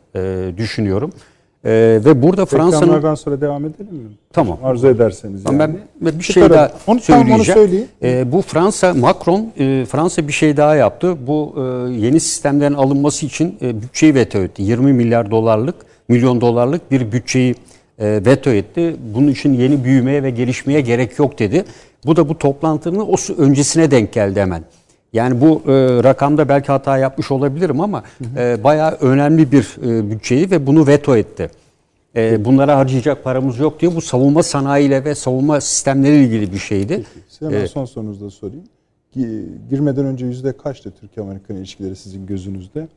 [0.58, 1.14] düşünüyorum.
[1.66, 3.16] E, ve burada Fransa'nın...
[3.16, 4.10] Sonra devam edelim mi?
[4.34, 4.58] Tamam.
[4.64, 5.60] Arzu ederseniz yani.
[5.60, 6.56] Ben bir şey Çıkaralım.
[6.56, 7.60] daha Onu- tamam, onu söyleyeceğim.
[7.60, 7.88] söyleyin.
[8.04, 11.28] Ee, bu Fransa, Macron, e, Fransa bir şey daha yaptı.
[11.28, 11.62] Bu e,
[11.94, 14.64] yeni sistemlerin alınması için e, bütçeyi veto etti.
[14.64, 15.76] 20 milyar dolarlık,
[16.08, 17.56] milyon dolarlık bir bütçeyi
[18.00, 18.96] e, veto etti.
[19.14, 21.66] Bunun için yeni büyümeye ve gelişmeye gerek yok dedi.
[22.06, 24.64] Bu da bu toplantının o öncesine denk geldi hemen.
[25.14, 25.72] Yani bu e,
[26.04, 28.04] rakamda belki hata yapmış olabilirim ama
[28.38, 31.50] e, bayağı önemli bir e, bütçeyi ve bunu veto etti.
[32.16, 33.92] E, bunlara harcayacak paramız yok diyor.
[33.96, 37.04] Bu savunma sanayiyle ve savunma sistemleriyle ilgili bir şeydi.
[37.30, 37.70] Size hemen Evet.
[37.70, 38.64] son sorunuzu da sorayım.
[39.18, 42.88] Gi- Girmeden önce yüzde kaçtı Türkiye-Amerikan ilişkileri sizin gözünüzde?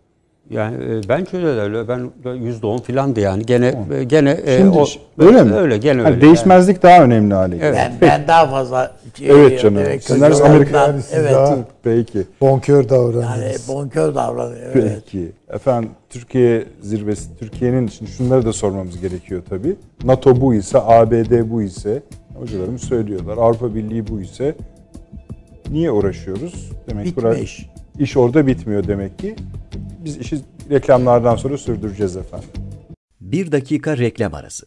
[0.50, 1.88] Yani e, bence de öyle.
[1.88, 3.46] Ben yüzde on filandı yani.
[3.46, 4.86] Gene e, gene e, Şimdi o,
[5.18, 5.54] öyle mi?
[5.54, 6.20] Öyle gene Hani öyle.
[6.20, 7.76] değişmezlik daha önemli hale geldi.
[7.76, 8.92] Ben, ben daha fazla
[9.22, 9.78] Evet canım.
[9.78, 11.32] Evet, Sizler çocuklardan- Amerika- Yani siz evet.
[11.32, 12.22] daha Peki.
[12.40, 13.68] bonkör Yani davranıyorsunuz.
[13.68, 14.70] bonkör davranıyor.
[14.74, 15.02] Evet.
[15.04, 15.32] Peki.
[15.52, 19.76] Efendim Türkiye zirvesi, Türkiye'nin şimdi şunları da sormamız gerekiyor tabii.
[20.04, 22.02] NATO bu ise, ABD bu ise,
[22.38, 23.36] hocalarım söylüyorlar.
[23.36, 24.54] Avrupa Birliği bu ise
[25.70, 26.70] niye uğraşıyoruz?
[26.90, 27.66] Demek ki Bitmiyor bura- iş.
[27.98, 29.36] iş orada bitmiyor demek ki.
[30.04, 30.36] Biz işi
[30.70, 32.48] reklamlardan sonra sürdüreceğiz efendim.
[33.20, 34.66] Bir dakika reklam arası.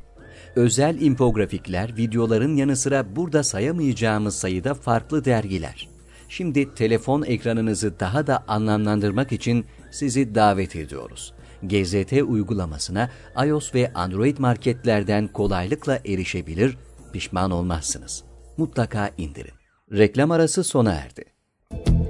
[0.55, 5.89] Özel infografikler, videoların yanı sıra burada sayamayacağımız sayıda farklı dergiler.
[6.29, 11.33] Şimdi telefon ekranınızı daha da anlamlandırmak için sizi davet ediyoruz.
[11.63, 13.09] GZT uygulamasına
[13.45, 16.77] iOS ve Android marketlerden kolaylıkla erişebilir,
[17.13, 18.23] pişman olmazsınız.
[18.57, 19.53] Mutlaka indirin.
[19.91, 21.25] Reklam arası sona erdi.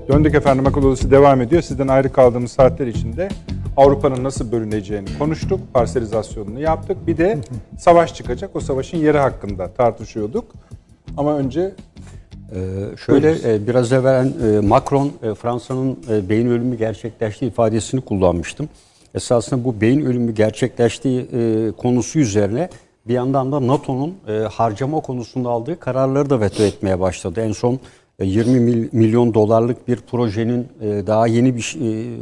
[0.08, 1.62] Döndük efendim akıl odası devam ediyor.
[1.62, 3.30] Sizden ayrı kaldığımız saatler içinde
[3.78, 5.60] Avrupa'nın nasıl bölüneceğini konuştuk.
[5.74, 7.08] Parselizasyonunu yaptık.
[7.08, 7.38] Bir de
[7.80, 8.56] savaş çıkacak.
[8.56, 10.46] O savaşın yeri hakkında tartışıyorduk.
[11.18, 11.76] Ama önce
[12.56, 18.70] Ee, şöyle e, biraz evvel e, Macron e, Fransa'nın e, beyin ölümü gerçekleştiği ifadesini kullanmıştım.
[19.16, 22.70] Esasında bu beyin ölümü gerçekleştiği e, konusu üzerine
[23.08, 27.42] bir yandan da NATO'nun e, harcama konusunda aldığı kararları da veto etmeye başladı.
[27.42, 27.80] En son
[28.20, 32.18] e, 20 mil- milyon dolarlık bir projenin e, daha yeni bir e,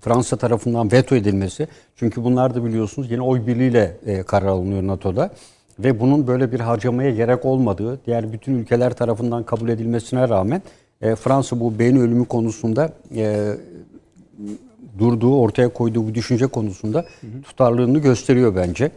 [0.00, 1.68] Fransa tarafından veto edilmesi.
[1.96, 5.30] Çünkü bunlar da biliyorsunuz yine oy birliğiyle e, karar alınıyor NATO'da.
[5.78, 10.62] Ve bunun böyle bir harcamaya gerek olmadığı, diğer bütün ülkeler tarafından kabul edilmesine rağmen
[11.02, 13.52] e, Fransa bu beyin ölümü konusunda e,
[14.98, 17.04] durduğu, ortaya koyduğu bu düşünce konusunda
[17.44, 18.90] tutarlılığını gösteriyor bence.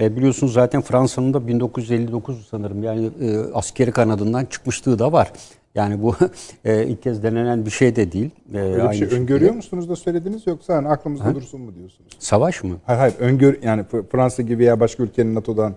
[0.00, 5.32] E, biliyorsunuz zaten Fransa'nın da 1959 sanırım yani e, askeri kanadından çıkmışlığı da var.
[5.78, 6.14] Yani bu
[6.64, 8.30] e, ilk kez denenen bir şey de değil.
[8.54, 9.20] E, öyle bir şey şekilde.
[9.20, 12.10] öngörüyor musunuz da söylediniz yoksa hani aklımızda dursun mu diyorsunuz?
[12.18, 12.76] Savaş mı?
[12.86, 15.74] Hayır hayır öngör yani Fransa gibi veya başka ülkenin NATO'dan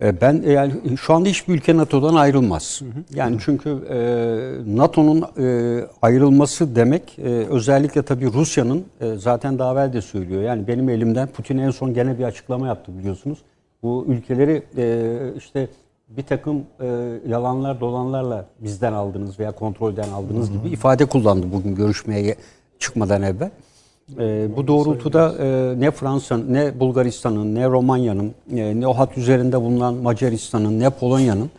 [0.00, 2.82] E, Ben e, yani şu anda hiçbir ülke NATO'dan ayrılmaz.
[3.14, 3.96] Yani çünkü e,
[4.76, 10.42] NATO'nun e, ayrılması demek e, özellikle tabii Rusya'nın e, zaten daha evvel de söylüyor.
[10.42, 13.38] Yani benim elimden Putin en son gene bir açıklama yaptı biliyorsunuz.
[13.82, 15.08] Bu ülkeleri e,
[15.38, 15.68] işte
[16.16, 16.86] bir takım e,
[17.28, 22.36] yalanlar dolanlarla bizden aldınız veya kontrolden aldınız gibi ifade kullandı bugün görüşmeye
[22.78, 23.50] çıkmadan evvel.
[24.18, 29.60] E, bu doğrultuda e, ne Fransa'nın, ne Bulgaristan'ın, ne Romanya'nın, e, ne o hat üzerinde
[29.60, 31.50] bulunan Macaristan'ın, ne Polonya'nın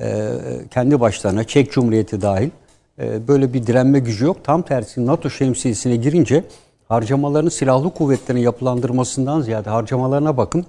[0.00, 0.30] e,
[0.70, 2.50] kendi başlarına, Çek Cumhuriyeti dahil
[2.98, 4.36] e, böyle bir direnme gücü yok.
[4.44, 6.44] Tam tersi NATO şemsiyesine girince
[6.88, 10.66] harcamalarını silahlı kuvvetlerin yapılandırmasından ziyade harcamalarına bakın.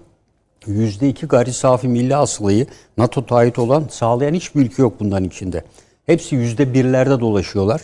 [0.67, 2.67] %2 gayri safi milli hasılayı
[2.97, 5.63] NATO taahhüt olan sağlayan hiçbir ülke yok bundan içinde.
[6.05, 7.81] Hepsi %1'lerde dolaşıyorlar.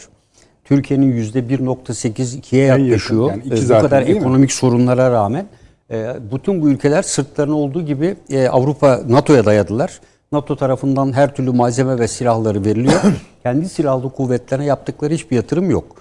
[0.63, 3.29] Türkiye'nin %1.82'ye yakın, yaklaşıyor.
[3.29, 4.21] yani iki E, bu kadar değil mi?
[4.21, 5.45] ekonomik sorunlara rağmen
[5.91, 9.99] e, bütün bu ülkeler sırtlarına olduğu gibi e, Avrupa NATO'ya dayadılar.
[10.31, 13.01] NATO tarafından her türlü malzeme ve silahları veriliyor.
[13.43, 15.95] Kendi silahlı kuvvetlerine yaptıkları hiçbir yatırım yok.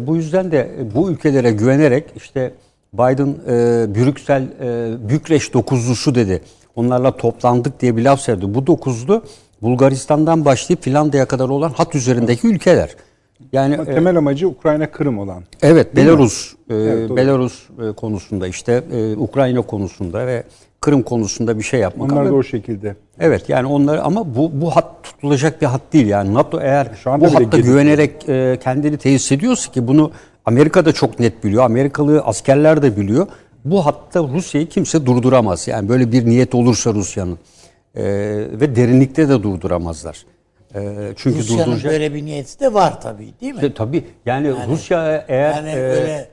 [0.00, 2.52] Bu yüzden de bu ülkelere güvenerek işte
[2.92, 3.54] Biden e,
[3.94, 6.42] Brüksel e, Bükreş dokuzlusu dedi.
[6.76, 8.54] Onlarla toplandık diye bir laf söyledi.
[8.54, 9.22] Bu dokuzlu
[9.62, 12.96] Bulgaristan'dan başlayıp Finlandiya'ya kadar olan hat üzerindeki ülkeler.
[13.52, 15.42] Yani Ama e, temel amacı Ukrayna Kırım olan.
[15.62, 17.16] Evet, Belarus, e, Evet, doğru.
[17.16, 20.42] Belarus e, konusunda işte e, Ukrayna konusunda ve
[20.80, 22.12] Kırım konusunda bir şey yapmak.
[22.12, 22.96] Onlar Ama- da o şekilde.
[23.20, 27.10] Evet yani onlar ama bu bu hat tutulacak bir hat değil yani NATO eğer Şu
[27.10, 30.10] bu hatta güvenerek e, kendini tesis ediyorsa ki bunu
[30.48, 31.64] Amerika da çok net biliyor.
[31.64, 33.26] Amerikalı askerler de biliyor.
[33.64, 35.68] Bu hatta Rusya'yı kimse durduramaz.
[35.68, 37.38] Yani böyle bir niyet olursa Rusya'nın
[37.94, 38.04] E,
[38.60, 40.24] ve derinlikte de durduramazlar.
[40.74, 43.62] E, çünkü Rusya'nın durduracak böyle bir niyeti de var tabii değil mi?
[43.62, 46.28] De, tabii yani, Rusya eğer Yani e, öyle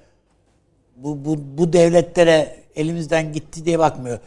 [0.95, 4.19] bu, bu, bu devletlere elimizden gitti diye bakmıyor.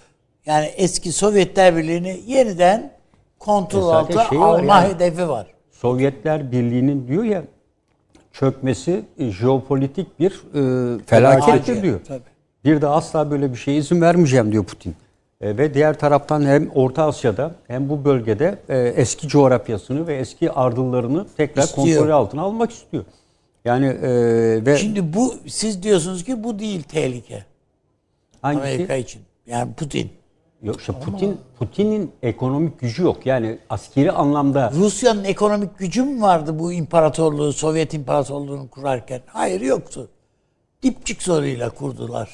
[0.46, 2.92] Yani eski Sovyetler Birliği'ni yeniden
[3.38, 4.94] kontrol E altına var alma yani.
[4.94, 5.46] hedefi var.
[5.70, 7.42] Sovyetler Birliği'nin diyor ya
[8.40, 12.00] çökmesi e, jeopolitik bir e, felakettir Acil, diyor.
[12.08, 12.22] tabii.
[12.64, 14.94] Bir de asla böyle bir şeye izin vermeyeceğim diyor Putin.
[15.40, 20.52] E, ve diğer taraftan hem Orta Asya'da hem bu bölgede e, eski coğrafyasını ve eski
[20.52, 21.86] ardıllarını tekrar İstiyor.
[21.98, 23.04] kontrol altına almak istiyor.
[23.64, 24.10] Yani e,
[24.66, 27.44] ve Şimdi bu siz diyorsunuz ki bu değil tehlike
[28.42, 28.62] hangisi?
[28.62, 29.22] Amerika için.
[29.46, 30.10] Yani Putin.
[30.62, 33.26] Yok işte Putin Putin'in ekonomik gücü yok.
[33.26, 39.20] Yani askeri anlamda Rusya'nın ekonomik gücü mü vardı bu imparatorluğu, Sovyet imparatorluğunu kurarken?
[39.26, 40.08] Hayır yoktu.
[40.82, 42.30] Dipçik soruyla kurdular.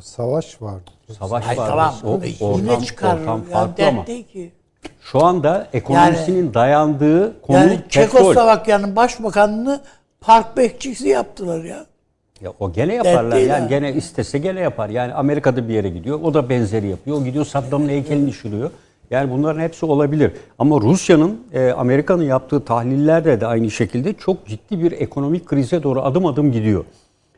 [0.00, 0.90] Savaş vardı.
[1.18, 1.68] savaş Hayır var.
[1.68, 1.94] tamam.
[2.04, 3.18] O, E, ortam, Yine çıkar.
[3.20, 3.98] ortam Yani farklı ama.
[3.98, 4.52] dert değil ki.
[5.00, 7.88] Şu anda ekonomisinin dayandığı konu Yani petrol.
[7.90, 9.80] Çekoslovakya'nın başbakanını
[10.20, 11.86] park bekçisi yaptılar ya.
[12.40, 14.88] Ya o gene yaparlar yani gene istese gene yapar.
[14.88, 16.20] Yani Amerika'da bir yere gidiyor.
[16.22, 17.16] O da benzeri yapıyor.
[17.16, 18.70] O gidiyor Saddam'ın heykelini düşürüyor.
[19.10, 20.32] Yani bunların hepsi olabilir.
[20.58, 26.02] Ama Rusya'nın, e, Amerika'nın yaptığı tahlillerde de aynı şekilde çok ciddi bir ekonomik krize doğru
[26.02, 26.84] adım adım gidiyor.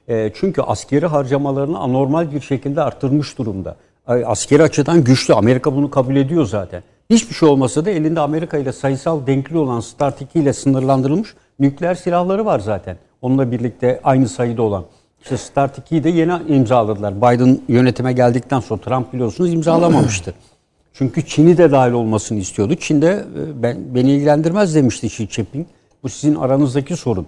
[0.09, 3.77] E, çünkü askeri harcamalarını anormal bir şekilde arttırmış durumda.
[4.07, 5.35] Askeri açıdan güçlü.
[5.35, 6.83] Amerika bunu kabul ediyor zaten.
[7.11, 11.95] Hiçbir şey olmasa da elinde Amerika ile sayısal denkli olan Start 2 ile sınırlandırılmış nükleer
[11.95, 12.97] silahları var zaten.
[13.23, 14.85] Onunla birlikte aynı sayıda olan.
[15.23, 17.17] İşte Start 2'yi de yeni imzaladılar.
[17.17, 20.35] Biden yönetime geldikten sonra Trump biliyorsunuz imzalamamıştı.
[20.93, 22.75] Çünkü Çin'i de dahil olmasını istiyordu.
[22.75, 25.67] Çin de e, ben, beni ilgilendirmez demişti Xi Jinping.
[26.03, 27.27] Bu sizin aranızdaki sorun.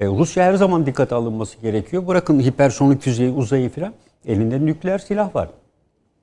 [0.00, 2.06] E, Rusya her zaman dikkate alınması gerekiyor.
[2.06, 3.92] Bırakın hipersonik füzeyi, uzayı falan.
[4.26, 5.48] Elinde nükleer silah var.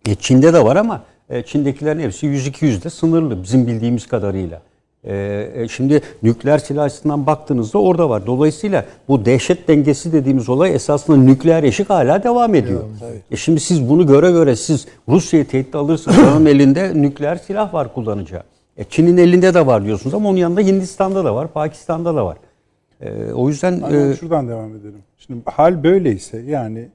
[0.07, 4.61] E, Çin'de de var ama e, Çin'dekilerin hepsi 100-200'de sınırlı bizim bildiğimiz kadarıyla.
[5.03, 8.25] E, e, şimdi nükleer silah açısından baktığınızda orada var.
[8.25, 12.83] Dolayısıyla bu dehşet dengesi dediğimiz olay esasında nükleer eşik hala devam ediyor.
[13.31, 16.17] E şimdi siz bunu göre göre siz Rusya'yı tehdit alırsınız.
[16.37, 18.43] Onun elinde nükleer silah var kullanacağı.
[18.77, 22.37] E, Çin'in elinde de var diyorsunuz ama onun yanında Hindistan'da da var, Pakistan'da da var.
[23.01, 25.03] E, o yüzden Aynen e, şuradan devam edelim.
[25.17, 26.89] Şimdi hal böyleyse yani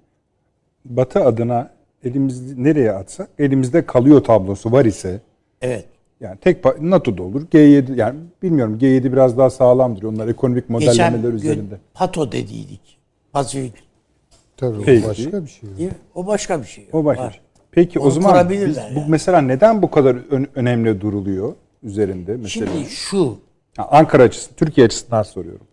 [0.84, 1.70] Batı adına
[2.04, 5.20] elimiz nereye atsak elimizde kalıyor tablosu var ise
[5.62, 5.84] Evet.
[6.20, 7.42] Yani tek NATO'da olur.
[7.46, 10.02] G7 yani bilmiyorum G7 biraz daha sağlamdır.
[10.02, 11.60] Onlar ekonomik modellemeler Geçen üzerinde.
[11.74, 12.98] gün pato dediydik.
[13.32, 13.74] Pasifik.
[14.56, 15.06] Tabii Peki.
[15.06, 15.76] o başka bir şey.
[15.78, 15.96] Değil mi?
[16.14, 16.88] O başka bir şey.
[16.92, 17.24] O başka.
[17.24, 17.30] Var.
[17.32, 17.40] şey.
[17.70, 19.10] Peki o Onu zaman biz, kurabilirler bu yani.
[19.10, 22.66] mesela neden bu kadar ön- önemli duruluyor üzerinde mesela?
[22.72, 23.38] Şimdi şu
[23.78, 25.66] Ankara açısından, Türkiye açısından soruyorum.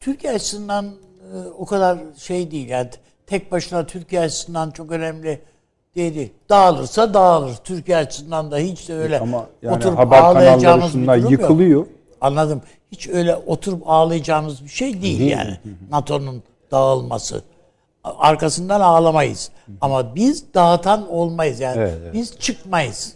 [0.00, 2.68] Türkiye açısından e, o kadar şey değil.
[2.68, 2.88] Yani
[3.26, 5.38] tek başına Türkiye açısından çok önemli
[5.96, 6.32] değil.
[6.48, 7.56] Dağılırsa dağılır.
[7.64, 11.30] Türkiye açısından da hiç de öyle Ama yani oturup haber ağlayacağımız bir durum yok.
[11.30, 11.86] yıkılıyor.
[12.20, 12.62] Anladım.
[12.92, 15.58] Hiç öyle oturup ağlayacağımız bir şey değil, yani.
[15.90, 17.42] NATO'nun dağılması.
[18.04, 19.50] Arkasından ağlamayız.
[19.80, 21.78] Ama biz dağıtan olmayız yani.
[21.78, 22.14] Evet, evet.
[22.14, 23.12] Biz çıkmayız.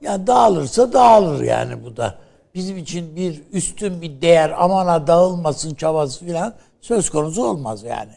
[0.00, 2.14] Ya dağılırsa dağılır yani bu da.
[2.54, 8.12] Bizim için bir üstün bir değer amana dağılmasın çabası falan söz konusu olmaz yani.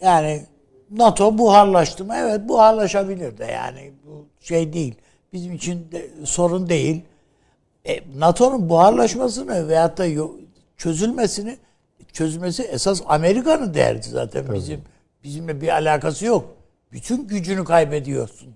[0.00, 0.46] Yani
[0.92, 2.14] NATO buharlaştı mı?
[2.16, 3.92] Evet buharlaşabilir de yani.
[4.06, 4.94] Bu şey değil.
[5.32, 7.02] Bizim için de sorun değil.
[7.84, 10.06] E, NATO'nun buharlaşmasını veyahut da
[10.76, 11.56] çözülmesini
[12.12, 14.54] çözülmesi esas Amerika'nın derdi zaten.
[14.54, 14.80] Bizim
[15.24, 16.56] bizimle bir alakası yok.
[16.92, 18.48] Bütün gücünü kaybediyorsun.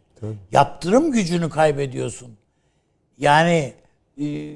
[0.53, 2.29] Yaptırım gücünü kaybediyorsun.
[3.19, 3.73] Yani
[4.21, 4.55] e,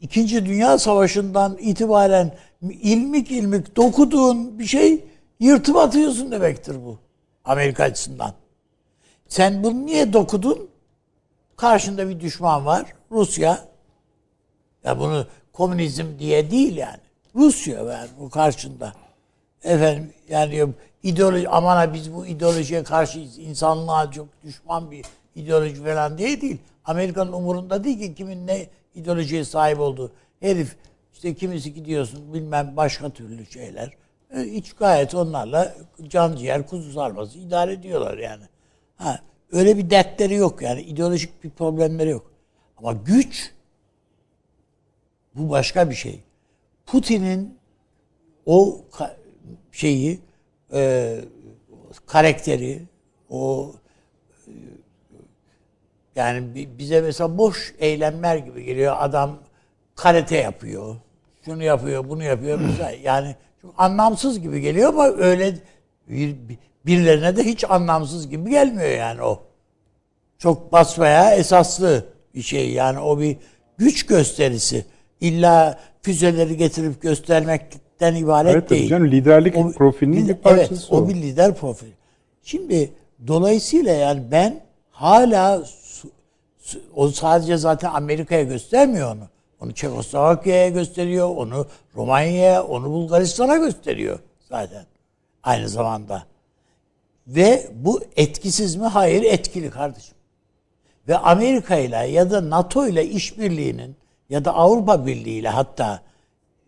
[0.00, 2.32] İkinci Dünya Savaşı'ndan itibaren
[2.62, 5.04] ilmik ilmik dokuduğun bir şey
[5.40, 6.98] yırtıp atıyorsun demektir bu.
[7.48, 8.34] Amerika açısından.
[9.28, 10.70] Sen bunu niye dokudun?
[11.56, 12.86] Karşında bir düşman var.
[13.10, 13.68] Rusya.
[14.84, 17.00] Ya bunu komünizm diye değil yani.
[17.34, 18.92] Rusya var bu karşında.
[19.62, 20.66] Efendim yani
[21.02, 23.38] ideoloji aman ha biz bu ideolojiye karşıyız.
[23.38, 25.04] İnsanlığa çok düşman bir
[25.34, 26.58] ideoloji falan diye değil.
[26.84, 30.12] Amerika'nın umurunda değil ki kimin ne ideolojiye sahip olduğu.
[30.40, 30.76] Herif
[31.12, 33.90] işte kimisi gidiyorsun bilmem başka türlü şeyler.
[34.36, 35.74] E, Hiç gayet onlarla
[36.08, 38.42] can ciğer kuzu sarması idare ediyorlar yani.
[38.96, 39.20] Ha,
[39.52, 40.80] öyle bir dertleri yok yani.
[40.82, 42.30] ideolojik bir problemleri yok.
[42.76, 43.52] Ama güç
[45.34, 46.20] bu başka bir şey.
[46.86, 47.58] Putin'in
[48.46, 48.80] o
[49.72, 50.20] şeyi
[50.72, 51.14] e,
[52.06, 52.82] karakteri
[53.30, 53.72] o
[54.46, 54.52] e,
[56.16, 58.96] yani bi- bize mesela boş eylemler gibi geliyor.
[58.98, 59.38] Adam
[59.96, 60.96] karate yapıyor.
[61.44, 62.60] Şunu yapıyor, bunu yapıyor.
[62.60, 63.36] Mesela yani
[63.78, 65.54] anlamsız gibi geliyor ama öyle
[66.08, 66.36] bir,
[66.86, 69.42] birilerine de hiç anlamsız gibi gelmiyor yani o.
[70.38, 72.04] Çok basmaya esaslı
[72.34, 73.36] bir şey yani o bir
[73.78, 74.84] güç gösterisi.
[75.20, 78.88] İlla füzeleri getirip göstermekten ibaret Evet değil.
[78.88, 81.08] canım, liderlik O- profilinin lider- bir parçası Evet, o o.
[81.08, 81.92] bir lider profili.
[82.42, 82.90] Şimdi
[83.26, 85.62] dolayısıyla yani ben hala
[86.94, 89.28] o sadece zaten Amerika'ya göstermiyor onu.
[89.60, 91.66] Onu Çekoslovakya'ya gösteriyor, onu
[91.96, 94.18] Romanya'ya, onu Bulgaristan'a gösteriyor.
[94.48, 94.84] zaten
[95.42, 96.22] aynı zamanda.
[97.26, 98.86] Ve bu etkisiz mi?
[98.86, 100.14] Hayır etkili kardeşim.
[101.08, 103.96] Ve Amerika ile ya da NATO ile işbirliğinin
[104.30, 106.02] ya da Avrupa Birliği ile hatta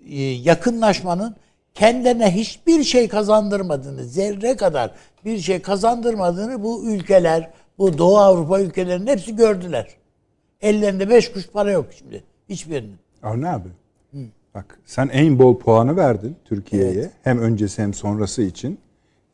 [0.09, 1.37] e, yakınlaşmanın
[1.75, 4.91] kendilerine hiçbir şey kazandırmadığını, zerre kadar
[5.25, 9.89] bir şey kazandırmadığını bu ülkeler, bu Doğu Avrupa ülkelerinin hepsi gördüler.
[10.61, 12.25] Ellerinde beş kuş para yok şimdi.
[12.51, 12.97] Hiçbirinin.
[13.23, 13.69] Avni abi.
[14.55, 17.11] Bak sen en bol puanı verdin Türkiye'ye.
[17.23, 18.79] Hem öncesi hem sonrası için.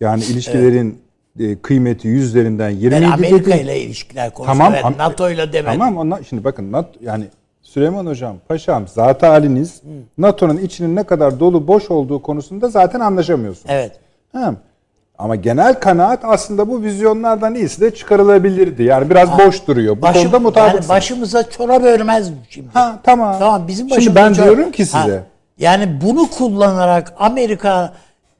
[0.00, 0.98] Yani ilişkilerin
[1.40, 3.64] e, kıymeti yüzlerinden 27 Ben Amerika dedin.
[3.64, 4.92] ile ilişkiler konusunda Tamam.
[4.92, 5.78] Am- NATO ile demedim.
[5.78, 7.24] Tamam onlar şimdi bakın NATO, yani
[7.62, 9.82] Süleyman Hocam, Paşam, zaten haliniz
[10.18, 13.66] NATO'nun içinin ne kadar dolu boş olduğu konusunda zaten anlaşamıyorsunuz.
[13.74, 13.92] Evet.
[14.32, 14.54] Ha.
[15.18, 18.82] Ama genel kanaat aslında bu vizyonlardan iyisi de çıkarılabilirdi.
[18.82, 19.96] Yani biraz boş duruyor.
[19.96, 20.88] Bu Başım- konuda mutabıksınız.
[20.88, 22.68] yani başımıza çorap örmez şimdi.
[22.72, 23.36] Ha tamam.
[23.38, 24.96] Tamam bizim Şimdi başımıza ben çorap- diyorum ki size.
[24.98, 25.22] Ha,
[25.58, 27.92] yani bunu kullanarak Amerika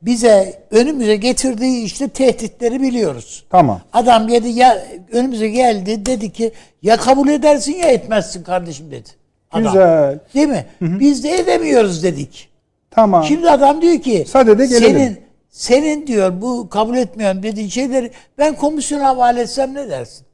[0.03, 3.45] bize önümüze getirdiği işte tehditleri biliyoruz.
[3.51, 3.81] Tamam.
[3.93, 4.79] Adam dedi ya
[5.13, 9.09] önümüze geldi dedi ki ya kabul edersin ya etmezsin kardeşim dedi.
[9.51, 9.63] Adam.
[9.65, 10.19] Güzel.
[10.35, 10.67] Değil mi?
[10.81, 12.49] Biz de edemiyoruz dedik.
[12.91, 13.25] Tamam.
[13.25, 14.99] Şimdi adam diyor ki Sadede gelelim.
[14.99, 15.26] senin
[15.61, 20.27] senin diyor bu kabul etmiyorum dediğin şeyleri ben komisyona havale etsem ne dersin?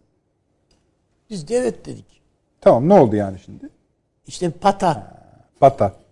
[1.31, 2.05] Biz de evet dedik.
[2.61, 3.69] Tamam ne oldu yani şimdi?
[4.27, 5.13] İşte pata.
[5.61, 5.93] Bata.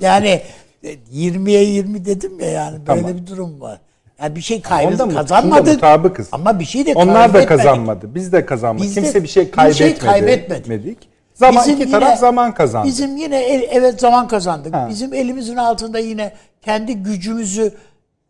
[0.00, 0.42] Yani
[0.84, 3.16] e, 20'ye 20 dedim ya yani böyle Tamam.
[3.16, 3.80] bir durum var.
[4.20, 5.74] Yani bir şey kaybettik kazanmadık.
[5.74, 6.28] mutabıkız.
[6.32, 7.48] Ama bir şey de Onlar da kaybetmedik.
[7.48, 8.14] kazanmadı.
[8.14, 8.86] Biz de kazanmadık.
[8.88, 9.90] Biz de Kimse bir şey bir kaybetmedi.
[9.90, 10.58] şey kaybetmedi.
[10.60, 10.98] etmedik.
[11.34, 12.88] Zaman Bizim iki taraf yine- zaman kazandı.
[12.88, 14.74] Bizim yine el- evet zaman kazandık.
[14.74, 14.86] Ha.
[14.90, 16.32] Bizim elimizin altında yine
[16.62, 17.74] kendi gücümüzü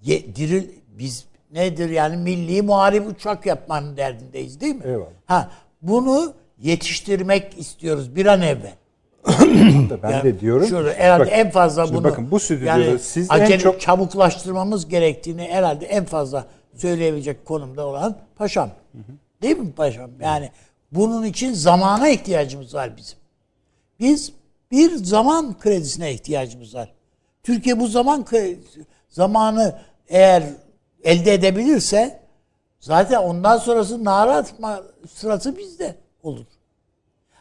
[0.04, 4.82] ye, diril biz nedir yani milli muharip uçak yapmanın derdindeyiz değil mi?
[4.84, 5.06] Eyvallah.
[5.26, 5.50] Ha
[5.82, 8.74] bunu yetiştirmek istiyoruz bir an evvel.
[10.02, 10.66] ben Yani de diyorum.
[10.66, 14.88] Şurada herhalde Bak, en fazla bunu bakın bu stüdyoda yani siz acele en çok çabuklaştırmamız
[14.88, 18.70] gerektiğini herhalde en fazla söyleyebilecek konumda olan paşam.
[19.42, 20.10] Değil mi paşam?
[20.20, 20.50] Yani
[20.92, 23.18] bunun için zamana ihtiyacımız var bizim.
[24.00, 24.32] Biz
[24.70, 26.92] bir zaman kredisine ihtiyacımız var.
[27.42, 28.56] Türkiye bu zaman kre-
[29.08, 29.78] zamanı
[30.08, 30.42] eğer
[31.04, 32.20] elde edebilirse
[32.80, 36.46] zaten ondan sonrası nara atma sırası bizde olur.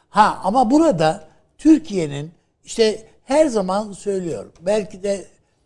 [0.09, 1.27] Ha ama burada
[1.57, 2.31] Türkiye'nin
[2.63, 4.51] işte her zaman söylüyorum.
[4.61, 5.25] Belki de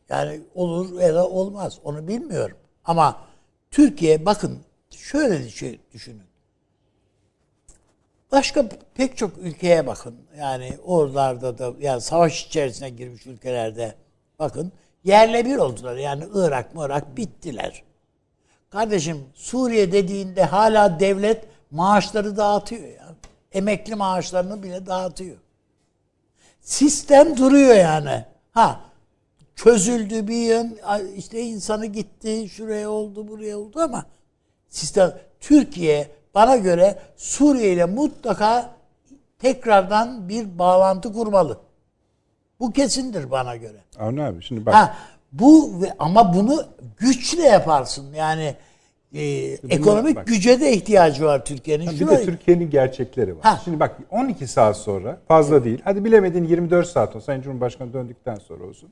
[0.10, 1.80] yani olur ya da olmaz.
[1.84, 2.58] Onu bilmiyorum.
[2.86, 3.22] Ama
[3.72, 4.60] Türkiye bakın
[4.90, 6.28] şöyle bir şey düşünün.
[8.32, 10.16] Başka pek çok ülkeye bakın.
[10.38, 13.96] Yani oralarda da yani savaş içerisine girmiş ülkelerde
[14.40, 14.72] bakın
[15.04, 15.96] yerle bir oldular.
[15.96, 17.84] Yani Irak, Irak bittiler.
[18.70, 23.08] Kardeşim Suriye dediğinde hala devlet maaşları dağıtıyor ya.
[23.52, 25.38] Emekli maaşlarını bile dağıtıyor.
[26.62, 28.26] Sistem duruyor yani.
[28.52, 28.82] Ha
[29.56, 30.78] çözüldü bir yön
[31.18, 34.06] işte insanı gitti şuraya oldu buraya oldu ama
[34.70, 38.70] sistem Türkiye bana göre Suriye ile mutlaka
[39.40, 41.60] tekrardan bir bağlantı kurmalı.
[42.60, 43.78] Bu kesindir bana göre.
[44.00, 44.74] Avni abi şimdi bak.
[44.74, 44.96] Ha
[45.32, 46.64] bu ama bunu
[46.98, 48.14] güçle yaparsın.
[48.14, 48.56] Yani
[49.14, 49.24] e,
[49.70, 50.28] ekonomik bak.
[50.28, 51.88] güce de ihtiyacı var Türkiye'nin.
[51.88, 53.44] bir de Türkiye'nin gerçekleri var.
[53.44, 53.62] Ha.
[53.64, 55.82] Şimdi bak 12 saat sonra fazla değil.
[55.84, 57.26] Hadi bilemedin 24 saat olsun.
[57.26, 58.90] Sayın Cumhurbaşkanı döndükten sonra olsun.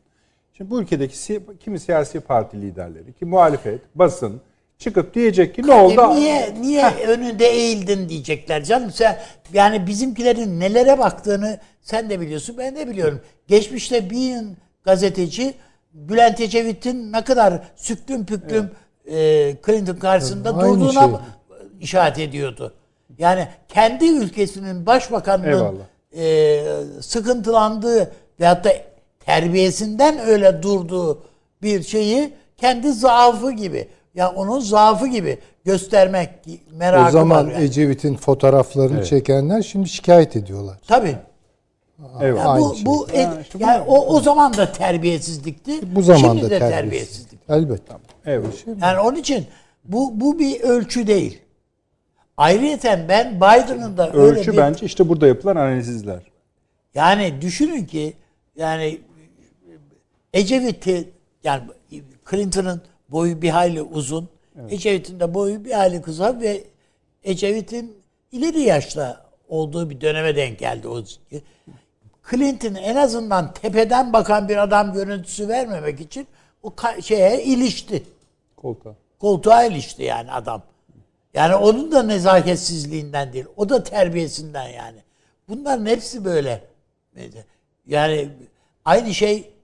[0.54, 4.42] Şimdi bu ülkedeki kimi siyasi parti liderleri, ki muhalefet, basın
[4.78, 6.02] çıkıp diyecek ki ne oldu?
[6.02, 9.20] E niye niye önünde eğildin diyecekler canım sen
[9.54, 13.22] yani bizimkilerin nelere baktığını sen de biliyorsun ben de biliyorum.
[13.48, 14.38] Geçmişte bir
[14.84, 15.54] gazeteci
[15.94, 18.72] Bülent Ecevit'in ne kadar süklüm püklüm
[19.12, 21.12] e, Clinton karşısında Aynı durduğuna şey.
[21.80, 22.74] işaret ediyordu.
[23.18, 25.80] Yani kendi ülkesinin başbakanının
[26.18, 26.62] e,
[27.02, 28.74] sıkıntılandığı veyahut da
[29.20, 31.24] terbiyesinden öyle durduğu
[31.62, 36.30] bir şeyi kendi zaafı gibi ya onun zaafı gibi göstermek
[36.72, 37.64] merakı O zaman var yani.
[37.64, 40.78] Ecevit'in fotoğraflarını çekenler şimdi şikayet ediyorlar.
[40.88, 41.18] Tabii.
[42.22, 42.38] Evet.
[42.38, 42.86] Ya Aynı bu şey.
[42.86, 43.30] bu e-
[43.60, 45.96] yani o o zaman da terbiyesizlikti.
[45.96, 46.80] Bu zamanda Şimdi de terbiyesiz.
[46.80, 47.40] terbiyesizlik.
[47.50, 47.94] Elbette.
[48.26, 48.66] Evet.
[48.82, 49.46] Yani onun için
[49.84, 51.42] bu bu bir ölçü değil.
[52.38, 56.20] Ayrıyeten ben Biden'ın da öyle Ölçü bir bence işte burada yapılan analizler.
[56.96, 58.14] Yani düşünün ki
[58.56, 59.02] yani
[60.34, 61.10] Ecevit'i
[61.44, 61.64] yani
[62.32, 62.82] Clinton'ın
[63.16, 64.30] boyu bir hayli uzun.
[64.70, 66.64] Ecevit'in de boyu bir hayli kısa ve
[67.24, 67.98] Ecevit'in
[68.32, 71.04] ileri yaşta olduğu bir döneme denk geldi o.
[72.30, 76.28] Clinton en azından tepeden bakan bir adam görüntüsü vermemek için
[76.64, 78.04] o şeye ilişti.
[78.56, 78.96] Koltuğa.
[79.20, 80.64] Koltuğa ilişti yani adam.
[81.34, 83.46] Yani onun da nezaketsizliğinden değil.
[83.58, 85.00] O da terbiyesinden yani.
[85.50, 86.64] Bunların hepsi böyle.
[87.88, 88.30] Yani
[88.86, 89.56] aynı şey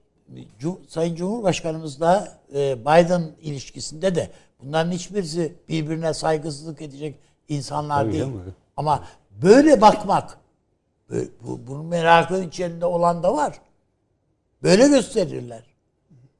[0.88, 4.30] Sayın Cumhurbaşkanımızla e, Biden ilişkisinde de
[4.62, 7.18] bunların hiçbirisi birbirine saygısızlık edecek
[7.48, 8.24] insanlar Tabii değil.
[8.24, 8.54] canım.
[8.76, 10.38] Ama böyle bakmak,
[11.10, 13.60] bu, bunun merakının içinde olan da var.
[14.62, 15.62] Böyle gösterirler.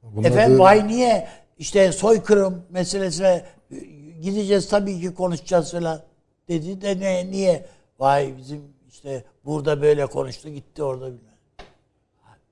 [0.03, 1.27] Buna Efendim vay niye
[1.57, 3.75] işte soykırım meselesine e,
[4.21, 6.01] gideceğiz tabii ki konuşacağız falan
[6.47, 7.65] dedi de ne niye
[7.99, 11.33] vay bizim işte burada böyle konuştu gitti orada bilmem.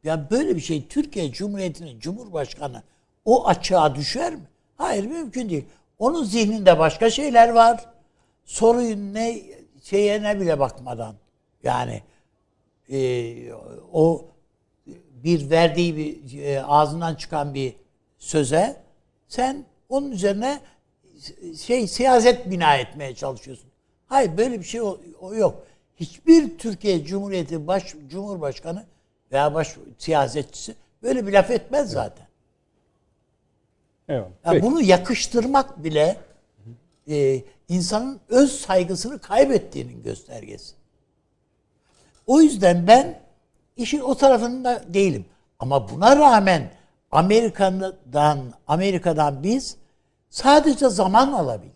[0.03, 2.83] Ya böyle bir şey Türkiye Cumhuriyeti'nin Cumhurbaşkanı
[3.25, 4.47] o açığa düşer mi?
[4.77, 5.65] Hayır mümkün değil.
[5.99, 7.85] Onun zihninde başka şeyler var.
[8.45, 9.41] Soruyu ne
[9.83, 11.15] şeye ne bile bakmadan
[11.63, 12.03] yani
[12.89, 13.53] e,
[13.93, 14.25] o
[15.23, 17.75] bir verdiği bir e, ağzından çıkan bir
[18.17, 18.81] söze
[19.27, 20.59] sen onun üzerine
[21.61, 23.69] şey siyaset bina etmeye çalışıyorsun.
[24.07, 25.63] Hayır böyle bir şey o, o yok.
[25.95, 28.85] Hiçbir Türkiye Cumhuriyeti baş cumhurbaşkanı
[29.31, 32.27] veya baş siyasetçisi böyle bir laf etmez zaten.
[34.11, 34.29] Eyvallah.
[34.45, 34.65] Ya Peki.
[34.65, 36.17] bunu yakıştırmak bile
[37.09, 40.75] e, insanın öz saygısını kaybettiğinin göstergesi.
[42.27, 43.19] O yüzden ben
[43.77, 45.25] işin o tarafında değilim.
[45.59, 46.71] Ama buna rağmen
[47.11, 49.77] Amerika'dan Amerika'dan biz
[50.29, 51.75] sadece zaman alabildik.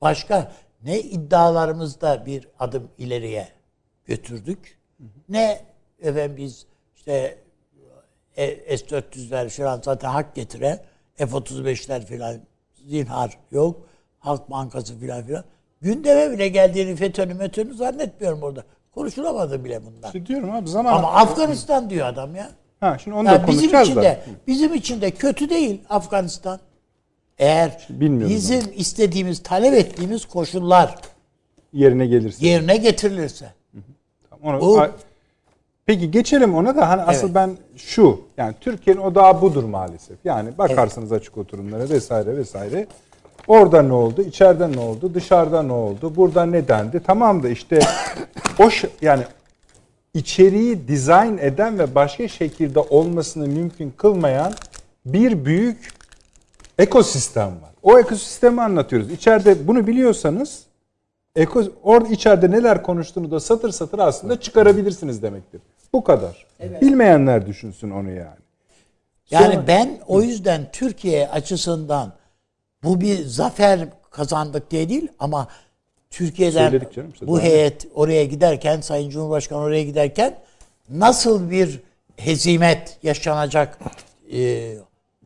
[0.00, 0.52] Başka
[0.82, 3.48] ne iddialarımızda bir adım ileriye
[4.06, 4.78] götürdük.
[5.28, 5.60] Ne
[6.00, 6.66] efendim biz
[6.96, 7.38] işte
[8.36, 10.80] e, S-400'ler falan zaten hak getiren
[11.26, 12.36] F-35'ler falan
[12.88, 13.76] zinhar yok.
[14.18, 15.44] Halk Bankası falan filan.
[15.80, 18.64] Gündeme bile geldiğini FETÖ'nü METÖ'nü zannetmiyorum orada.
[18.94, 20.06] Konuşulamadı bile bunlar.
[20.06, 22.50] İşte diyorum abi zaman Ama Afganistan diyor adam ya.
[22.80, 26.60] ha şimdi onu Yani da bizim için de bizim için de kötü değil Afganistan.
[27.38, 30.94] Eğer Bilmiyorum bizim istediğimiz, talep ettiğimiz koşullar
[31.72, 32.46] Yerine gelirse.
[32.46, 33.52] yerine getirilirse.
[34.42, 34.90] Onu- Bu- a-
[35.86, 40.16] Peki geçelim ona da hani asıl ben şu yani Türkiye'nin odağı budur maalesef.
[40.24, 42.86] Yani bakarsınız açık oturumlara vesaire vesaire.
[43.46, 44.22] Orada ne oldu?
[44.22, 45.14] İçeride ne oldu?
[45.14, 46.16] Dışarıda ne oldu?
[46.16, 47.00] Burada ne dendi?
[47.06, 47.80] Tamam da işte
[48.58, 49.22] o ş- yani
[50.14, 54.52] içeriği dizayn eden ve başka şekilde olmasını mümkün kılmayan
[55.06, 55.92] bir büyük
[56.78, 57.70] ekosistem var.
[57.82, 59.10] O ekosistemi anlatıyoruz.
[59.10, 60.62] İçeride bunu biliyorsanız
[61.36, 65.60] eko, orada içeride neler konuştuğunu da satır satır aslında çıkarabilirsiniz demektir.
[65.92, 66.46] Bu kadar.
[66.80, 68.40] Bilmeyenler düşünsün onu yani.
[69.30, 72.12] Yani Sonra- ben o yüzden Türkiye açısından
[72.82, 75.48] bu bir zafer kazandık diye değil ama
[76.10, 80.38] Türkiye'den canım işte, bu heyet oraya giderken Sayın Cumhurbaşkanı oraya giderken
[80.88, 81.80] nasıl bir
[82.16, 83.78] hezimet yaşanacak
[84.32, 84.72] e,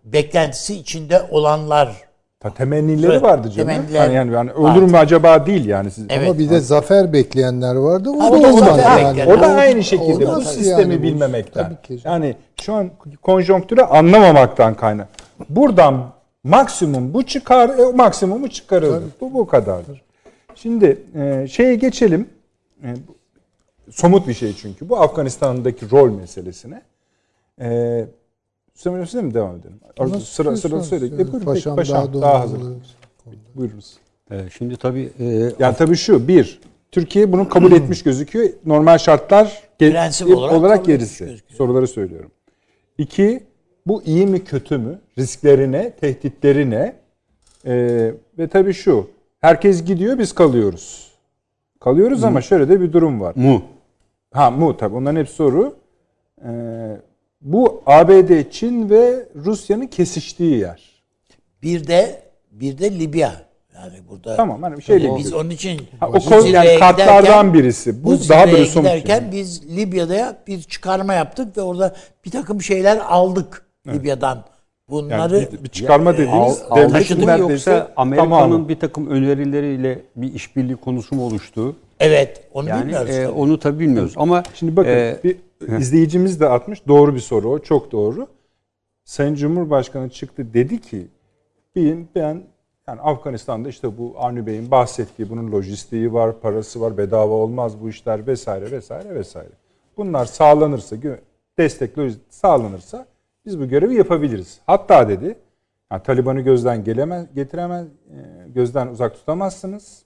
[0.05, 2.03] beklentisi içinde olanlar
[2.45, 3.69] Ta temennileri Evet, vardı canım.
[3.69, 4.81] temenniler Hani yani, yani ölür vardı.
[4.81, 6.05] mü acaba değil yani siz.
[6.09, 6.29] Evet.
[6.29, 8.11] Ama bir de zafer bekleyenler vardı.
[8.11, 9.25] O Ha, da o da olmaz yani.
[9.33, 11.03] O da aynı şekilde bu olmaz sistemi yani bu.
[11.03, 11.65] bilmemekten.
[11.65, 12.09] Tabii ki.
[12.09, 12.91] Yani şu an
[13.23, 15.09] konjonktürü anlamamaktan kaynak.
[15.49, 16.11] Buradan
[16.45, 19.03] maksimum bu çıkar, e, maksimumu çıkarılır.
[19.21, 20.03] Bu bu kadardır.
[20.55, 22.29] Şimdi e, şeye geçelim.
[22.83, 23.15] E, bu-
[23.93, 24.89] somut bir şey çünkü.
[24.89, 26.83] Bu Afganistan'daki rol meselesine.
[28.77, 29.35] E, Söylüyorsunuz değil mi?
[29.35, 29.81] Devam edelim.
[29.99, 31.07] Nasıl sıra sıra istiyorsanız, söyle.
[31.07, 31.21] evet.
[31.29, 32.61] E, buyurun, Paşam peki, paşam, daha daha, hazır.
[33.55, 33.97] Buyurunuz.
[34.31, 35.25] Ee, şimdi tabii e,
[35.59, 36.61] Yani tabii şu bir
[36.93, 38.49] Türkiye bunu kabul etmiş gözüküyor.
[38.67, 41.37] Normal şartlar Prensip olarak, olarak gerisi.
[41.49, 42.31] Soruları söylüyorum.
[42.99, 43.43] İki,
[43.87, 44.99] bu iyi mi kötü mü?
[45.19, 45.91] Riskleri ne?
[45.91, 46.97] Tehditleri ne?
[47.67, 49.11] Ee, ve tabii şu.
[49.41, 51.13] Herkes gidiyor biz kalıyoruz.
[51.81, 53.35] Kalıyoruz ama şöyle de bir durum var.
[53.37, 53.63] mu
[54.33, 55.75] Ha mu tabii onların hep soru.
[56.45, 56.97] Ee,
[57.45, 60.83] bu ABD, Çin ve Rusya'nın kesiştiği yer.
[61.63, 63.33] bir de bir de Libya
[63.75, 67.55] yani burada Tamam hani bir şeyle biz onun için Ha, o konu- yani katlardan giderken-
[67.55, 68.05] birisi.
[68.05, 69.33] Bu Bu daha böyle somut giderken şey.
[69.33, 71.95] biz Libya'da bir çıkarma yaptık ve orada
[72.25, 74.45] bir takım şeyler aldık Libya'dan.
[74.91, 78.69] Bunları Yani bir, bir çıkarma dediğiniz al- devletin taşıdık mu neredeyse yoksa Amerika'nın tamamı.
[78.69, 81.77] bir takım önerileriyle bir işbirliği konusu mu oluştu?
[82.01, 83.11] evet onu Yani bilmiyoruz.
[83.11, 83.29] e, tabii.
[83.35, 85.37] onu tabii bilmiyoruz ama Şimdi bakın e, bir
[85.79, 86.89] izleyicimiz de atmış.
[86.89, 87.59] Doğru bir soru o.
[87.59, 88.27] Çok doğru.
[89.05, 91.07] Sayın Cumhurbaşkanı çıktı dedi ki
[91.77, 92.43] ben, ben
[92.89, 97.89] yani Afganistan'da işte bu Avni Bey'in bahsettiği bunun lojistiği var, parası var, bedava olmaz bu
[97.89, 99.53] işler vesaire vesaire vesaire.
[99.97, 100.97] Bunlar sağlanırsa,
[101.59, 101.91] destek
[102.29, 103.07] sağlanırsa
[103.47, 104.61] biz bu görevi yapabiliriz.
[104.67, 105.37] Hatta dedi
[105.93, 110.03] yani Taliban'ı gözden gelemez, getiremez, e, gözden uzak tutamazsınız.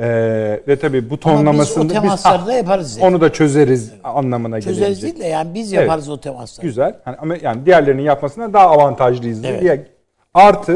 [0.00, 2.96] Ee, ve tabii bu Ama biz o temasları ah, da yaparız.
[2.96, 3.04] dedi.
[3.06, 5.02] onu da çözeriz anlamına Çözeriz gelecek.
[5.02, 6.66] değil de yani biz yaparız o temasları.
[6.66, 6.94] Güzel.
[7.04, 9.60] Hani ama yani diğerlerinin yapmasına daha avantajlıyız Evet.
[9.60, 9.86] diye.
[10.34, 10.74] Artı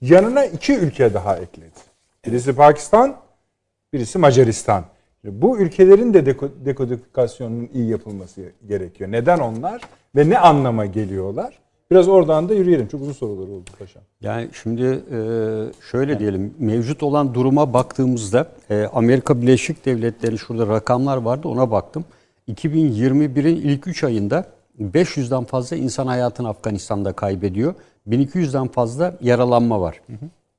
[0.00, 1.70] yanına iki ülke daha ekledi.
[2.26, 3.16] Birisi Pakistan,
[3.92, 4.84] birisi Macaristan.
[5.24, 9.12] Bu ülkelerin de deko- dekodifikasyonunun iyi yapılması gerekiyor.
[9.12, 9.80] Neden onlar
[10.16, 11.58] ve ne anlama geliyorlar?
[11.90, 12.88] Biraz oradan da yürüyelim.
[12.88, 14.02] Çok uzun sorular oldu paşam.
[14.20, 15.18] Yani şimdi e,
[15.90, 22.04] şöyle diyelim mevcut olan duruma baktığımızda e, Amerika Birleşik Devletleri şurada rakamlar vardı ona baktım.
[22.48, 24.46] 2021'in ilk 3 ayında
[24.80, 27.74] 500'den fazla insan hayatını Afganistan'da kaybediyor.
[28.08, 30.00] 1200'den fazla yaralanma var.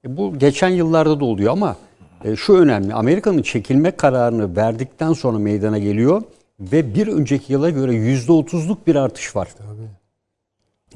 [0.06, 1.76] E, bu geçen yıllarda da oluyor ama
[2.24, 2.94] e, şu önemli.
[2.94, 6.22] Amerika'nın çekilme kararını verdikten sonra meydana geliyor
[6.60, 9.48] ve bir önceki yıla göre %30'luk bir artış var.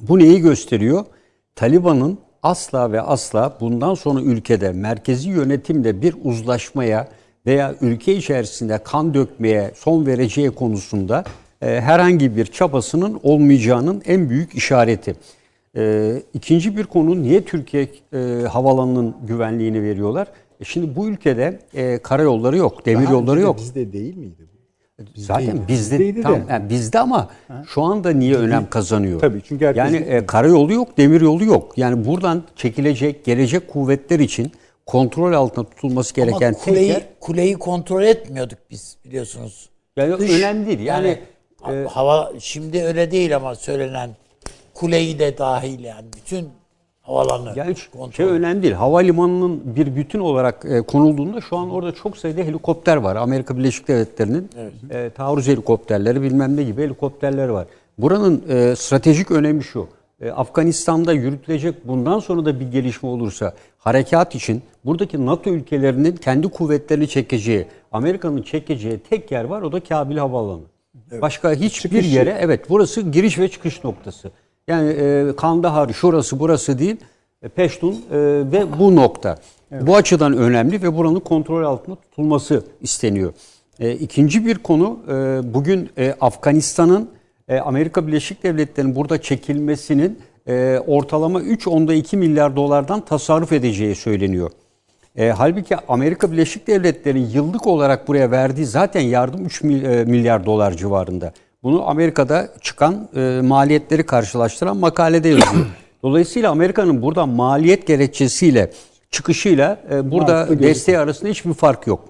[0.01, 1.05] Bu neyi gösteriyor?
[1.55, 7.07] Taliban'ın asla ve asla bundan sonra ülkede merkezi yönetimle bir uzlaşmaya
[7.45, 11.23] veya ülke içerisinde kan dökmeye son vereceği konusunda
[11.61, 15.15] e, herhangi bir çabasının olmayacağının en büyük işareti.
[15.77, 18.17] E, ikinci bir konu niye Türkiye e,
[18.51, 20.27] havalanının güvenliğini veriyorlar?
[20.59, 23.57] E şimdi bu ülkede e, karayolları yok, demir yolları yok.
[23.57, 24.54] Bizde değil miydi bu?
[25.15, 26.21] Zaten bizde Bizdeydi de.
[26.21, 27.29] tam yani bizde ama
[27.67, 29.19] şu anda niye önem kazanıyor?
[29.19, 31.77] Tabii, çünkü herkes- yani e, karayolu yok, demir yolu yok.
[31.77, 34.51] Yani buradan çekilecek gelecek kuvvetler için
[34.85, 39.69] kontrol altında tutulması gereken Ama tek kuleyi, yer kuleyi kontrol etmiyorduk biz biliyorsunuz.
[39.97, 40.79] yani Dış- önemli değil.
[40.79, 41.17] Yani,
[41.67, 44.09] Yani, hava şimdi öyle değil ama söylenen
[44.73, 46.49] kuleyi de dahil yani bütün
[47.05, 48.11] havalanı yani ş- kontrol.
[48.11, 48.73] şey önemli değil.
[48.73, 53.15] Havalimanının bir bütün olarak e, konulduğunda şu an orada çok sayıda helikopter var.
[53.15, 54.49] Amerika Birleşik Devletleri'nin
[54.89, 57.67] e, taarruz helikopterleri bilmem ne gibi helikopterleri var.
[57.97, 59.87] Buranın e, stratejik önemi şu.
[60.21, 66.47] E, Afganistan'da yürütülecek bundan sonra da bir gelişme olursa harekat için buradaki NATO ülkelerinin kendi
[66.47, 70.61] kuvvetlerini çekeceği, Amerika'nın çekeceği tek yer var o da Kabil Havaalanı.
[71.21, 74.31] Başka hiçbir Çıkış yere evet burası giriş ve çıkış noktası.
[74.67, 76.95] Yani e, Kandahar şurası burası değil
[77.41, 78.17] e, Peştun e,
[78.51, 79.37] ve bu nokta.
[79.71, 83.33] Bu açıdan önemli ve buranın kontrol altında tutulması isteniyor.
[83.79, 85.13] E, ikinci bir konu e,
[85.53, 87.09] bugün e, Afganistan'ın
[87.47, 94.51] e, Amerika Birleşik Devletleri'nin burada çekilmesinin e, ortalama 3.2 milyar dolardan tasarruf edeceği söyleniyor.
[95.15, 100.45] E, halbuki Amerika Birleşik Devletleri'nin yıllık olarak buraya verdiği zaten yardım 3 mil- e, milyar
[100.45, 101.33] dolar civarında.
[101.65, 105.65] Bunu Amerika'da çıkan e, maliyetleri karşılaştıran makalede yazıyor.
[106.03, 108.71] Dolayısıyla Amerika'nın burada maliyet gerekçesiyle
[109.11, 112.09] çıkışıyla e, burada desteği arasında hiçbir fark yok.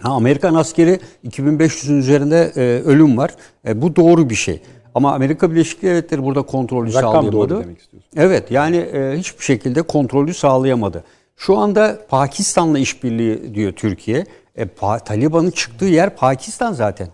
[0.00, 3.34] Ha, Amerikan askeri 2500'ün üzerinde e, ölüm var.
[3.68, 4.60] E, bu doğru bir şey.
[4.94, 7.32] Ama Amerika Birleşik Devletleri burada kontrolü Rakam sağlayamadı.
[7.32, 8.10] doğru demek istiyorsun.
[8.16, 11.04] Evet yani e, hiçbir şekilde kontrolü sağlayamadı.
[11.36, 14.26] Şu anda Pakistan'la işbirliği diyor Türkiye.
[14.56, 17.08] E, Pa- Taliban'ın çıktığı yer Pakistan zaten.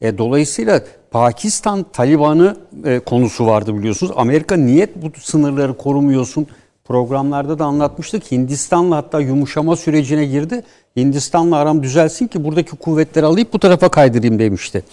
[0.00, 4.12] E, dolayısıyla Pakistan Taliban'ı e, konusu vardı biliyorsunuz.
[4.16, 6.46] Amerika niyet bu sınırları korumuyorsun.
[6.84, 8.32] Programlarda da anlatmıştık.
[8.32, 10.62] Hindistan'la hatta yumuşama sürecine girdi.
[10.96, 14.84] Hindistan'la aram düzelsin ki buradaki kuvvetleri alayıp bu tarafa kaydırayım demişti.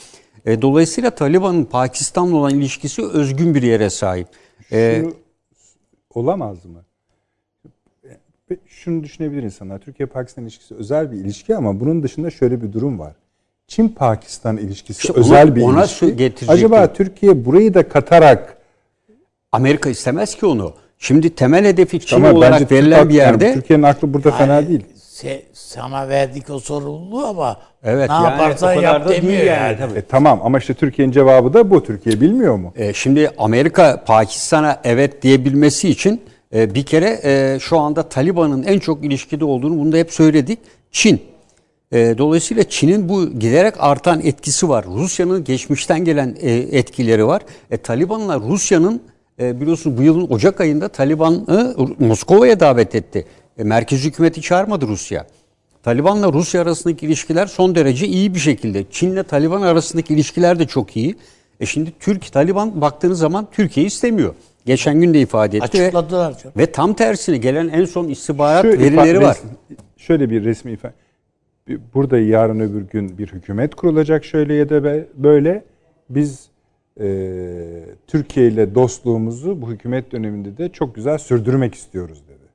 [0.46, 4.28] E, dolayısıyla Taliban'ın Pakistan'la olan ilişkisi özgün bir yere sahip.
[4.72, 5.14] E, Şu
[6.20, 6.84] olamaz mı?
[8.52, 9.80] Ve Şunu düşünebilir insanlar.
[9.80, 13.16] Türkiye-Pakistan ilişkisi özel bir ilişki ama bunun dışında şöyle bir durum var.
[13.68, 16.06] Çin-Pakistan ilişkisi İşte özel ona- bir ona ilişki.
[16.06, 16.50] getirecektim.
[16.50, 18.58] Acaba Türkiye burayı da katarak
[19.52, 20.74] Amerika istemez ki onu.
[21.00, 24.54] Şimdi temel hedefi Çin ama olarak verilen Türk- bir yerde yani Türkiye'nin aklı burada fena
[24.54, 24.84] Yani değil.
[25.12, 29.98] se- sana verdik o sorumluluğu ama Evet, ne yani yaparsan yap demiyor yani, yani.
[29.98, 31.84] E, tamam ama işte Türkiye'nin cevabı da bu.
[31.84, 32.74] Türkiye bilmiyor mu?
[32.76, 36.22] E, şimdi Amerika Pakistan'a evet diyebilmesi için
[36.56, 40.60] e, bir kere e, şu anda Taliban'ın en çok ilişkide olduğunu bunu da hep söyledik.
[40.92, 41.22] Çin.
[41.96, 44.86] E, dolayısıyla Çin'in bu giderek artan etkisi var.
[44.86, 47.42] Rusya'nın geçmişten gelen e, etkileri var.
[47.72, 49.02] E, Taliban'la Rusya'nın
[49.40, 53.26] e, biliyorsunuz bu yılın Ocak ayında Taliban'ı Moskova'ya davet etti.
[53.58, 55.28] E, merkez hükümeti çağırmadı Rusya.
[55.84, 58.84] Taliban'la Rusya arasındaki ilişkiler son derece iyi bir şekilde.
[58.92, 61.16] Çin'le Taliban arasındaki ilişkiler de çok iyi.
[61.60, 64.36] E şimdi Türk Taliban baktığınız zaman Türkiye istemiyor.
[64.66, 66.54] Geçen gün de ifade etti ve, Açıkladılar canım.
[66.58, 69.38] ve tam tersine gelen en son istihbarat Şu verileri ifa- var.
[69.98, 70.94] Şöyle bir resmi ifade.
[71.94, 74.84] Burada yarın öbür gün bir hükümet kurulacak şöyle ya da
[75.16, 75.64] böyle.
[76.10, 76.46] Biz
[77.00, 77.08] e,
[78.08, 82.46] Türkiye ile dostluğumuzu bu hükümet döneminde de çok güzel sürdürmek istiyoruz dedi.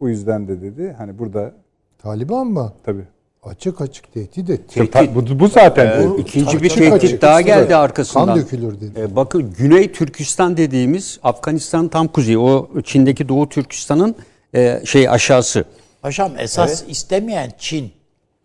[0.00, 1.54] Bu yüzden de dedi hani burada
[1.98, 2.72] Taliban mı?
[2.84, 3.04] tabii.
[3.42, 4.90] Açık açık tehdit etti.
[4.90, 6.20] Ta- bu, bu zaten Ee, dedi.
[6.20, 8.26] ikinci bir Açık tehdit açık daha geldi arkasından.
[8.26, 9.00] Kan dökülür dedi.
[9.00, 14.14] E, bakın Güney Türkistan dediğimiz Afganistan tam kuzeyi, o Çin'deki Doğu Türkistan'ın
[14.54, 15.64] e, şey aşağısı.
[16.02, 17.92] Paşam esas istemeyen Çin.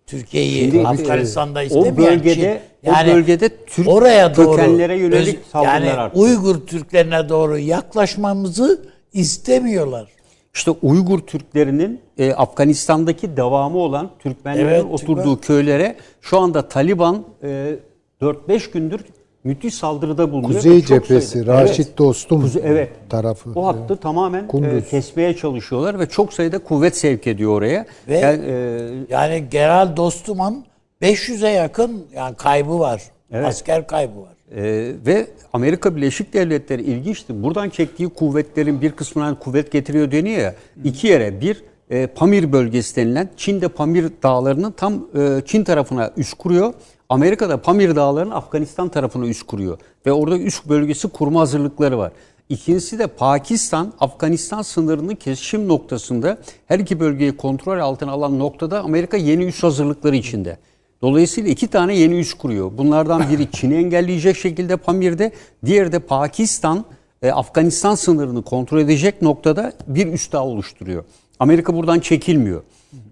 [0.07, 2.91] Türkiye'yi Şimdi, Afganistan'da e, istemeyen o bölgede- Çin.
[2.91, 6.19] o bölgede Türk oraya doğru kökenlere yönelik öz- saldırılar yani arttı.
[6.19, 8.82] Uygur Türklerine doğru yaklaşmamızı
[9.14, 10.07] istemiyorlar.
[10.53, 17.76] İşte Uygur Türklerinin e, Afganistan'daki devamı olan Türkmenlerin Evet, oturduğu köylere şu anda Taliban e,
[18.22, 19.02] 4-5 gündür
[19.45, 20.53] müthiş saldırıda bulunuyor.
[20.53, 21.97] Kuzey cephesi, sayıda- Raşit Evet.
[21.97, 22.89] Dostum Kuzey- evet.
[23.09, 23.49] tarafı.
[23.55, 27.85] O hattı tamamen e, kesmeye çalışıyorlar ve çok sayıda kuvvet sevk ediyor oraya.
[28.07, 30.65] Ve- Yani, e, Yani General Dostum'un
[31.01, 33.01] 500'e yakın yani kaybı var.
[33.31, 33.45] Evet.
[33.45, 34.30] Asker kaybı var.
[34.55, 37.43] Ee, ve Amerika Birleşik Devletleri ilginçti.
[37.43, 40.55] Buradan çektiği kuvvetlerin bir kısmına kuvvet getiriyor deniyor ya.
[40.84, 46.34] iki yere bir e, Pamir bölgesi denilen Çin'de Pamir dağlarının tam e, Çin tarafına üs
[46.34, 46.73] kuruyor.
[47.10, 49.77] Amerika'da Pamir dağlarının Afganistan tarafına üs kuruyor.
[50.06, 52.11] Ve orada üst bölgesi kurma hazırlıkları var.
[52.49, 59.18] İkincisi de Pakistan, Afganistan sınırının kesişim noktasında her iki bölgeyi kontrol altına alan noktada Amerika
[59.18, 60.57] yeni üs hazırlıkları içinde.
[61.02, 62.72] Dolayısıyla iki tane yeni üs kuruyor.
[62.77, 65.32] Bunlardan biri Çin'i engelleyecek şekilde Pamir'de,
[65.65, 66.86] diğeri de Pakistan,
[67.22, 71.03] e, Afganistan sınırını kontrol edecek noktada bir üs daha oluşturuyor.
[71.40, 72.64] Amerika buradan çekilmiyor.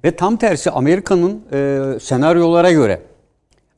[0.04, 3.02] Ve tam tersi Amerika'nın e, senaryolara göre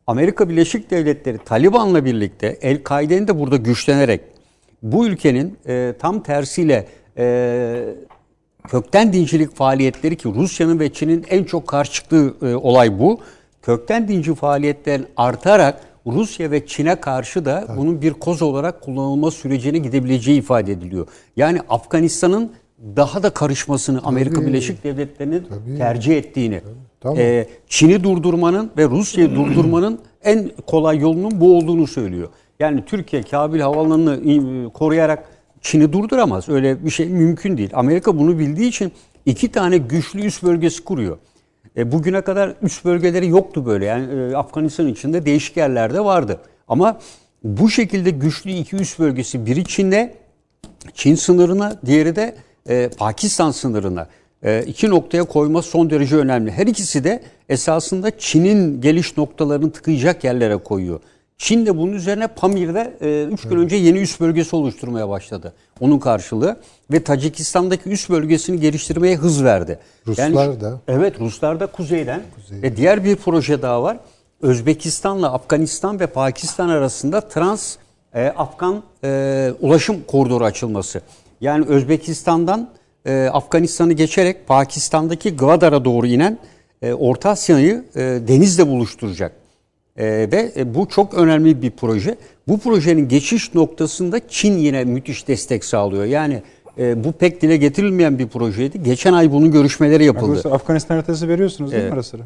[0.08, 4.22] Amerika Birleşik Devletleri Taliban'la birlikte El-Kaide'nin de burada güçlenerek
[4.84, 6.88] bu ülkenin e, tam tersiyle
[7.18, 7.86] e,
[8.68, 13.20] kökten dincilik faaliyetleri ki Rusya'nın ve Çin'in en çok karşı çıktığı e, olay bu.
[13.62, 19.78] Kökten dinci faaliyetlerin artarak Rusya ve Çin'e karşı da bunun bir koz olarak kullanılma sürecine
[19.78, 21.08] gidebileceği ifade ediliyor.
[21.36, 22.52] Yani Afganistan'ın
[22.96, 26.62] daha da karışmasını Amerika Birleşik Devletleri'nin tercih ettiğini,
[27.06, 27.20] Tamam.
[27.20, 32.30] e, Çin'i durdurmanın ve Rusya'yı durdurmanın en kolay yolunun bu olduğunu söylüyor.
[32.60, 35.30] Yani Türkiye Kabil Havaalanı'nı e, koruyarak
[35.62, 36.50] Çin'i durduramaz.
[36.50, 37.70] Öyle bir şey mümkün değil.
[37.74, 38.92] Amerika bunu bildiği için
[39.26, 41.18] iki tane güçlü üst bölgesi kuruyor.
[41.78, 43.86] E, bugüne kadar üst bölgeleri yoktu böyle.
[43.86, 46.42] Yani e, Afganistan içinde değişik yerlerde vardı.
[46.68, 47.00] Ama
[47.44, 50.16] bu şekilde güçlü iki üst bölgesi biri Çin'de,
[50.94, 52.36] Çin sınırına, diğeri de
[52.70, 54.08] e, Pakistan sınırına.
[54.46, 56.52] E, iki noktaya koyma son derece önemli.
[56.52, 61.00] Her ikisi de esasında Çin'in geliş noktalarını tıkayacak yerlere koyuyor.
[61.38, 62.94] Çin de bunun üzerine Pamir'de
[63.32, 65.54] 3 gün önce yeni üst bölgesi oluşturmaya başladı.
[65.80, 66.58] Onun karşılığı
[66.92, 69.80] ve Tacikistan'daki üst bölgesini geliştirmeye hız verdi.
[70.08, 70.80] Ruslar da.
[70.88, 72.22] Evet Ruslar da kuzeyden.
[72.52, 73.98] Ve diğer bir proje daha var.
[74.42, 77.76] Özbekistan'la Afganistan ve Pakistan arasında trans
[78.14, 81.02] e, Afgan e, ulaşım koridoru açılması.
[81.42, 82.70] Yani Özbekistan'dan
[83.06, 86.38] e, Afganistan'ı geçerek Pakistan'daki Gwadar'a doğru inen
[86.82, 89.32] e, Orta Asya'yı e, denizle buluşturacak.
[89.98, 92.16] E, ve e, bu çok önemli bir proje.
[92.48, 96.06] Bu projenin geçiş noktasında Çin yine müthiş destek sağlıyor.
[96.06, 96.42] Yani
[96.78, 98.84] e, bu pek dile getirilmeyen bir projeydi.
[98.84, 100.26] Geçen ay bunun görüşmeleri yapıldı.
[100.26, 102.22] Arkadaşlar Afganistan haritası veriyorsunuz değil mi ara sıra?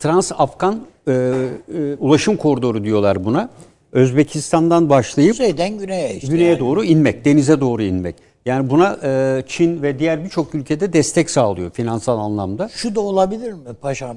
[0.00, 0.74] Trans-Afgan
[1.08, 3.50] e, e, ulaşım koridoru diyorlar buna.
[3.92, 6.28] Özbekistan'dan başlayıp Kuzeyden güneye işte.
[6.28, 6.58] güneye yani.
[6.58, 8.14] doğru inmek, denize doğru inmek.
[8.46, 12.68] Yani buna e, Çin ve diğer birçok ülkede destek sağlıyor finansal anlamda.
[12.68, 14.16] Şu da olabilir mi paşam?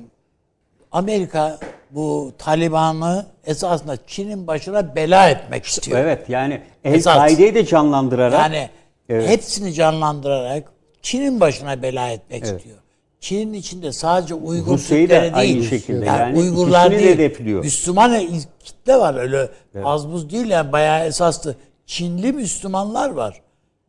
[0.92, 1.60] Amerika
[1.92, 6.00] bu Taliban'ı esasında Çin'in başına bela etmek istiyor.
[6.00, 6.62] Evet yani.
[6.84, 8.70] El-Kaide'yi de canlandırarak Yani
[9.10, 9.30] Evet.
[9.30, 10.64] hepsini canlandırarak
[11.02, 12.78] Çin'in başına bela etmek istiyor.
[13.20, 15.70] Çin'in içinde sadece Uygur Rusya'yı da Türkleri aynı değil.
[15.70, 17.08] şekilde yani, yani Uygurlar değil.
[17.08, 17.64] hedefliyor.
[17.64, 18.28] Müslüman
[18.64, 19.50] kitle var öyle
[19.84, 21.56] az buz değil yani bayağı esaslı.
[21.86, 23.42] Çinli Müslümanlar var.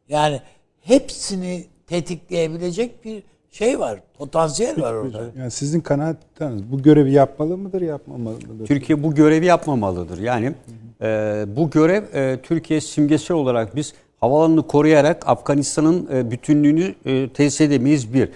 [0.08, 0.40] Yani
[0.80, 4.00] hepsini tetikleyebilecek bir şey var.
[4.18, 5.30] Potansiyel var orada.
[5.38, 8.66] Yani sizin kanaatiniz bu görevi yapmalı mıdır, yapmamalı mıdır?
[8.66, 10.18] Türkiye bu görevi yapmamalıdır.
[10.18, 10.52] Yani
[11.02, 17.60] e, bu görev e, Türkiye simgesel olarak biz havalanını koruyarak Afganistan'ın e, bütünlüğünü e, tesis
[17.60, 18.28] edemeyiz bir.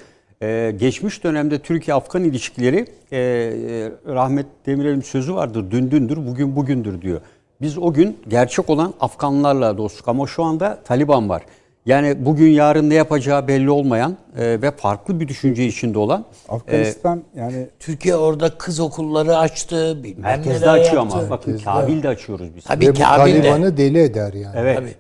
[0.43, 5.65] E, geçmiş dönemde Türkiye-Afgan ilişkileri e, e, rahmet Demirel'in sözü vardır.
[5.71, 7.21] Dün dündür, bugün bugündür diyor.
[7.61, 11.43] Biz o gün gerçek olan Afganlarla dostluk ama şu anda Taliban var.
[11.87, 17.23] Yani bugün yarın ne yapacağı belli olmayan e, ve farklı bir düşünce içinde olan Afganistan
[17.37, 20.05] yani Türkiye orada kız okulları açtı.
[20.05, 21.19] Bilmem merkezde açıyor yaptı.
[21.19, 22.65] ama bakın Kabil'de açıyoruz biz.
[22.65, 23.43] Tabii Ve Kabil'de.
[23.43, 24.55] Taliban'ı deli eder yani.
[24.57, 24.79] Evet.
[24.79, 24.95] Tabii.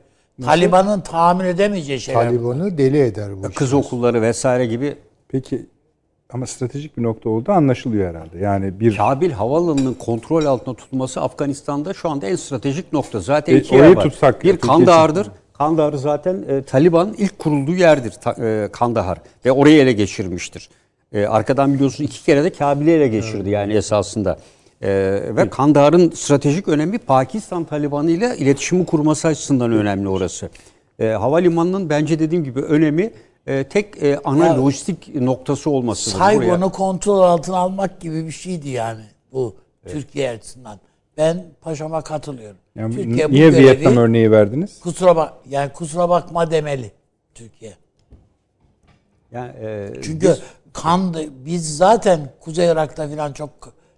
[0.44, 2.24] Taliban'ın tahammül edemeyeceği şeyler.
[2.24, 3.50] Taliban'ı deli eder bu.
[3.54, 4.94] Kız okulları vesaire gibi
[5.28, 5.66] peki
[6.32, 8.38] ama stratejik bir nokta olduğu anlaşılıyor herhalde.
[8.38, 13.20] Yani bir Kabil havaalanının kontrol altında tutulması Afganistan'da şu anda en stratejik nokta.
[13.20, 14.02] Zaten E, iki orayı var.
[14.02, 15.20] tutsak bir Kandahar'dır.
[15.20, 15.32] için.
[15.52, 20.68] Kandahar zaten e, Taliban ilk kurulduğu yerdir ta, e, Kandahar ve orayı ele geçirmiştir.
[21.12, 24.38] E, arkadan biliyorsunuz iki kere de Kabil'i ele geçirdi yani esasında.
[24.82, 24.88] E,
[25.36, 30.48] ve Kandahar'ın stratejik önemi Pakistan Talibanı ile iletişimi kurması açısından önemli orası.
[30.98, 33.10] E, havalimanının bence dediğim gibi önemi
[33.48, 36.16] e, tek e, ana Ya, lojistik noktası olmasıdır.
[36.16, 36.24] buraya.
[36.38, 39.02] Saigon'u kontrol altına almak gibi bir şeydi yani
[39.32, 39.56] bu
[39.86, 40.78] Türkiye açısından.
[41.16, 42.56] Ben paşama katılıyorum.
[42.76, 44.80] yani Türkiye bu niye görevi Vietnam örneği verdiniz?
[44.80, 46.92] kusura bak yani kusura bakma demeli
[47.34, 47.72] Türkiye.
[49.32, 50.36] Yani, e, Çünkü
[50.72, 53.50] kan biz zaten Kuzey Irak'ta falan çok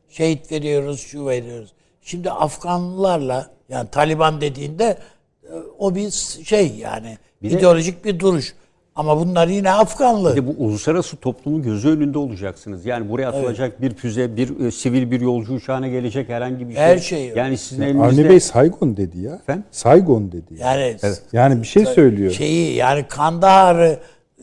[0.08, 1.72] şehit veriyoruz, şu veriyoruz.
[2.02, 4.98] Şimdi Afganlılarla yani Taliban dediğinde
[5.44, 6.10] e, o bir
[6.44, 8.54] şey yani Bir de- ideolojik bir duruş.
[9.00, 10.36] Ama bunlar yine Afganlı.
[10.36, 12.86] Bir de bu uluslararası toplumun gözü önünde olacaksınız.
[12.86, 16.82] Yani buraya atılacak bir füze, bir e, sivil bir yolcu uçağına gelecek herhangi bir şey.
[16.82, 17.32] Her şey.
[17.36, 18.06] Yani sizin elinizde...
[18.06, 19.34] Avni Bey Saigon dedi ya.
[19.34, 19.64] Efendim?
[19.70, 20.54] Saigon dedi.
[20.58, 20.74] Ya.
[20.74, 20.96] yani
[21.32, 22.32] Yani bir şey söylüyor.
[22.32, 23.98] şeyi yani Kandahar'ı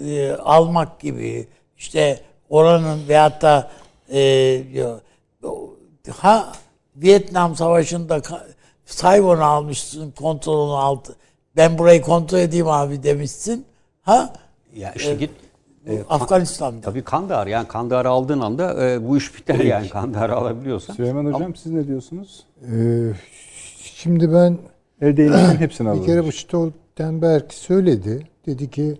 [0.06, 1.48] e, almak gibi
[1.78, 2.20] işte
[2.50, 3.72] oranın veyahut da
[4.14, 4.62] e,
[6.18, 6.52] ha
[6.96, 8.22] Vietnam Savaşı'nda
[8.86, 11.16] Saigon'u almışsın kontrolünü altı.
[11.56, 13.66] Ben burayı kontrol edeyim abi demişsin.
[14.02, 14.34] Ha
[14.78, 15.30] Ya işte git
[15.88, 16.82] bu Afganistan'da.
[16.82, 20.94] tabii Kandahar yani Kandahar'ı aldığın anda e, bu iş biter yani Kandahar'ı alabiliyorsan.
[20.94, 22.46] Süleyman Hocam siz ne diyorsunuz?
[22.72, 23.12] Ee,
[23.80, 24.58] şimdi ben
[25.02, 26.06] Elde değneğin hepsini bir alalım.
[26.06, 28.28] kere bu Stoltenberg söyledi.
[28.46, 28.98] Dedi ki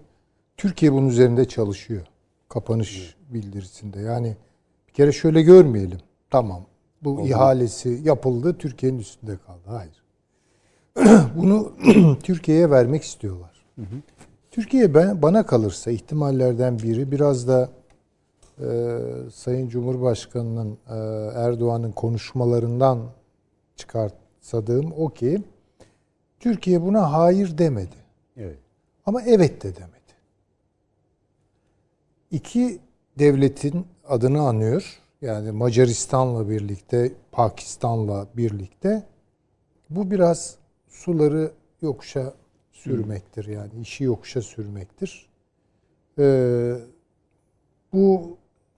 [0.58, 2.02] Türkiye bunun üzerinde çalışıyor.
[2.50, 4.00] Kapanış bildirisinde.
[4.00, 4.36] Yani
[4.88, 6.00] bir kere şöyle görmeyelim.
[6.30, 6.66] Tamam.
[7.04, 8.58] Bu ihalesi yapıldı.
[8.60, 9.62] Türkiye'nin üstünde kaldı.
[9.68, 10.04] Hayır.
[11.36, 11.72] Bunu
[12.24, 13.52] Türkiye'ye vermek istiyorlar.
[14.58, 17.70] Türkiye ben, bana kalırsa ihtimallerden biri biraz da
[18.60, 19.00] e,
[19.34, 20.96] Sayın Cumhurbaşkanı'nın e,
[21.36, 23.00] Erdoğan'ın konuşmalarından
[23.76, 25.44] çıkartsadığım o ki
[26.40, 27.96] Türkiye buna hayır demedi.
[28.38, 28.58] Evet.
[29.06, 30.14] Ama evet de demedi.
[32.32, 32.80] İki
[33.20, 35.00] devletin adını anıyor.
[35.22, 39.04] Yani Macaristan'la birlikte, Pakistan'la birlikte.
[39.90, 40.56] Bu biraz
[40.90, 41.52] suları
[41.82, 42.34] yokuşa
[42.88, 43.46] sürmektir.
[43.46, 45.26] Yani işi yokuşa sürmektir.
[46.20, 46.74] Ee,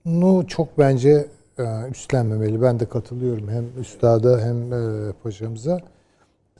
[0.04, 1.26] bunu çok bence
[1.58, 2.62] e, üstlenmemeli.
[2.62, 5.80] Ben de katılıyorum hem üstada hem e, paşamıza.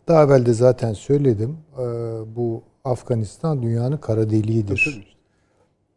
[0.09, 1.57] Daha evvel de zaten söyledim.
[1.79, 1.83] Ee,
[2.37, 5.17] bu Afganistan dünyanın kara deliğidir.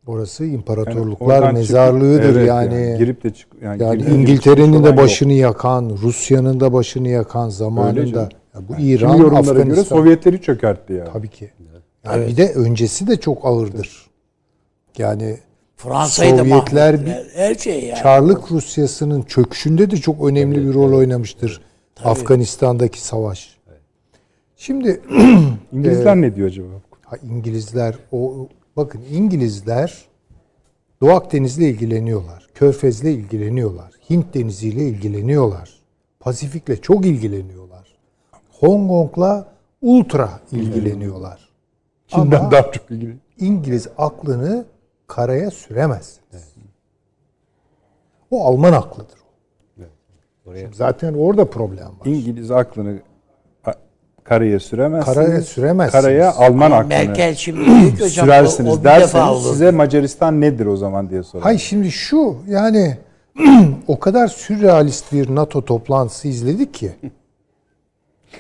[0.08, 2.96] Orası Yani imparatorluklar oradan mezarlığıdır çıkıp- evet yani.
[2.98, 4.98] girip de çık yani, Yani de İngiltere'nin de yok.
[4.98, 8.30] başını yakan, Rusya'nın da başını yakan zamanında.
[8.54, 8.66] Canım.
[8.66, 9.84] Ya bu Kimi İran, yorumlara göre Afganistan.
[9.98, 11.06] Sovyetleri çökertti ya.
[11.06, 11.52] Tabii ki.
[12.06, 14.08] Yani bir de öncesi de çok ağırdır.
[14.98, 15.38] Yani
[15.76, 16.58] Fransa'yı da Sovyetler
[16.96, 17.24] mahvettiler.
[17.34, 18.00] Her şey yani.
[18.00, 21.62] Çarlık Rusyası'nın çöküşünde de çok önemli bir rol oynamıştır
[22.04, 23.58] Afganistan'daki savaş.
[24.56, 25.02] Şimdi
[25.72, 26.68] İngilizler ne diyor acaba?
[27.02, 30.06] ha, İngilizler o bakın İngilizler
[31.02, 32.48] Doğu Akdeniz'le ilgileniyorlar.
[32.56, 33.92] Körfez'le ilgileniyorlar.
[34.10, 35.80] Hint Denizi'yle ilgileniyorlar.
[36.20, 37.93] Pasifik'le çok ilgileniyorlar.
[38.60, 39.46] Hong Kong'la
[39.82, 41.50] ultra ilgileniyorlar.
[42.08, 43.18] Çin'den Ama- daha çok ilgili.
[43.40, 44.66] İngiliz aklını
[45.08, 46.20] karaya süremez.
[48.32, 49.18] O Alman aklıdır.
[50.46, 52.06] Şimdi zaten orada problem var.
[52.06, 53.00] İngiliz aklını
[54.24, 55.16] karaya süremezsiniz.
[55.16, 56.04] Karaya süremezsiniz.
[56.04, 60.78] Karaya Alman aklını Merkel şimdi hocam o, sürersiniz o defa derseniz size Macaristan nedir o
[60.78, 61.44] zaman diye sorar.
[61.44, 62.98] Hay şimdi şu yani
[63.88, 66.92] o kadar sürrealist bir NATO toplantısı izledik ki.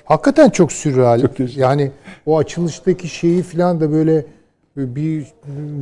[0.06, 1.22] Hakikaten çok sürreal.
[1.22, 1.92] Çok yani
[2.26, 4.26] o açılıştaki şeyi falan da böyle
[4.78, 5.34] bir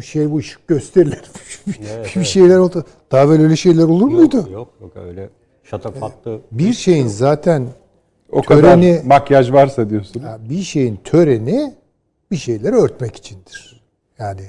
[0.04, 1.22] şey bu ışık gösterilir.
[2.16, 2.86] bir şeyler oldu.
[3.12, 4.38] Daha böyle öyle şeyler olur muydu?
[4.38, 5.30] Yok, yok yok öyle
[5.64, 6.40] şatafatlı.
[6.52, 7.68] Bir şeyin zaten
[8.32, 10.26] o kadar töreni- makyaj varsa diyorsunuz.
[10.26, 11.74] Ya bir şeyin töreni
[12.32, 13.82] bir şeyleri örtmek içindir.
[14.20, 14.42] Yani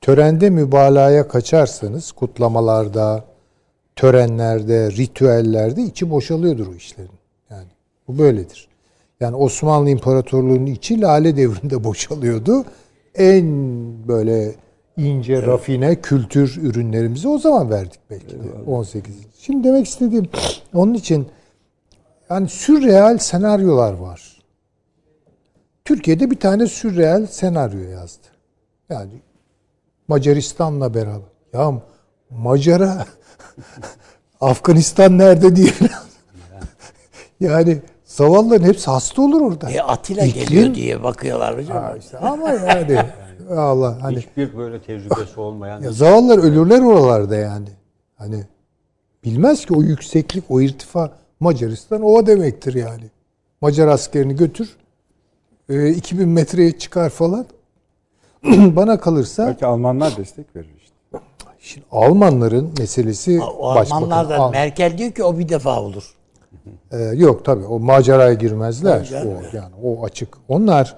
[0.00, 3.24] törende mübalağaya kaçarsanız kutlamalarda,
[3.96, 7.10] törenlerde, ritüellerde içi boşalıyordur o işlerin.
[7.50, 7.68] Yani
[8.08, 8.68] bu böyledir.
[9.20, 12.64] Yani Osmanlı İmparatorluğu'nun içi Lale devrinde boşalıyordu.
[13.14, 13.46] En
[14.08, 14.54] böyle
[14.96, 18.70] ince, rafine kültür ürünlerimizi o zaman verdik belki de.
[18.70, 19.14] 18.
[19.38, 20.28] Şimdi demek istediğim
[20.74, 21.28] onun için
[22.30, 24.36] yani sürreal senaryolar var.
[25.84, 28.26] Türkiye'de bir tane sürreal senaryo yazdı.
[28.90, 29.12] Yani
[30.08, 31.28] Macaristan'la beraber.
[31.52, 31.82] Ya
[32.30, 33.06] Macara
[34.40, 35.72] Afganistan nerede diye.
[37.40, 37.82] yani
[38.20, 39.70] zavallıların hepsi hasta olur orada.
[39.70, 41.76] E, Atilla İklim- geliyor diye bakıyorlar hocam.
[41.82, 42.98] Ha işte ama yani
[43.56, 47.68] Allah hani Hiçbir böyle tecrübesi olmayan ya zavallılar ölürler oralarda yani.
[48.16, 48.44] Hani
[49.24, 51.10] bilmez ki o yükseklik, o irtifa
[51.40, 53.04] Macaristan o demektir yani.
[53.60, 54.76] Macar askerini götür.
[55.68, 57.46] e, 2000 metreye çıkar falan.
[58.46, 60.94] Bana kalırsa Belki Almanlar destek verir işte.
[61.58, 64.02] şimdi Almanların meselesi O başbakan.
[64.02, 66.15] Almanlardan Al- Merkel diyor ki o bir defa olur.
[66.92, 69.08] Ee, yok tabii o maceraya girmezler.
[69.10, 69.28] Tabii.
[69.28, 70.28] O, yani o açık.
[70.48, 70.96] Onlar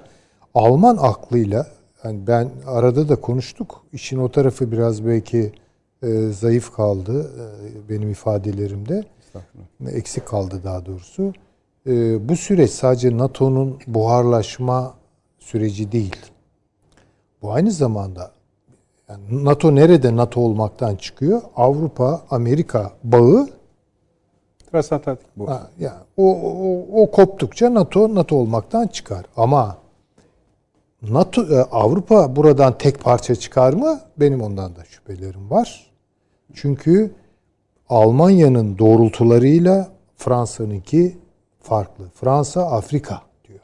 [0.55, 1.67] Alman aklıyla
[2.05, 3.85] yani ben arada da konuştuk.
[3.93, 5.53] İşin o tarafı biraz belki
[6.03, 9.05] e, zayıf kaldı e, benim ifadelerimde.
[9.91, 11.33] Eksik kaldı daha doğrusu.
[11.87, 14.95] E, bu süreç sadece NATO'nun buharlaşma
[15.39, 16.17] süreci değil.
[17.43, 18.31] Bu aynı zamanda
[19.09, 21.43] Yani NATO nerede NATO olmaktan çıkıyor?
[21.57, 23.49] Avrupa Amerika bağı
[24.71, 25.49] Transatlantik bu.
[25.49, 29.27] ha, yani o, o, o koptukça NATO NATO olmaktan çıkar.
[29.37, 29.79] Ama
[31.03, 34.01] NATO e, Avrupa buradan tek parça çıkar mı?
[34.17, 35.91] Benim ondan da şüphelerim var.
[36.55, 37.11] Çünkü
[37.89, 41.19] Almanya'nın doğrultularıyla Fransa'nınki
[41.61, 42.05] farklı.
[42.15, 43.61] Fransa Afrika diyor.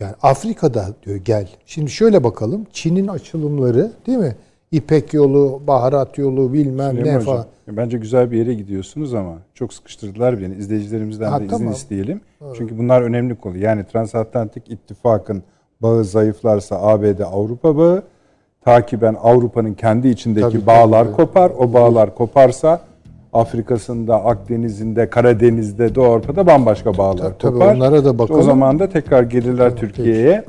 [0.00, 1.48] Yani Afrika'da diyor gel.
[1.66, 2.66] Şimdi şöyle bakalım.
[2.72, 4.36] Çin'in açılımları değil mi?
[4.74, 7.46] İpek yolu, baharat yolu bilmem Süleyman ne Hocam, falan.
[7.68, 10.54] Bence güzel bir yere gidiyorsunuz ama çok sıkıştırdılar beni.
[10.54, 11.72] İzleyicilerimizden Ha, de izin tamam.
[11.72, 12.20] isteyelim.
[12.56, 13.56] Çünkü bunlar önemli konu.
[13.58, 15.42] Yani transatlantik ittifakın
[15.82, 18.02] bağı zayıflarsa ABD Avrupa bağı
[18.64, 21.16] takiben Avrupa'nın kendi içindeki Tabii, bağlar tabii.
[21.16, 21.52] kopar.
[21.58, 22.80] O bağlar koparsa
[23.32, 27.74] Afrika'sında, Akdeniz'inde, Karadeniz'de, Doğu Avrupa'da bambaşka bağlar Tabii, tabii, kopar.
[27.76, 28.40] onlara da bakalım.
[28.40, 30.44] O zaman da tekrar gelirler Türkiye'ye.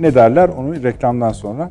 [0.00, 1.70] Ne derler onu reklamdan sonra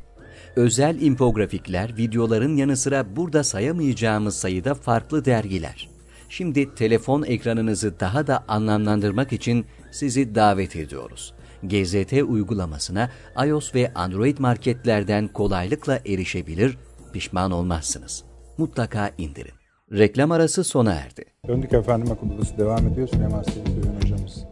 [0.55, 5.89] Özel infografikler, videoların yanı sıra burada sayamayacağımız sayıda farklı dergiler.
[6.29, 11.33] Şimdi telefon ekranınızı daha da anlamlandırmak için sizi davet ediyoruz.
[11.63, 13.09] GZT uygulamasına
[13.45, 16.77] iOS ve Android marketlerden kolaylıkla erişebilir,
[17.13, 18.23] pişman olmazsınız.
[18.57, 19.53] Mutlaka indirin.
[19.91, 21.25] Reklam arası sona erdi.
[21.47, 23.07] Döndük efendim akıl odası devam ediyor.
[23.07, 24.45] Süleyman Selim hocamız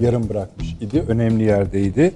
[0.00, 1.04] yarım bırakmış idi.
[1.08, 2.12] Önemli yerdeydi.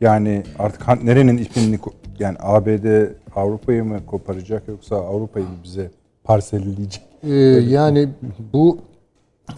[0.00, 5.90] Yani artık nerenin ipini ko- yani ABD Avrupa'yı mı koparacak yoksa Avrupa'yı mı bize
[6.24, 7.02] parselleyecek?
[7.22, 7.34] Ee,
[7.68, 8.08] yani
[8.52, 8.78] bu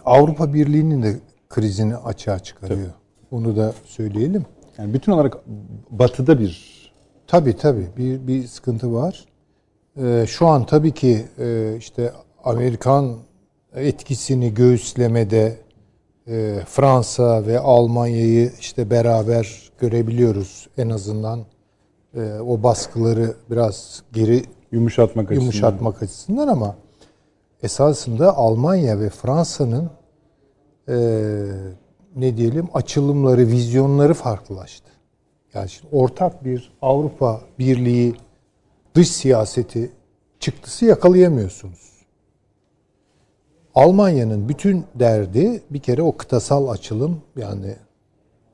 [0.05, 1.17] Avrupa Birliği'nin de
[1.49, 2.91] krizini açığa çıkarıyor.
[3.31, 4.45] Onu da söyleyelim.
[4.79, 5.37] Yani bütün olarak
[5.91, 6.81] batıda bir
[7.31, 9.25] Tabii tabii bir, bir sıkıntı var.
[10.03, 12.13] Ee, şu an tabii ki e, işte
[12.45, 13.17] Amerikan
[13.75, 15.57] etkisini göğüslemede
[16.29, 20.69] e, Fransa ve Almanya'yı işte beraber görebiliyoruz.
[20.79, 21.41] En azından
[22.15, 25.41] e, o baskıları biraz geri yumuşatmak açısından.
[25.41, 26.77] yumuşatmak açısından ama
[27.63, 29.91] esasında Almanya ve Fransa'nın
[30.89, 30.97] e,
[32.17, 34.91] ne diyelim açılımları, vizyonları farklılaştı.
[35.55, 38.15] Yani şimdi ortak bir Avrupa Birliği
[38.95, 39.93] dış siyaseti
[40.41, 41.91] çıktısı yakalayamıyorsunuz.
[43.75, 47.77] Almanya'nın bütün derdi bir kere o kıtasal açılım yani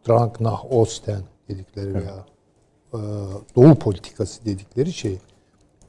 [0.08, 2.35] Drang nach Osten dedikleri veya e,
[3.56, 5.18] Doğu politikası dedikleri şey.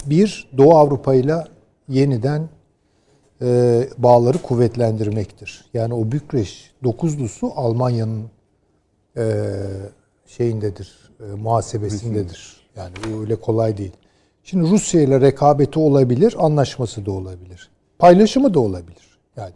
[0.06, 1.36] Bir, Doğu Avrupa ile
[1.90, 2.50] yeniden
[3.42, 5.66] e, bağları kuvvetlendirmektir.
[5.74, 8.26] Yani o Bükreş dokuzlusu Almanya'nın
[9.18, 9.54] e,
[10.26, 12.58] şeyindedir, e, muhasebesindedir.
[12.76, 13.94] Yani öyle kolay değil.
[14.44, 17.70] Şimdi Rusya ile rekabeti olabilir, anlaşması da olabilir.
[18.00, 19.20] Paylaşımı da olabilir.
[19.38, 19.54] Yani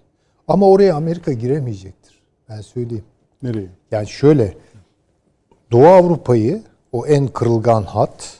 [0.48, 2.22] ama oraya Amerika giremeyecektir.
[2.50, 3.06] Ben söyleyeyim.
[3.44, 3.70] Nereye?
[3.92, 4.58] Yani şöyle
[5.72, 6.62] Doğu Avrupa'yı
[6.92, 8.40] o en kırılgan hat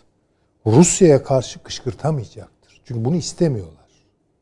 [0.66, 2.82] Rusya'ya karşı kışkırtamayacaktır.
[2.86, 3.76] Çünkü bunu istemiyorlar.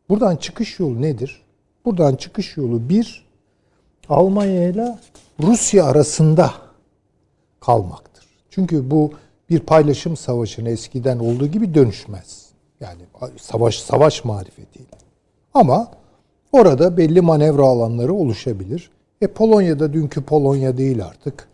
[0.10, 1.42] Buradan çıkış yolu nedir?
[1.86, 3.30] Buradan çıkış yolu bir
[4.10, 4.98] Almanya ile
[5.44, 6.54] Rusya arasında
[7.60, 8.26] kalmaktır.
[8.50, 9.12] Çünkü bu
[9.50, 12.50] bir paylaşım savaşına eskiden olduğu gibi dönüşmez.
[12.80, 13.02] Yani
[13.38, 14.98] savaş savaş marifetiyle.
[15.54, 15.92] Ama
[16.52, 18.92] orada belli manevra alanları oluşabilir.
[19.22, 21.49] E Polonya'da dünkü Polonya değil artık.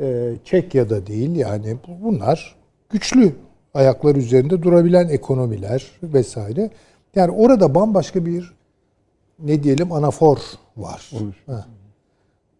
[0.00, 2.56] E, Çekya'da değil yani bunlar
[2.90, 3.32] güçlü
[3.74, 6.70] ayaklar üzerinde durabilen ekonomiler vesaire.
[7.14, 8.52] Yani orada bambaşka bir
[9.38, 10.38] ne diyelim anafor
[10.76, 11.10] var.
[11.46, 11.66] Ha.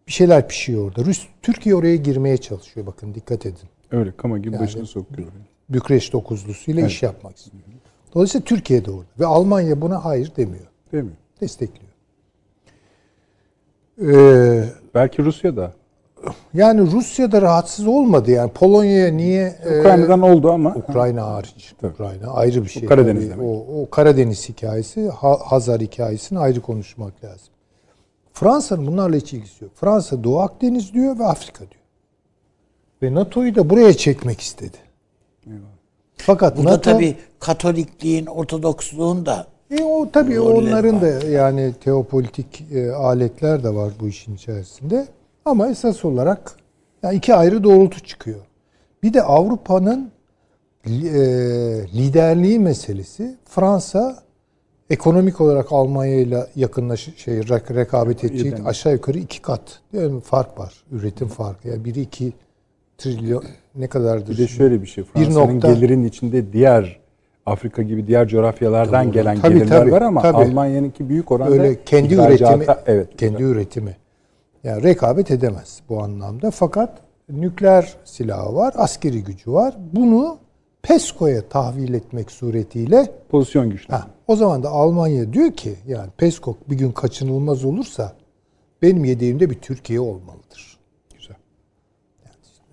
[0.07, 1.05] Bir şeyler pişiyor orada.
[1.05, 3.69] Rus, Türkiye oraya girmeye çalışıyor bakın dikkat edin.
[3.91, 5.27] Öyle kama gibi Yani- başını sokuyor.
[5.69, 7.63] Bükreş dokuzlusuyla iş yapmak istiyor.
[8.13, 9.09] Dolayısıyla Türkiye de orada.
[9.19, 10.65] Ve Almanya buna hayır demiyor.
[10.91, 11.11] Mi?
[11.41, 11.91] Destekliyor.
[14.01, 15.73] Ee, Belki Rusya da.
[16.53, 18.31] Yani Rusya da rahatsız olmadı.
[18.31, 19.55] Yani Polonya'ya niye...
[19.65, 20.75] e, Ukrayna'dan oldu ama.
[20.75, 21.73] Ukrayna hariç.
[21.83, 22.85] Ukrayna ayrı bir şey.
[22.85, 23.49] Karadeniz Tabii demek.
[23.49, 27.47] O, o Karadeniz hikayesi, Ha- Hazar hikayesini ayrı konuşmak lazım.
[28.33, 29.73] Fransa'nın bunlarla hiç ilgisi yok.
[29.75, 31.81] Fransa Doğu Akdeniz diyor ve Afrika diyor.
[33.03, 34.77] Ve NATO'yu da buraya çekmek istedi.
[36.17, 39.47] Fakat Bu da NATO, tabii Katolikliğin, Ortodoksluğun da
[39.79, 41.01] E o tabii onların var.
[41.01, 45.07] da yani teopolitik e, aletler de var bu işin içerisinde.
[45.45, 46.51] Ama esas olarak
[47.03, 48.39] yani iki ayrı doğrultu çıkıyor.
[49.03, 50.11] Bir de Avrupa'nın
[50.85, 50.91] e,
[51.93, 54.23] liderliği meselesi Fransa
[54.89, 60.73] ekonomik olarak Almanya ile yakınlaş şey rekabet edecek aşağı yukarı iki kat yani fark var.
[60.91, 61.67] Üretim farkı.
[61.67, 62.33] Yani biri iki
[62.97, 63.43] trilyon
[63.75, 64.31] ne kadardır?
[64.33, 65.03] Bir de şöyle bir şey.
[65.03, 66.99] Fransa'nın nokta- gelirinin içinde diğer
[67.45, 70.37] Afrika gibi diğer coğrafyalardan gelen Tabii, gelirler tabii, var ama tabii.
[70.37, 73.07] Almanya'nınki büyük oranda Öyle kendi ihracata- üretimi evet.
[73.17, 73.97] kendi üretimi.
[74.65, 76.51] Yani rekabet edemez bu anlamda.
[76.51, 76.97] Fakat
[77.29, 79.75] nükleer silahı var, askeri gücü var.
[79.93, 80.37] Bunu
[80.83, 83.93] PESCO'ya tahvil etmek suretiyle pozisyon güçlü.
[83.93, 88.13] ha, o zaman da Almanya diyor ki yani PESCO bir gün kaçınılmaz olursa
[88.81, 90.77] benim yedeğimde bir Türkiye olmalıdır.
[91.17, 91.35] Güzel.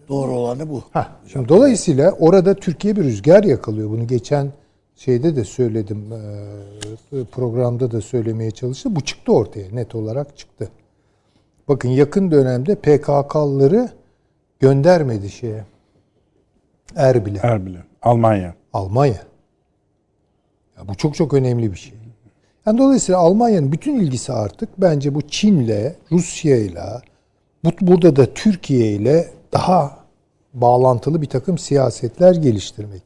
[0.08, 0.82] Doğru olanı bu.
[0.92, 3.90] Ha, şimdi dolayısıyla orada Türkiye bir rüzgar yakalıyor.
[3.90, 4.52] Bunu geçen
[4.96, 6.04] şeyde de söyledim,
[7.32, 8.96] programda da söylemeye çalıştım.
[8.96, 10.68] Bu çıktı ortaya, net olarak çıktı.
[11.68, 13.88] Bakın yakın dönemde PKK'lıları
[14.60, 15.64] göndermedi şeye,
[16.96, 17.78] Erbil'e, Erbil'e.
[18.02, 18.54] Almanya.
[18.72, 19.22] Almanya.
[20.78, 21.94] Ya bu çok çok önemli bir şey.
[22.66, 27.02] Yani dolayısıyla Almanya'nın bütün ilgisi artık bence bu Çin'le, Rusya'yla,
[27.64, 29.98] bu, burada da Türkiye ile daha
[30.54, 33.02] bağlantılı bir takım siyasetler geliştirmek.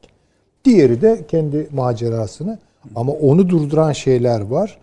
[0.65, 2.59] Diğeri de kendi macerasını
[2.95, 4.77] ama onu durduran şeyler var.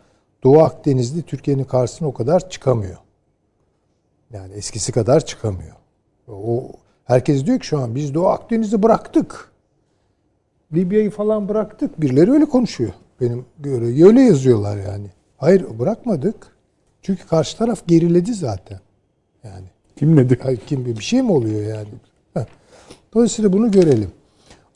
[0.45, 2.97] Doğu Akdeniz'de Türkiye'nin karşısına o kadar çıkamıyor.
[4.35, 5.77] Yani eskisi kadar çıkamıyor.
[6.28, 6.73] O
[7.05, 9.52] herkes diyor ki şu an biz Doğu Akdeniz'i bıraktık.
[10.73, 12.01] Libya'yı falan bıraktık.
[12.01, 12.93] Birileri öyle konuşuyor.
[13.20, 15.06] Benim göre öyle yazıyorlar yani.
[15.36, 16.47] Hayır bırakmadık.
[17.02, 18.81] Çünkü karşı taraf geriledi zaten.
[19.44, 19.66] Yani
[19.97, 20.39] Kim nedir?
[20.44, 21.89] Ay, kim bir şey mi oluyor yani?
[22.35, 22.44] Heh.
[23.15, 24.11] Dolayısıyla bunu görelim.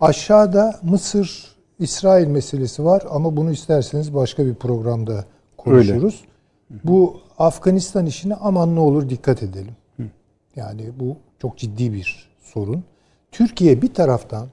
[0.01, 5.25] Aşağıda Mısır İsrail meselesi var ama bunu isterseniz başka bir programda
[5.57, 6.25] konuşuruz.
[6.85, 9.77] Bu Afganistan işine aman ne olur dikkat edelim.
[10.57, 12.85] Yani bu çok ciddi bir sorun.
[13.33, 14.49] Türkiye bir taraftan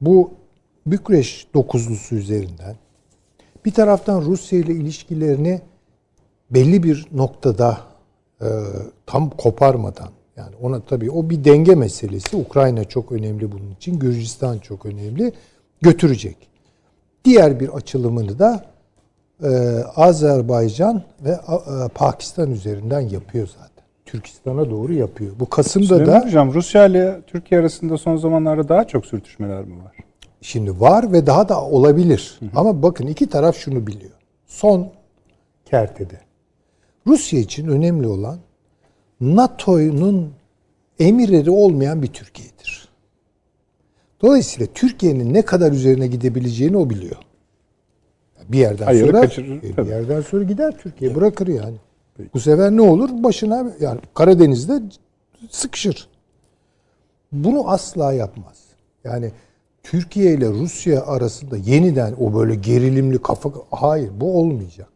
[0.00, 0.30] bu
[0.86, 2.76] Bükreş dokuzlusu üzerinden
[3.64, 5.60] bir taraftan Rusya ile ilişkilerini
[6.50, 7.78] belli bir noktada
[8.40, 8.46] e,
[9.06, 12.36] tam koparmadan yani ona tabii o bir denge meselesi.
[12.36, 13.98] Ukrayna çok önemli bunun için.
[13.98, 15.32] Gürcistan çok önemli.
[15.80, 16.36] Götürecek.
[17.24, 18.64] Diğer bir açılımını da
[19.42, 19.48] e,
[19.96, 23.84] Azerbaycan ve e, Pakistan üzerinden yapıyor zaten.
[24.04, 25.32] Türkistan'a doğru yapıyor.
[25.40, 29.84] Bu Kasım'da Süleyman da Hocam Rusya ile Türkiye arasında son zamanlarda daha çok sürtüşmeler mi
[29.84, 29.96] var?
[30.40, 32.40] Şimdi var ve daha da olabilir.
[32.54, 34.12] Ama bakın iki taraf şunu biliyor.
[34.46, 34.88] Son
[35.64, 36.20] kertede.
[37.06, 38.38] Rusya için önemli olan
[39.20, 40.32] NATO'nun
[40.98, 42.88] emirleri olmayan bir Türkiye'dir.
[44.22, 47.16] Dolayısıyla Türkiye'nin ne kadar üzerine gidebileceğini o biliyor.
[48.48, 49.90] Bir yerden Hayırı sonra kaçırır, e, bir tabii.
[49.90, 51.76] yerden sonra gider Türkiye bırakır yani.
[52.34, 53.10] Bu sefer ne olur?
[53.12, 54.82] Başına yani Karadeniz'de
[55.50, 56.08] sıkışır.
[57.32, 58.56] Bunu asla yapmaz.
[59.04, 59.30] Yani
[59.82, 64.88] Türkiye ile Rusya arasında yeniden o böyle gerilimli kafa hayır bu olmayacak.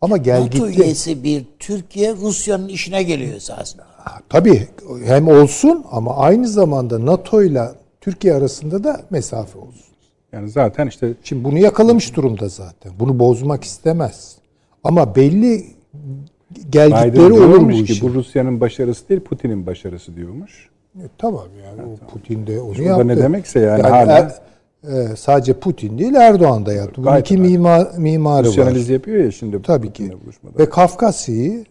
[0.00, 0.82] Ama gel NATO gitti.
[0.82, 3.86] üyesi bir Türkiye Rusya'nın işine geliyor esasında.
[4.28, 4.68] Tabii
[5.04, 7.68] hem olsun ama aynı zamanda NATO ile
[8.00, 9.89] Türkiye arasında da mesafe olsun.
[10.32, 12.92] Yani zaten işte Şimdi bunu yakalamış durumda zaten.
[13.00, 14.36] Bunu bozmak istemez.
[14.84, 15.64] Ama belli
[16.70, 18.08] gelgitleri Biden olur bu diyormuş ki işin.
[18.08, 20.68] bu Rusya'nın başarısı değil Putin'in başarısı diyormuş.
[20.96, 23.08] E, tamam yani o Putin de onu Şurada yaptı.
[23.08, 27.02] ne demekse yani hala- er- e, sadece Putin değil Erdoğan da yaptı.
[27.04, 28.70] Bunun iki mimar, mimarı Rusya var.
[28.70, 30.12] analiz yapıyor ya şimdi Tabii ki.
[30.24, 30.58] buluşmada.
[30.58, 31.64] Ve Kafkasya'yı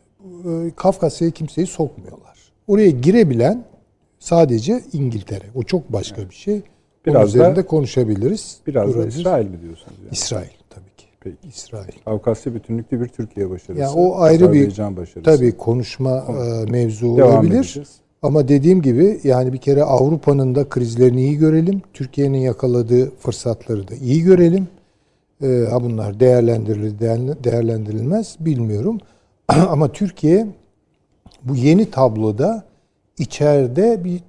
[0.46, 2.38] e, Kafkasya'ya kimseyi sokmuyorlar.
[2.68, 3.64] Oraya girebilen
[4.20, 5.46] sadece İngiltere.
[5.56, 6.62] O çok başka bir şey.
[7.06, 8.58] Biraz da- üzerinde konuşabiliriz.
[8.68, 9.20] Biraz da durabiliriz.
[9.20, 9.98] İsrail mi diyorsunuz?
[10.00, 10.10] Yani?
[10.12, 11.06] İsrail tabii ki.
[11.20, 11.38] Peki.
[11.48, 11.92] İsrail.
[12.06, 13.82] Avkasya bütünlüklü bir Türkiye başarısı.
[13.82, 15.24] Yani o ayrı bir başarısı.
[15.24, 17.56] tabii konuşma e, mevzu Devam olabilir.
[17.56, 17.90] edeceğiz.
[18.22, 21.82] Ama dediğim gibi yani bir kere Avrupa'nın da krizlerini iyi görelim.
[21.94, 24.68] Türkiye'nin yakaladığı fırsatları da iyi görelim.
[25.44, 27.00] Ee, ha bunlar değerlendirilir,
[27.44, 28.98] değerlendirilmez bilmiyorum.
[29.48, 30.48] Ama Türkiye
[31.44, 32.64] bu yeni tabloda
[33.18, 34.20] içeride bir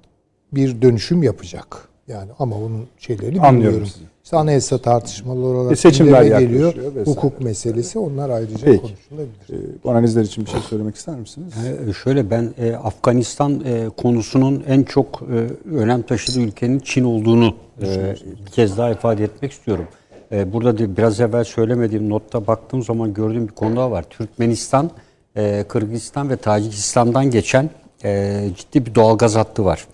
[0.53, 1.89] bir dönüşüm yapacak.
[2.11, 3.85] Yani ama onun şeylerini Anlıyorum bilmiyorum.
[3.93, 4.05] sizi.
[4.23, 6.75] İşte anayasa tartışmaları olarak E, seçimler geliyor.
[6.75, 7.03] vesaire.
[7.05, 8.81] Hukuk meselesi onlar ayrıca Peki.
[8.81, 9.29] konuşulabilir.
[9.49, 11.53] Ee, bu analizler için bir şey söylemek ister misiniz?
[11.89, 17.55] Ee, Şöyle ben e, Afganistan e, konusunun en çok e, önem taşıdığı ülkenin Çin olduğunu
[17.81, 18.15] e,
[18.45, 19.85] bir kez daha ifade etmek istiyorum.
[20.31, 24.05] E, burada da biraz evvel söylemediğim notta baktığım zaman gördüğüm bir konu daha var.
[24.09, 24.91] Türkmenistan,
[25.35, 27.69] e, Kırgızistan ve Tacikistan'dan geçen
[28.03, 29.87] e, ciddi bir doğalgaz hattı var.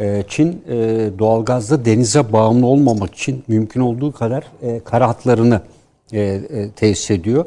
[0.00, 0.76] E, Çin e,
[1.18, 5.60] doğalgazda denize bağımlı olmamak için mümkün olduğu kadar e, kara hatlarını
[6.12, 6.40] e,
[6.76, 7.44] tesis ediyor.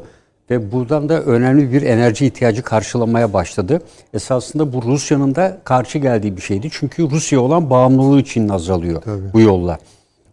[0.50, 3.82] ve buradan da önemli bir enerji ihtiyacı karşılamaya başladı.
[4.14, 6.68] Esasında bu Rusya'nın da karşı geldiği bir şeydi.
[6.72, 9.02] Çünkü Rusya olan bağımlılığı için azalıyor
[9.32, 9.78] bu yolla.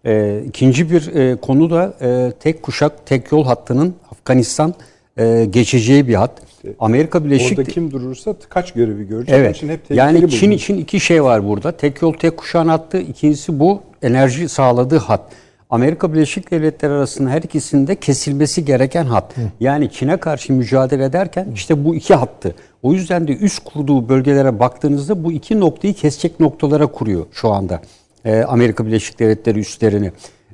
[0.05, 4.73] E, ikinci bir e, konu da e, tek kuşak, tek yol hattının Afganistan
[5.17, 6.31] e, geçeceği bir hat.
[6.79, 9.35] Amerika Birleşik Orada kim durursa kaç görevi görecek.
[9.35, 9.55] Evet.
[9.55, 10.53] için hep Yani Çin bulunuyor.
[10.53, 11.71] için iki şey var burada.
[11.71, 12.97] Tek yol tek kuşağın hattı.
[12.97, 15.21] İkincisi bu enerji sağladığı hat.
[15.69, 19.35] Amerika Birleşik Devletleri arasında her ikisinde kesilmesi gereken hat.
[19.59, 22.55] Yani Çin'e karşı mücadele ederken işte bu iki hattı.
[22.83, 27.81] O yüzden de üst kurduğu bölgelere baktığınızda bu iki noktayı kesecek noktalara kuruyor şu anda.
[28.25, 30.11] Ee, Amerika Birleşik Devletleri üslerini.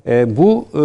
[0.07, 0.81] Ee, bu e,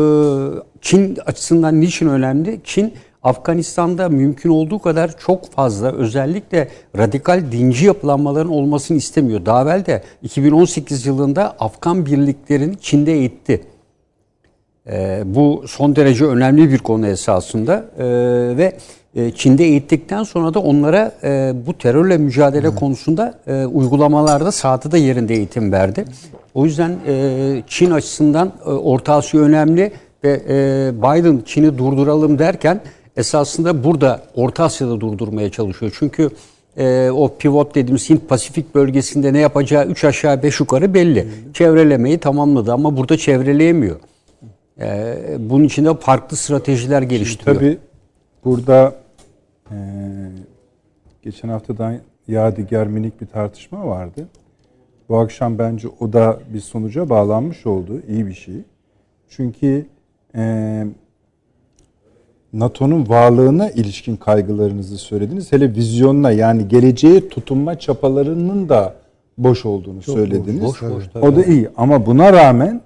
[0.80, 2.60] Çin açısından niçin önemli?
[2.64, 6.68] Çin Afganistan'da mümkün olduğu kadar çok fazla özellikle
[6.98, 9.46] radikal dinci yapılanmaların olmasını istemiyor.
[9.46, 13.64] Daha evvel de 2018 yılında Afgan birliklerini Çin'de eğitti.
[14.86, 18.04] Ee, bu son derece önemli bir konu esasında Ee,
[18.56, 18.76] ve
[19.14, 24.98] e, Çin'de eğittikten sonra da onlara e, bu terörle mücadele konusunda e, uygulamalarda sahada da
[24.98, 26.04] yerinde eğitim verdi.
[26.54, 29.92] O yüzden e, Çin açısından e, Orta Asya önemli
[30.24, 32.80] ve e, Biden Çin'i durduralım derken
[33.16, 35.96] esasında burada Orta Asya'da durdurmaya çalışıyor.
[35.98, 36.30] Çünkü
[36.76, 41.28] e, o pivot dediğimiz Hint Pasifik bölgesinde ne yapacağı 3 aşağı 5 yukarı belli.
[41.54, 43.96] Çevrelemeyi tamamladı ama burada çevreleyemiyor.
[44.80, 47.56] Ee, bunun için de farklı stratejiler geliştiriyor.
[47.56, 47.78] Tabii
[48.44, 48.94] burada
[49.70, 49.76] e,
[51.22, 51.98] geçen haftadan
[52.28, 54.28] yadigar minik bir tartışma vardı.
[55.08, 58.02] Bu akşam bence o da bir sonuca bağlanmış oldu.
[58.08, 58.54] iyi bir şey.
[59.28, 59.86] Çünkü
[60.34, 60.84] e,
[62.52, 65.52] NATO'nun varlığına ilişkin kaygılarınızı söylediniz.
[65.52, 68.94] Hele vizyonuna yani geleceğe tutunma çapalarının da
[69.38, 70.62] boş olduğunu söylediniz.
[70.62, 71.26] boş, boş, tabii.
[71.26, 72.80] o da iyi ama buna rağmen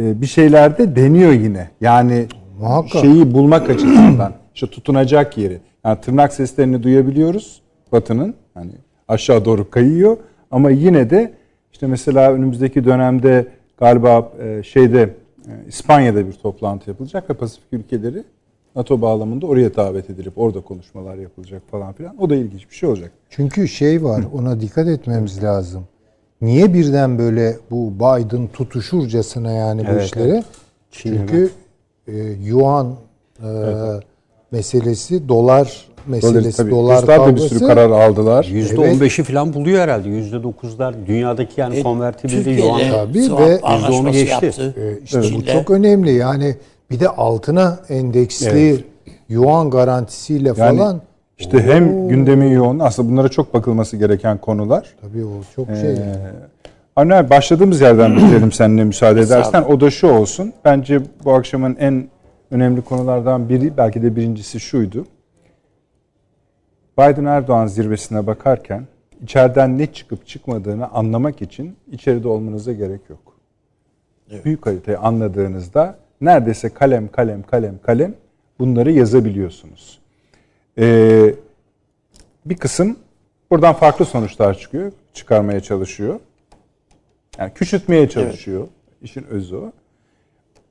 [0.00, 1.70] e, bir şeyler de deniyor yine.
[1.80, 2.26] Yani
[2.60, 3.02] Muhakkak.
[3.02, 5.60] şeyi bulmak açısından işte tutunacak yeri.
[5.84, 7.62] Yani tırnak seslerini duyabiliyoruz
[7.92, 8.34] Batı'nın.
[8.54, 8.72] Hani
[9.08, 10.16] aşağı doğru kayıyor
[10.50, 11.32] ama yine de
[11.72, 13.46] işte mesela önümüzdeki dönemde
[13.76, 18.24] galiba e, şeyde e, İspanya'da bir toplantı yapılacak ve Pasifik ülkeleri
[18.76, 22.22] NATO bağlamında oraya davet edilip orada konuşmalar yapılacak falan filan.
[22.22, 23.10] O da ilginç bir şey olacak.
[23.30, 25.84] Çünkü şey var ona dikkat etmemiz lazım.
[26.40, 30.28] Niye birden böyle bu Biden tutuşurcasına yani bu Evet, işlere?
[30.28, 30.44] evet.
[30.90, 31.50] Çünkü
[32.08, 32.94] e, yuan
[33.42, 33.48] e,
[34.50, 37.48] meselesi, dolar meselesi, Tabii, dolar da bir kavgası.
[37.48, 38.44] sürü karar aldılar.
[38.44, 40.08] %15'i falan buluyor herhalde.
[40.08, 42.80] %9'lar dünyadaki yani E, konvertibilde yuan.
[42.90, 44.46] Tabii ve anlaşması geçti.
[44.46, 44.74] yaptı.
[44.80, 45.46] E, işte bu Çin'le.
[45.52, 46.12] çok önemli.
[46.14, 46.56] Yani
[46.90, 48.84] bir de altına endeksli
[49.28, 51.00] yuan garantisiyle Yani falan.
[51.38, 54.94] işte hem gündemin yoğun aslında bunlara çok bakılması gereken konular.
[55.00, 55.92] Tabii o çok şey.
[55.92, 56.16] Ee,
[56.96, 59.62] Avni abi başladığımız yerden bitirelim seninle müsaade edersen.
[59.62, 60.52] O da şu olsun.
[60.64, 62.08] Bence bu akşamın en
[62.50, 65.06] önemli konulardan biri belki de birincisi şuydu.
[66.98, 68.86] Biden Erdoğan zirvesine bakarken
[69.22, 73.18] içeriden ne çıkıp çıkmadığını anlamak için içeride olmanıza gerek yok.
[74.44, 78.14] Büyük haritayı anladığınızda neredeyse kalem kalem kalem kalem
[78.58, 79.98] bunları yazabiliyorsunuz.
[80.78, 81.34] Ee,
[82.46, 82.96] bir kısım
[83.50, 86.20] buradan farklı sonuçlar çıkıyor, çıkarmaya çalışıyor.
[87.38, 88.68] Yani küçültmeye çalışıyor.
[89.02, 89.72] İşin özü o.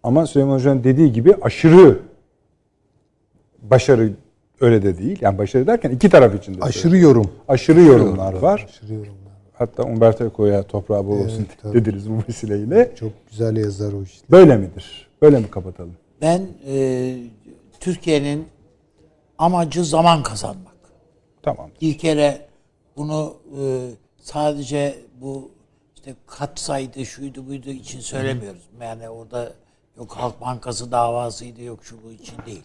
[0.04, 2.00] Ama Süleyman Hoca'nın dediği gibi aşırı
[3.62, 4.12] başarı
[4.62, 5.18] öyle de değil.
[5.22, 6.58] Yani başarı derken iki taraf için de.
[6.62, 7.32] Aşırı yorum.
[7.48, 8.68] aşırı yorumlar var.
[8.70, 9.18] Aşırı yorumlar.
[9.54, 11.74] Hatta Umberto Eco'ya toprağı bol olsun tabii.
[11.86, 12.92] dediniz bu vesileyle.
[13.00, 14.28] Çok güzel yazar o işte.
[14.32, 15.07] Böyle midir?
[15.22, 15.98] Böyle mi kapatalım?
[16.22, 17.18] Ben e,
[17.80, 18.48] Türkiye'nin
[19.38, 20.76] amacı zaman kazanmak.
[21.42, 21.70] Tamam.
[21.82, 22.48] Bir kere
[22.98, 23.90] bunu e,
[24.22, 25.52] sadece bu
[25.96, 28.62] işte kat saydı şuydu buydu için söylemiyoruz.
[28.82, 29.54] Yani orada
[29.98, 32.64] yok Halk Bankası davasıydı yok şu bu için değil.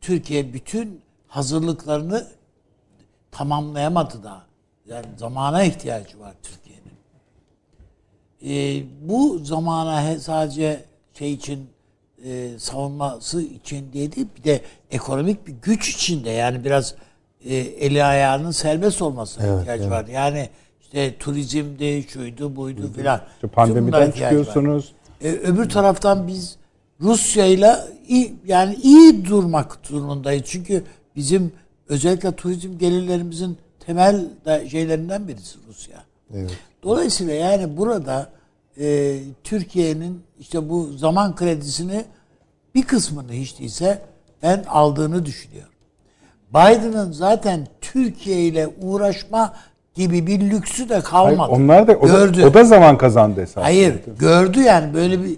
[0.00, 2.26] Türkiye bütün hazırlıklarını
[3.30, 4.42] tamamlayamadı da.
[4.86, 6.98] Yani zamana ihtiyacı var Türkiye'nin.
[8.42, 10.87] E, bu zamana sadece
[11.18, 11.66] şey için
[12.24, 16.94] e, savunması için değil bir de ekonomik bir güç içinde yani biraz
[17.44, 20.06] e, eli ayağının serbest olmasına ihtiyacı var.
[20.06, 20.48] Yani
[20.80, 23.20] işte turizmdi, şuydu, buydu filan.
[23.34, 24.92] İşte pandemiden çıkıyorsunuz.
[25.22, 26.56] E, öbür taraftan biz
[27.00, 30.42] Rusya'yla iyi, yani iyi durmak durumundayız.
[30.46, 30.84] Çünkü
[31.16, 31.52] bizim
[31.88, 34.28] özellikle turizm gelirlerimizin temel
[34.70, 36.04] şeylerinden birisi Rusya.
[36.34, 36.50] Evet.
[36.82, 38.30] Dolayısıyla yani burada
[38.80, 42.04] e, Türkiye'nin işte bu zaman kredisini
[42.74, 44.02] bir kısmını hiç değilse
[44.42, 45.72] ben aldığını düşünüyorum.
[46.50, 49.54] Biden'ın zaten Türkiye ile uğraşma
[49.94, 51.52] gibi bir lüksü de Hayır, kalmadı.
[51.52, 52.42] onlar da o, gördü.
[52.42, 53.64] da o da zaman kazandı esasında.
[53.64, 55.36] Hayır, gördü yani böyle bir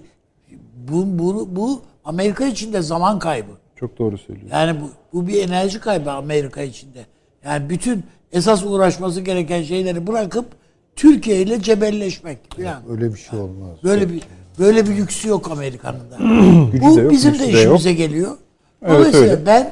[0.89, 3.51] bu bu bu Amerika için de zaman kaybı.
[3.75, 4.57] Çok doğru söylüyorsun.
[4.57, 7.05] Yani bu, bu bir enerji kaybı Amerika içinde.
[7.45, 10.45] Yani bütün esas uğraşması gereken şeyleri bırakıp
[11.01, 12.81] Türkiye ile cebelleşmek falan.
[12.91, 13.77] Öyle bir şey olmaz.
[13.83, 14.21] Böyle bir
[14.59, 16.17] böyle bir lüksü yok Amerika'nın da.
[16.85, 18.31] Bu de yok, bizim de de işimize geliyor.
[18.85, 19.45] Evet, Dolayısıyla öyle.
[19.45, 19.71] ben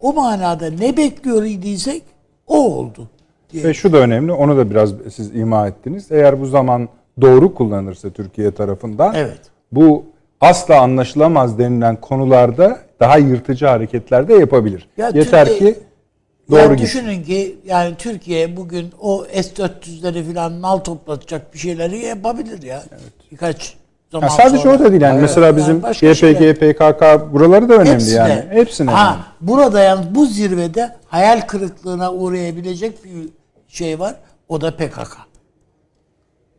[0.00, 2.02] o manada ne bekliyor idiysek
[2.46, 3.08] o oldu.
[3.52, 3.64] Diye.
[3.64, 6.06] Ve şu da önemli, onu da biraz siz ima ettiniz.
[6.10, 6.88] Eğer bu zaman
[7.20, 9.40] doğru kullanırsa Türkiye tarafından, Evet.
[9.72, 10.04] bu
[10.40, 14.88] asla anlaşılamaz denilen konularda daha yırtıcı hareketler de yapabilir.
[14.96, 15.78] Ya Yeter Türkiye- ki
[16.50, 16.84] doğru yani gitsin.
[16.98, 22.82] düşünün ki yani Türkiye bugün o S-400'leri falan nal toplatacak bir şeyleri yapabilir ya.
[23.32, 23.74] Birkaç
[24.12, 24.76] zaman Ha, sadece sonra.
[24.76, 25.20] o da değil yani.
[25.20, 26.54] Mesela Yani bizim başka YPG, şeyler.
[26.54, 28.14] PKK buraları da önemli Hepsine.
[28.18, 28.44] yani.
[28.50, 28.90] Hepsine.
[28.90, 29.24] Ha, önemli.
[29.40, 33.28] burada yalnız bu zirvede hayal kırıklığına uğrayabilecek bir
[33.68, 34.14] şey var.
[34.48, 35.16] O da PKK.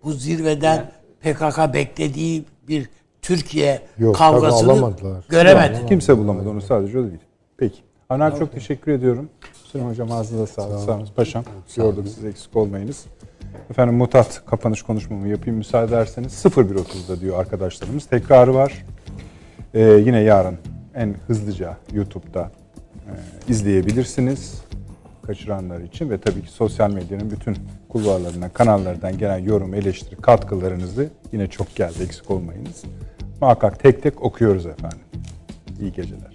[0.03, 0.91] Bu zirveden
[1.21, 2.89] PKK beklediği bir
[3.21, 4.93] Türkiye Yok, kavgasını
[5.29, 5.85] göremedi.
[5.89, 7.19] Kimse bulamadı onu sadece o değil.
[7.57, 7.79] Peki.
[8.09, 9.29] Hanan çok teşekkür ediyorum.
[9.71, 10.79] Süleyman Hocam ağzınıza sağlık.
[10.79, 11.07] Sağ olun.
[11.15, 11.43] Paşam.
[11.75, 13.05] Yorduk siz eksik olmayınız.
[13.69, 16.45] Efendim mutat kapanış konuşmamı yapayım müsaade ederseniz.
[16.45, 18.05] 01.30'da diyor arkadaşlarımız.
[18.05, 18.85] Tekrarı var.
[19.73, 20.57] Ee, yine yarın
[20.95, 22.51] en hızlıca YouTube'da
[22.95, 23.11] e,
[23.51, 24.61] izleyebilirsiniz.
[25.27, 27.57] Kaçıranlar için ve tabii ki sosyal medyanın bütün
[27.89, 32.83] kulvarlarından, kanallardan gelen yorum, eleştiri, katkılarınızı yine çok geldi eksik olmayınız.
[33.41, 34.99] Muhakkak tek tek okuyoruz efendim.
[35.81, 36.30] İyi geceler.